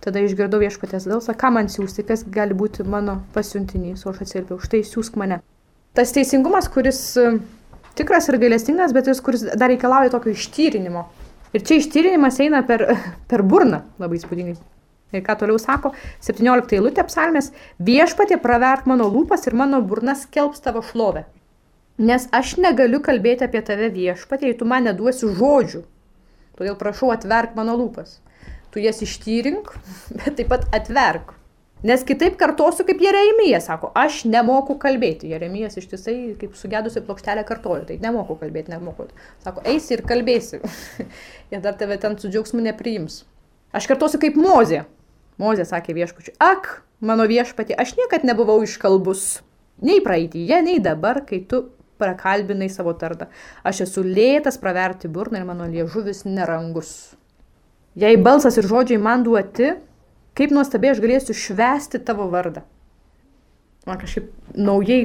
Tada 0.00 0.22
išgirdau 0.24 0.62
viešpatės 0.62 1.04
dalsą, 1.04 1.34
ką 1.36 1.50
man 1.52 1.68
siūsti, 1.68 2.06
kas 2.08 2.24
gali 2.24 2.56
būti 2.56 2.86
mano 2.88 3.20
pasiuntinys, 3.34 4.06
o 4.06 4.14
aš 4.14 4.22
atsilpiau, 4.24 4.56
štai 4.62 4.80
siūsk 4.88 5.18
mane. 5.20 5.42
Tas 5.94 6.12
teisingumas, 6.14 6.68
kuris 6.70 7.00
e, 7.18 7.30
tikras 7.98 8.28
ir 8.30 8.38
gailestingas, 8.38 8.92
bet 8.94 9.08
jis, 9.10 9.22
kuris 9.24 9.42
dar 9.58 9.72
reikalauja 9.72 10.12
tokio 10.12 10.34
ištyrinimo. 10.36 11.08
Ir 11.50 11.64
čia 11.66 11.80
ištyrinimas 11.80 12.38
eina 12.44 12.62
per, 12.66 12.84
per 13.30 13.42
burną, 13.42 13.82
labai 13.98 14.20
spūdingai. 14.22 14.60
Ir 15.10 15.24
ką 15.26 15.34
toliau 15.40 15.58
sako, 15.58 15.90
17 16.22 16.76
eilutė 16.76 17.02
psalmės, 17.08 17.50
viešpatė 17.82 18.38
praverk 18.42 18.86
mano 18.86 19.08
lūpas 19.10 19.48
ir 19.50 19.56
mano 19.58 19.80
burnas 19.82 20.22
kelbs 20.30 20.62
tavo 20.62 20.84
šlovę. 20.86 21.24
Nes 21.98 22.28
aš 22.32 22.54
negaliu 22.62 23.02
kalbėti 23.04 23.44
apie 23.44 23.60
tave 23.66 23.90
viešpatė, 23.90 24.46
jei 24.46 24.58
tu 24.60 24.68
man 24.70 24.86
neduosi 24.86 25.26
žodžių. 25.34 25.82
Todėl 26.60 26.78
prašau 26.78 27.10
atverk 27.10 27.58
mano 27.58 27.74
lūpas. 27.80 28.20
Tu 28.70 28.86
jas 28.86 29.02
ištyrink, 29.02 29.74
bet 30.22 30.38
taip 30.38 30.54
pat 30.54 30.70
atverk. 30.70 31.34
Nes 31.80 32.02
kitaip 32.04 32.34
kartosiu 32.36 32.84
kaip 32.84 33.00
Jeremija, 33.00 33.56
sako, 33.64 33.88
aš 33.96 34.26
nemoku 34.28 34.74
kalbėti. 34.82 35.30
Jeremijas 35.32 35.78
ištisai 35.80 36.34
kaip 36.40 36.58
sugedusi 36.58 37.00
plokštelę 37.06 37.46
kartoju, 37.48 37.86
tai 37.88 37.96
nemoku 38.02 38.36
kalbėti, 38.42 38.74
nemoku. 38.74 39.06
Sako, 39.40 39.64
eisi 39.64 39.96
ir 39.96 40.04
kalbėsi. 40.04 40.60
Jie 41.50 41.60
dar 41.64 41.78
tave 41.80 41.96
ten 42.02 42.18
su 42.20 42.28
džiaugsmu 42.28 42.60
nepriims. 42.66 43.22
Aš 43.72 43.88
kartosiu 43.88 44.20
kaip 44.20 44.36
Mozė. 44.36 44.84
Mozė 45.40 45.64
sakė 45.64 45.96
viešpačiui, 45.96 46.36
ak, 46.42 46.82
mano 47.00 47.24
viešpatė, 47.24 47.72
aš 47.80 47.94
niekad 47.96 48.28
nebuvau 48.28 48.58
iškalbus. 48.66 49.40
Nei 49.80 50.02
praeitįje, 50.04 50.58
nei 50.66 50.82
dabar, 50.84 51.22
kai 51.24 51.40
tu 51.48 51.62
prakalbinai 52.00 52.68
savo 52.72 52.92
tardą. 52.92 53.30
Aš 53.64 53.86
esu 53.86 54.04
lėtas 54.04 54.60
praverti 54.60 55.08
burną 55.08 55.40
ir 55.40 55.48
mano 55.48 55.68
liežuvis 55.70 56.26
nerangus. 56.28 57.14
Jei 57.96 58.20
balsas 58.20 58.60
ir 58.60 58.68
žodžiai 58.68 59.00
man 59.00 59.24
duoti, 59.24 59.78
kaip 60.40 60.54
nuostabiai 60.56 60.94
aš 60.94 61.02
galėsiu 61.04 61.36
švesti 61.36 62.00
tavo 62.06 62.28
vardą. 62.32 62.64
Man 63.88 64.00
kažkaip 64.00 64.30
naujai 64.56 65.02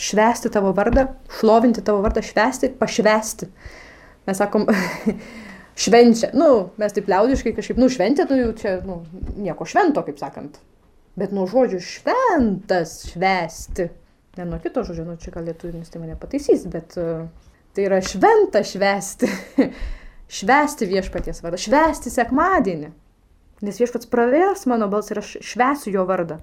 švesti 0.00 0.50
tavo 0.52 0.74
vardą, 0.76 1.08
šlovinti 1.38 1.84
tavo 1.86 2.02
vardą, 2.04 2.22
švesti, 2.24 2.72
pašvesti. 2.80 3.48
Mes 4.28 4.38
sakom, 4.38 4.66
švenčia. 5.82 6.32
Nu, 6.36 6.70
mes 6.80 6.94
taip 6.96 7.08
liaudiškai 7.10 7.54
kažkaip, 7.56 7.80
nu, 7.80 7.88
šventė, 7.92 8.26
nu, 8.30 8.38
jau 8.44 8.50
čia, 8.58 8.74
nu, 8.86 9.00
nieko 9.38 9.66
švento, 9.68 10.04
kaip 10.06 10.20
sakant. 10.20 10.60
Bet 11.18 11.32
nuo 11.34 11.46
žodžių 11.50 11.80
šventas 11.82 13.00
švesti 13.10 13.88
ne 14.38 14.44
nuo 14.44 14.58
kito 14.62 14.84
žodžio, 14.86 15.04
nu 15.04 15.16
čia 15.20 15.32
gal 15.34 15.46
lietuvinis 15.48 15.90
tai 15.90 16.00
mane 16.02 16.16
pataisys, 16.18 16.64
bet 16.70 16.96
uh, 17.00 17.26
tai 17.74 17.86
yra 17.88 18.00
šventa 18.04 18.62
švesti, 18.66 19.28
švesti 20.40 20.88
viešpaties 20.90 21.42
vardą, 21.44 21.60
švesti 21.60 22.12
sekmadienį. 22.14 22.92
Nes 23.60 23.76
viešpats 23.80 24.08
pravers 24.08 24.64
mano 24.70 24.88
balsą 24.88 25.14
ir 25.14 25.20
aš 25.20 25.34
švesiu 25.44 25.92
jo 25.98 26.06
vardą. 26.08 26.38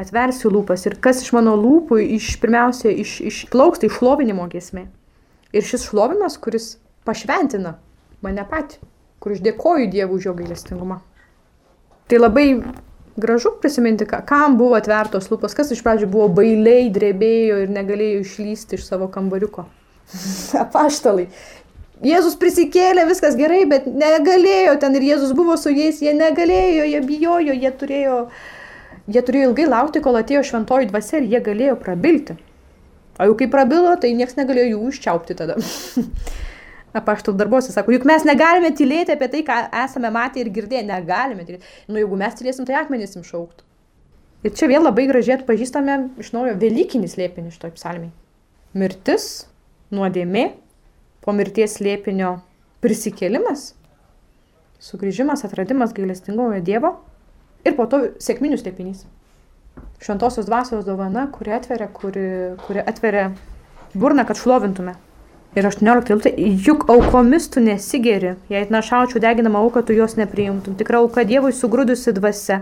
Atversiu 0.00 0.50
lūpas 0.50 0.86
ir 0.88 0.96
kas 1.02 1.22
iš 1.22 1.32
mano 1.36 1.56
lūpų 1.58 2.00
iš 2.16 2.32
pirmiausia 2.42 2.90
iš, 2.90 3.18
išplauks, 3.30 3.82
tai 3.82 3.90
šlovinimo 3.92 4.46
gesmė. 4.50 4.88
Ir 5.54 5.66
šis 5.66 5.88
šlovimas, 5.90 6.38
kuris 6.42 6.72
pašventina 7.06 7.76
mane 8.24 8.44
patį, 8.50 8.80
kur 9.22 9.34
aš 9.34 9.42
dėkoju 9.44 9.90
Dievui 9.92 10.18
už 10.18 10.28
jo 10.30 10.34
gailestingumą. 10.38 11.00
Tai 12.10 12.18
labai 12.18 12.46
gražu 13.20 13.52
prisiminti, 13.62 14.06
kam 14.06 14.56
buvo 14.58 14.78
atvertos 14.78 15.28
lūpos, 15.30 15.54
kas 15.54 15.70
iš 15.74 15.82
pradžių 15.86 16.08
buvo 16.10 16.28
bailiai, 16.40 16.90
drebėjo 16.90 17.60
ir 17.64 17.74
negalėjo 17.74 18.24
išlysti 18.24 18.78
iš 18.78 18.88
savo 18.88 19.10
kambariuko. 19.12 19.66
Apaštalai. 20.64 21.28
Jėzus 22.04 22.36
prisikėlė, 22.40 23.04
viskas 23.10 23.34
gerai, 23.36 23.64
bet 23.68 23.84
negalėjo 23.86 24.78
ten 24.80 24.94
ir 24.96 25.04
Jėzus 25.10 25.34
buvo 25.36 25.56
su 25.60 25.72
jais, 25.72 26.00
jie 26.00 26.14
negalėjo, 26.16 26.86
jie 26.88 27.00
bijojo, 27.04 27.56
jie 27.56 27.72
turėjo, 27.82 28.20
jie 29.12 29.22
turėjo 29.26 29.50
ilgai 29.50 29.66
laukti, 29.68 30.00
kol 30.04 30.16
atėjo 30.20 30.44
šventoji 30.48 30.88
dvasia 30.88 31.18
ir 31.20 31.28
jie 31.34 31.42
galėjo 31.50 31.76
prabilti. 31.82 32.38
O 33.20 33.26
jau 33.28 33.34
kai 33.36 33.50
prabilo, 33.52 33.92
tai 34.00 34.14
niekas 34.16 34.38
negalėjo 34.38 34.70
jų 34.72 34.86
užčiaupti 34.88 35.36
tada. 35.36 35.58
apaštalų 36.96 37.38
darbuose 37.38 37.72
sako, 37.74 37.94
juk 37.94 38.06
mes 38.08 38.24
negalime 38.26 38.72
tylėti 38.76 39.14
apie 39.14 39.28
tai, 39.30 39.42
ką 39.46 39.58
esame 39.84 40.10
matę 40.14 40.40
ir 40.42 40.50
girdėję, 40.54 40.82
negalime 40.88 41.44
tylėti. 41.46 41.68
Nu, 41.88 42.00
jeigu 42.00 42.18
mes 42.18 42.38
tylėsim, 42.38 42.66
tai 42.68 42.78
akmenys 42.80 43.14
jums 43.16 43.30
šauktų. 43.30 43.66
Ir 44.46 44.54
čia 44.56 44.70
vėl 44.70 44.86
labai 44.86 45.04
gražiai 45.10 45.36
atpažįstame 45.36 45.98
iš 46.22 46.32
naujo 46.32 46.56
Velykinį 46.60 47.10
slėpinį 47.12 47.52
šitoj 47.54 47.74
psalmiai. 47.76 48.10
Mirtis, 48.80 49.28
nuodėmė, 49.92 50.46
po 51.24 51.34
mirties 51.36 51.76
slėpinio 51.78 52.38
prisikėlimas, 52.84 53.74
sugrįžimas, 54.80 55.44
atradimas 55.44 55.92
gailestingojo 55.96 56.62
Dievo 56.64 56.94
ir 57.64 57.76
po 57.76 57.86
to 57.90 58.02
sėkminių 58.22 58.60
slėpinys. 58.60 59.04
Šventosios 60.00 60.48
dvasios 60.48 60.86
dovana, 60.86 61.26
kuri 61.32 61.52
atveria, 61.52 61.88
kuri, 61.92 62.26
kuri 62.64 62.80
atveria 62.80 63.30
burną, 63.94 64.24
kad 64.28 64.40
šlovintume. 64.40 64.96
Ir 65.58 65.66
18 65.66 66.12
eilutė, 66.12 66.30
juk 66.62 66.86
aukomis 66.92 67.48
tu 67.50 67.60
nesigeri, 67.60 68.36
jei 68.52 68.62
atnašaučiau 68.62 69.20
deginamą 69.22 69.64
auką, 69.64 69.82
tu 69.82 69.96
jos 69.96 70.14
nepriimtum. 70.16 70.76
Tikra 70.78 71.00
auka 71.02 71.24
Dievui 71.26 71.50
sugrūdusi 71.56 72.14
dvasia. 72.14 72.60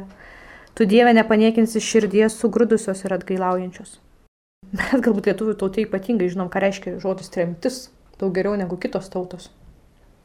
Tu 0.75 0.87
Dieve 0.89 1.13
nepaniekinsi 1.13 1.83
širdies 1.85 2.39
sugrūdusios 2.41 3.05
ir 3.05 3.15
atgailaujančios. 3.19 3.99
Mes 4.79 5.05
galbūt 5.05 5.29
lietuvių 5.29 5.55
tautai 5.61 5.85
ypatingai 5.85 6.31
žinom, 6.33 6.49
ką 6.49 6.65
reiškia 6.65 6.97
žodis 7.03 7.29
tremtis, 7.35 7.79
daug 8.21 8.35
geriau 8.35 8.57
negu 8.59 8.77
kitos 8.81 9.09
tautos. 9.13 9.51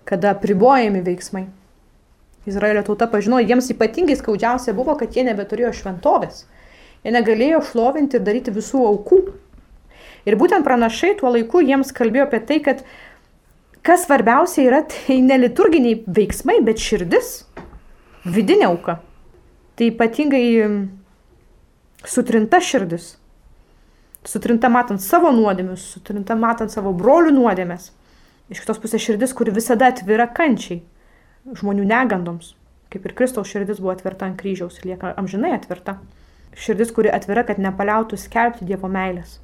Kada 0.10 0.34
pribojami 0.36 1.04
veiksmai. 1.06 1.46
Izraelio 2.50 2.84
tauta 2.84 3.08
pažinojo, 3.08 3.48
jiems 3.48 3.70
ypatingai 3.72 4.18
skaudžiausia 4.20 4.74
buvo, 4.76 4.98
kad 5.00 5.16
jie 5.16 5.24
nebeturėjo 5.24 5.72
šventovės. 5.80 6.44
Jie 7.04 7.14
negalėjo 7.16 7.62
šlovinti 7.70 8.20
ir 8.20 8.26
daryti 8.26 8.52
visų 8.52 8.82
aukų, 8.90 9.22
Ir 10.24 10.38
būtent 10.40 10.64
pranašai 10.64 11.18
tuo 11.20 11.32
laiku 11.34 11.62
jiems 11.64 11.92
kalbėjo 11.96 12.28
apie 12.30 12.40
tai, 12.48 12.60
kad 12.64 12.84
kas 13.84 14.06
svarbiausia 14.06 14.68
yra, 14.70 14.84
tai 14.88 15.20
ne 15.24 15.38
liturginiai 15.42 16.00
veiksmai, 16.08 16.62
bet 16.64 16.80
širdis, 16.80 17.34
vidinė 18.24 18.70
auka. 18.70 19.02
Tai 19.76 19.90
ypatingai 19.90 20.46
sutrinta 22.08 22.62
širdis. 22.64 23.18
Sutrinta 24.28 24.70
matant 24.72 25.04
savo 25.04 25.34
nuodėmius, 25.36 25.84
sutrinta 25.98 26.36
matant 26.40 26.72
savo 26.72 26.94
brolių 26.96 27.34
nuodėmės. 27.36 27.90
Iš 28.52 28.62
kitos 28.64 28.80
pusės 28.80 29.04
širdis, 29.04 29.34
kuri 29.36 29.52
visada 29.56 29.90
atvira 29.92 30.30
kančiai, 30.32 30.82
žmonių 31.60 31.86
negandoms, 31.90 32.54
kaip 32.94 33.08
ir 33.08 33.16
Kristaus 33.18 33.52
širdis 33.52 33.82
buvo 33.84 33.92
atverta 33.92 34.28
ant 34.30 34.40
kryžiaus 34.40 34.80
ir 34.80 34.94
lieka 34.94 35.12
amžinai 35.20 35.54
atverta. 35.58 35.98
Širdis, 36.56 36.94
kuri 36.96 37.12
atvira, 37.12 37.44
kad 37.48 37.60
nepaliautų 37.60 38.20
skelbti 38.22 38.68
Dievo 38.70 38.88
meilės, 38.92 39.40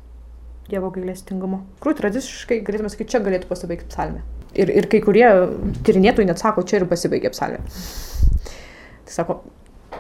Dievo 0.70 0.92
gailestingumo. 0.94 1.64
Krū, 1.84 1.96
tradiciškai 1.98 2.62
galėtume 2.68 2.92
sakyti, 2.94 3.16
čia 3.16 3.24
galėtų 3.26 3.50
pasibaigti 3.50 3.90
psalmė. 3.90 4.22
Ir, 4.54 4.70
ir 4.70 4.88
kai 4.92 5.02
kurie 5.04 5.26
tyrinėtojai 5.88 6.30
net 6.30 6.42
sako, 6.42 6.64
čia 6.70 6.80
ir 6.80 6.88
pasibaigė 6.90 7.34
psalmė. 7.34 7.64
Tai 9.10 9.16
sako, 9.16 9.40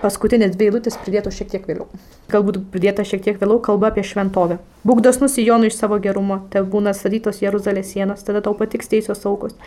paskutinės 0.01 0.55
dvi 0.55 0.69
eilutės 0.69 0.97
pridėtos 1.01 1.35
šiek 1.35 1.49
tiek 1.51 1.65
vėliau. 1.67 1.87
Galbūt 2.31 2.59
pridėta 2.73 3.03
šiek 3.07 3.23
tiek 3.25 3.39
vėliau 3.41 3.59
kalba 3.63 3.89
apie 3.91 4.03
šventovę. 4.07 4.59
Būk 4.87 5.01
dosnus 5.05 5.37
į 5.41 5.47
Jonų 5.49 5.69
iš 5.69 5.79
savo 5.79 5.99
gerumo, 6.03 6.41
te 6.53 6.61
būna 6.63 6.93
statytos 6.95 7.41
Jeruzalės 7.43 7.91
sienos, 7.93 8.23
tada 8.27 8.41
tau 8.45 8.55
patiks 8.57 8.91
teisios 8.91 9.25
aukos, 9.27 9.57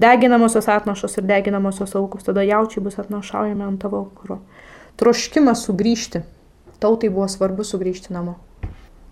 deginamosios 0.00 0.68
atnašos 0.72 1.18
ir 1.20 1.28
deginamosios 1.28 1.94
aukos, 1.98 2.26
tada 2.26 2.44
jaučiai 2.46 2.82
bus 2.84 2.98
atnašaujami 3.02 3.66
ant 3.68 3.80
tavo 3.82 4.06
kuro. 4.18 4.40
Troškimas 4.98 5.66
sugrįžti. 5.68 6.24
Tautai 6.82 7.08
buvo 7.12 7.28
svarbu 7.30 7.64
sugrįžti 7.64 8.12
namo. 8.12 8.36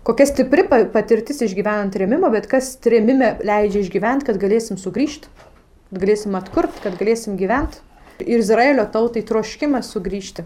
Kokia 0.05 0.27
stipri 0.29 0.67
patirtis 0.69 1.41
išgyvenant 1.41 1.95
remimą, 1.97 2.29
bet 2.33 2.45
kas 2.49 2.75
remime 2.85 3.31
leidžia 3.41 3.81
išgyventi, 3.81 4.27
kad 4.27 4.37
galėsim 4.37 4.77
sugrįžti, 4.77 5.31
kad 5.89 6.01
galėsim 6.03 6.37
atkurti, 6.37 6.83
kad 6.83 6.99
galėsim 6.99 7.39
gyventi 7.39 7.81
ir 8.23 8.39
Izraelio 8.39 8.85
tautai 8.91 9.25
troškimas 9.25 9.91
sugrįžti. 9.91 10.45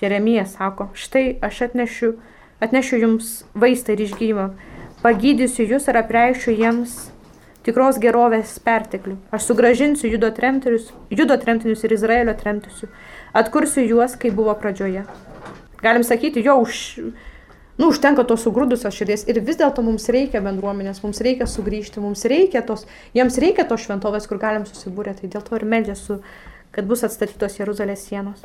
Jeremijas 0.00 0.54
sako, 0.56 0.88
štai 0.94 1.38
aš 1.42 1.62
atnešiu, 1.68 2.14
atnešiu 2.62 2.98
jums 3.02 3.30
vaistą 3.54 3.94
ir 3.96 4.04
išgydymą, 4.06 4.48
pagydysiu 5.02 5.66
jūs 5.66 5.88
ir 5.90 5.98
apreišiu 6.00 6.54
jiems 6.54 6.98
tikros 7.66 7.98
gerovės 8.00 8.56
perteklių. 8.64 9.18
Aš 9.34 9.50
sugražinsiu 9.50 10.08
judo 10.12 10.30
tremtinius, 10.34 10.92
judo 11.10 11.36
tremtinius 11.40 11.82
ir 11.84 11.96
Izraelio 11.98 12.34
tremtinius, 12.38 12.86
atkursiu 13.36 13.84
juos, 13.84 14.14
kaip 14.20 14.38
buvo 14.38 14.54
pradžioje. 14.56 15.04
Galim 15.82 16.06
sakyti, 16.06 16.42
jo 16.46 16.56
už, 16.64 16.78
nu, 17.78 17.90
užtenka 17.90 18.24
tos 18.26 18.42
sugrūdusios 18.46 18.94
širdies 18.94 19.26
ir 19.30 19.42
vis 19.44 19.58
dėlto 19.60 19.84
mums 19.86 20.08
reikia 20.14 20.40
bendruomenės, 20.42 21.02
mums 21.04 21.20
reikia 21.22 21.46
sugrįžti, 21.50 22.02
mums 22.02 22.24
reikia 22.30 22.64
tos, 22.66 22.86
jiems 23.14 23.38
reikia 23.42 23.66
tos 23.68 23.84
šventovės, 23.84 24.26
kur 24.30 24.40
galim 24.42 24.66
susibūrę, 24.66 25.14
tai 25.18 25.30
dėl 25.30 25.44
to 25.44 25.58
ir 25.58 25.66
meldžia 25.68 25.98
su 25.98 26.22
kad 26.78 26.86
bus 26.86 27.02
atstatytos 27.02 27.56
Jeruzalės 27.58 28.04
sienos. 28.06 28.44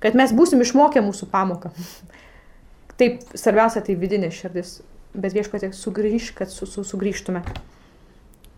Kad 0.00 0.14
mes 0.16 0.30
būsim 0.32 0.62
išmokę 0.64 1.02
mūsų 1.04 1.26
pamoką. 1.28 1.74
Taip, 3.00 3.18
svarbiausia 3.36 3.82
tai 3.84 3.98
vidinė 4.00 4.30
širdis, 4.32 4.78
bet 5.12 5.34
viešpatė 5.36 5.68
sugrįž, 5.76 6.30
kad 6.38 6.48
su, 6.48 6.64
su, 6.64 6.86
sugrįžtume. 6.88 7.42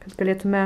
Kad 0.05 0.15
galėtume 0.21 0.61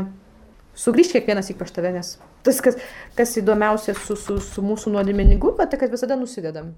sugrįžti 0.76 1.16
kiekvienas 1.16 1.48
į 1.48 1.57
pas 1.62 1.72
tave, 1.72 1.94
nes 1.94 2.11
tas, 2.44 2.59
kas, 2.61 2.76
kas 3.16 3.32
įdomiausia 3.40 3.94
su, 3.96 4.18
su, 4.20 4.36
su 4.44 4.64
mūsų 4.64 4.92
nuodėmeningu, 4.98 5.55
tai 5.62 5.78
kad 5.80 5.94
visada 5.94 6.18
nusidedam. 6.20 6.74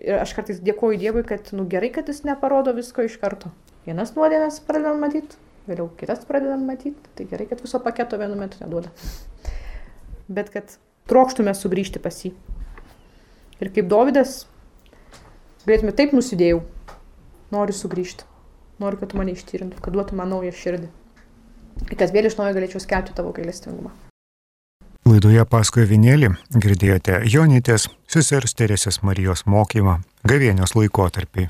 Ir 0.00 0.16
aš 0.22 0.32
kartais 0.38 0.62
dėkoju 0.64 0.96
Dievui, 1.02 1.26
kad 1.28 1.50
nu, 1.52 1.66
gerai, 1.68 1.90
kad 1.92 2.08
jis 2.08 2.22
neparodo 2.24 2.72
visko 2.78 3.04
iš 3.04 3.18
karto. 3.20 3.50
Vienas 3.84 4.14
nuodėmės 4.16 4.62
pradedam 4.64 5.04
matyti, 5.04 5.36
vėliau 5.68 5.90
kitas 6.00 6.24
pradedam 6.24 6.64
matyti, 6.70 6.96
tai 7.18 7.28
gerai, 7.28 7.50
kad 7.52 7.60
viso 7.60 7.82
paketo 7.84 8.16
vienu 8.16 8.40
metu 8.40 8.62
neduoda. 8.64 8.94
Bet 10.32 10.48
kad 10.54 10.72
trokštume 11.12 11.54
sugrįžti 11.56 12.02
pas 12.02 12.16
jį. 12.24 12.32
Ir 13.62 13.70
kaip 13.74 13.88
Davidas, 13.90 14.46
galėtume 15.66 15.92
taip 15.94 16.14
nusidėjau, 16.16 16.62
noriu 17.54 17.76
sugrįžti, 17.76 18.26
noriu, 18.82 18.98
kad 18.98 19.12
tu 19.12 19.20
mane 19.20 19.36
ištyrintų, 19.36 19.82
kad 19.84 19.94
duotų 19.94 20.18
man 20.18 20.32
naują 20.32 20.54
širdį. 20.56 20.88
Ir 21.88 22.00
kad 22.00 22.14
vėl 22.14 22.28
iš 22.28 22.38
naujo 22.40 22.56
galėčiau 22.56 22.82
skelbti 22.82 23.14
tavo 23.16 23.34
gailestingumą. 23.36 23.92
Laidoje 25.02 25.42
paskui 25.50 25.82
Vinėlį 25.90 26.28
girdėjote 26.62 27.24
Jonytės, 27.26 27.88
sesers 28.06 28.54
Teresės 28.54 29.00
Marijos 29.02 29.42
mokymą 29.50 29.98
gavėnios 30.30 30.76
laikotarpį. 30.78 31.48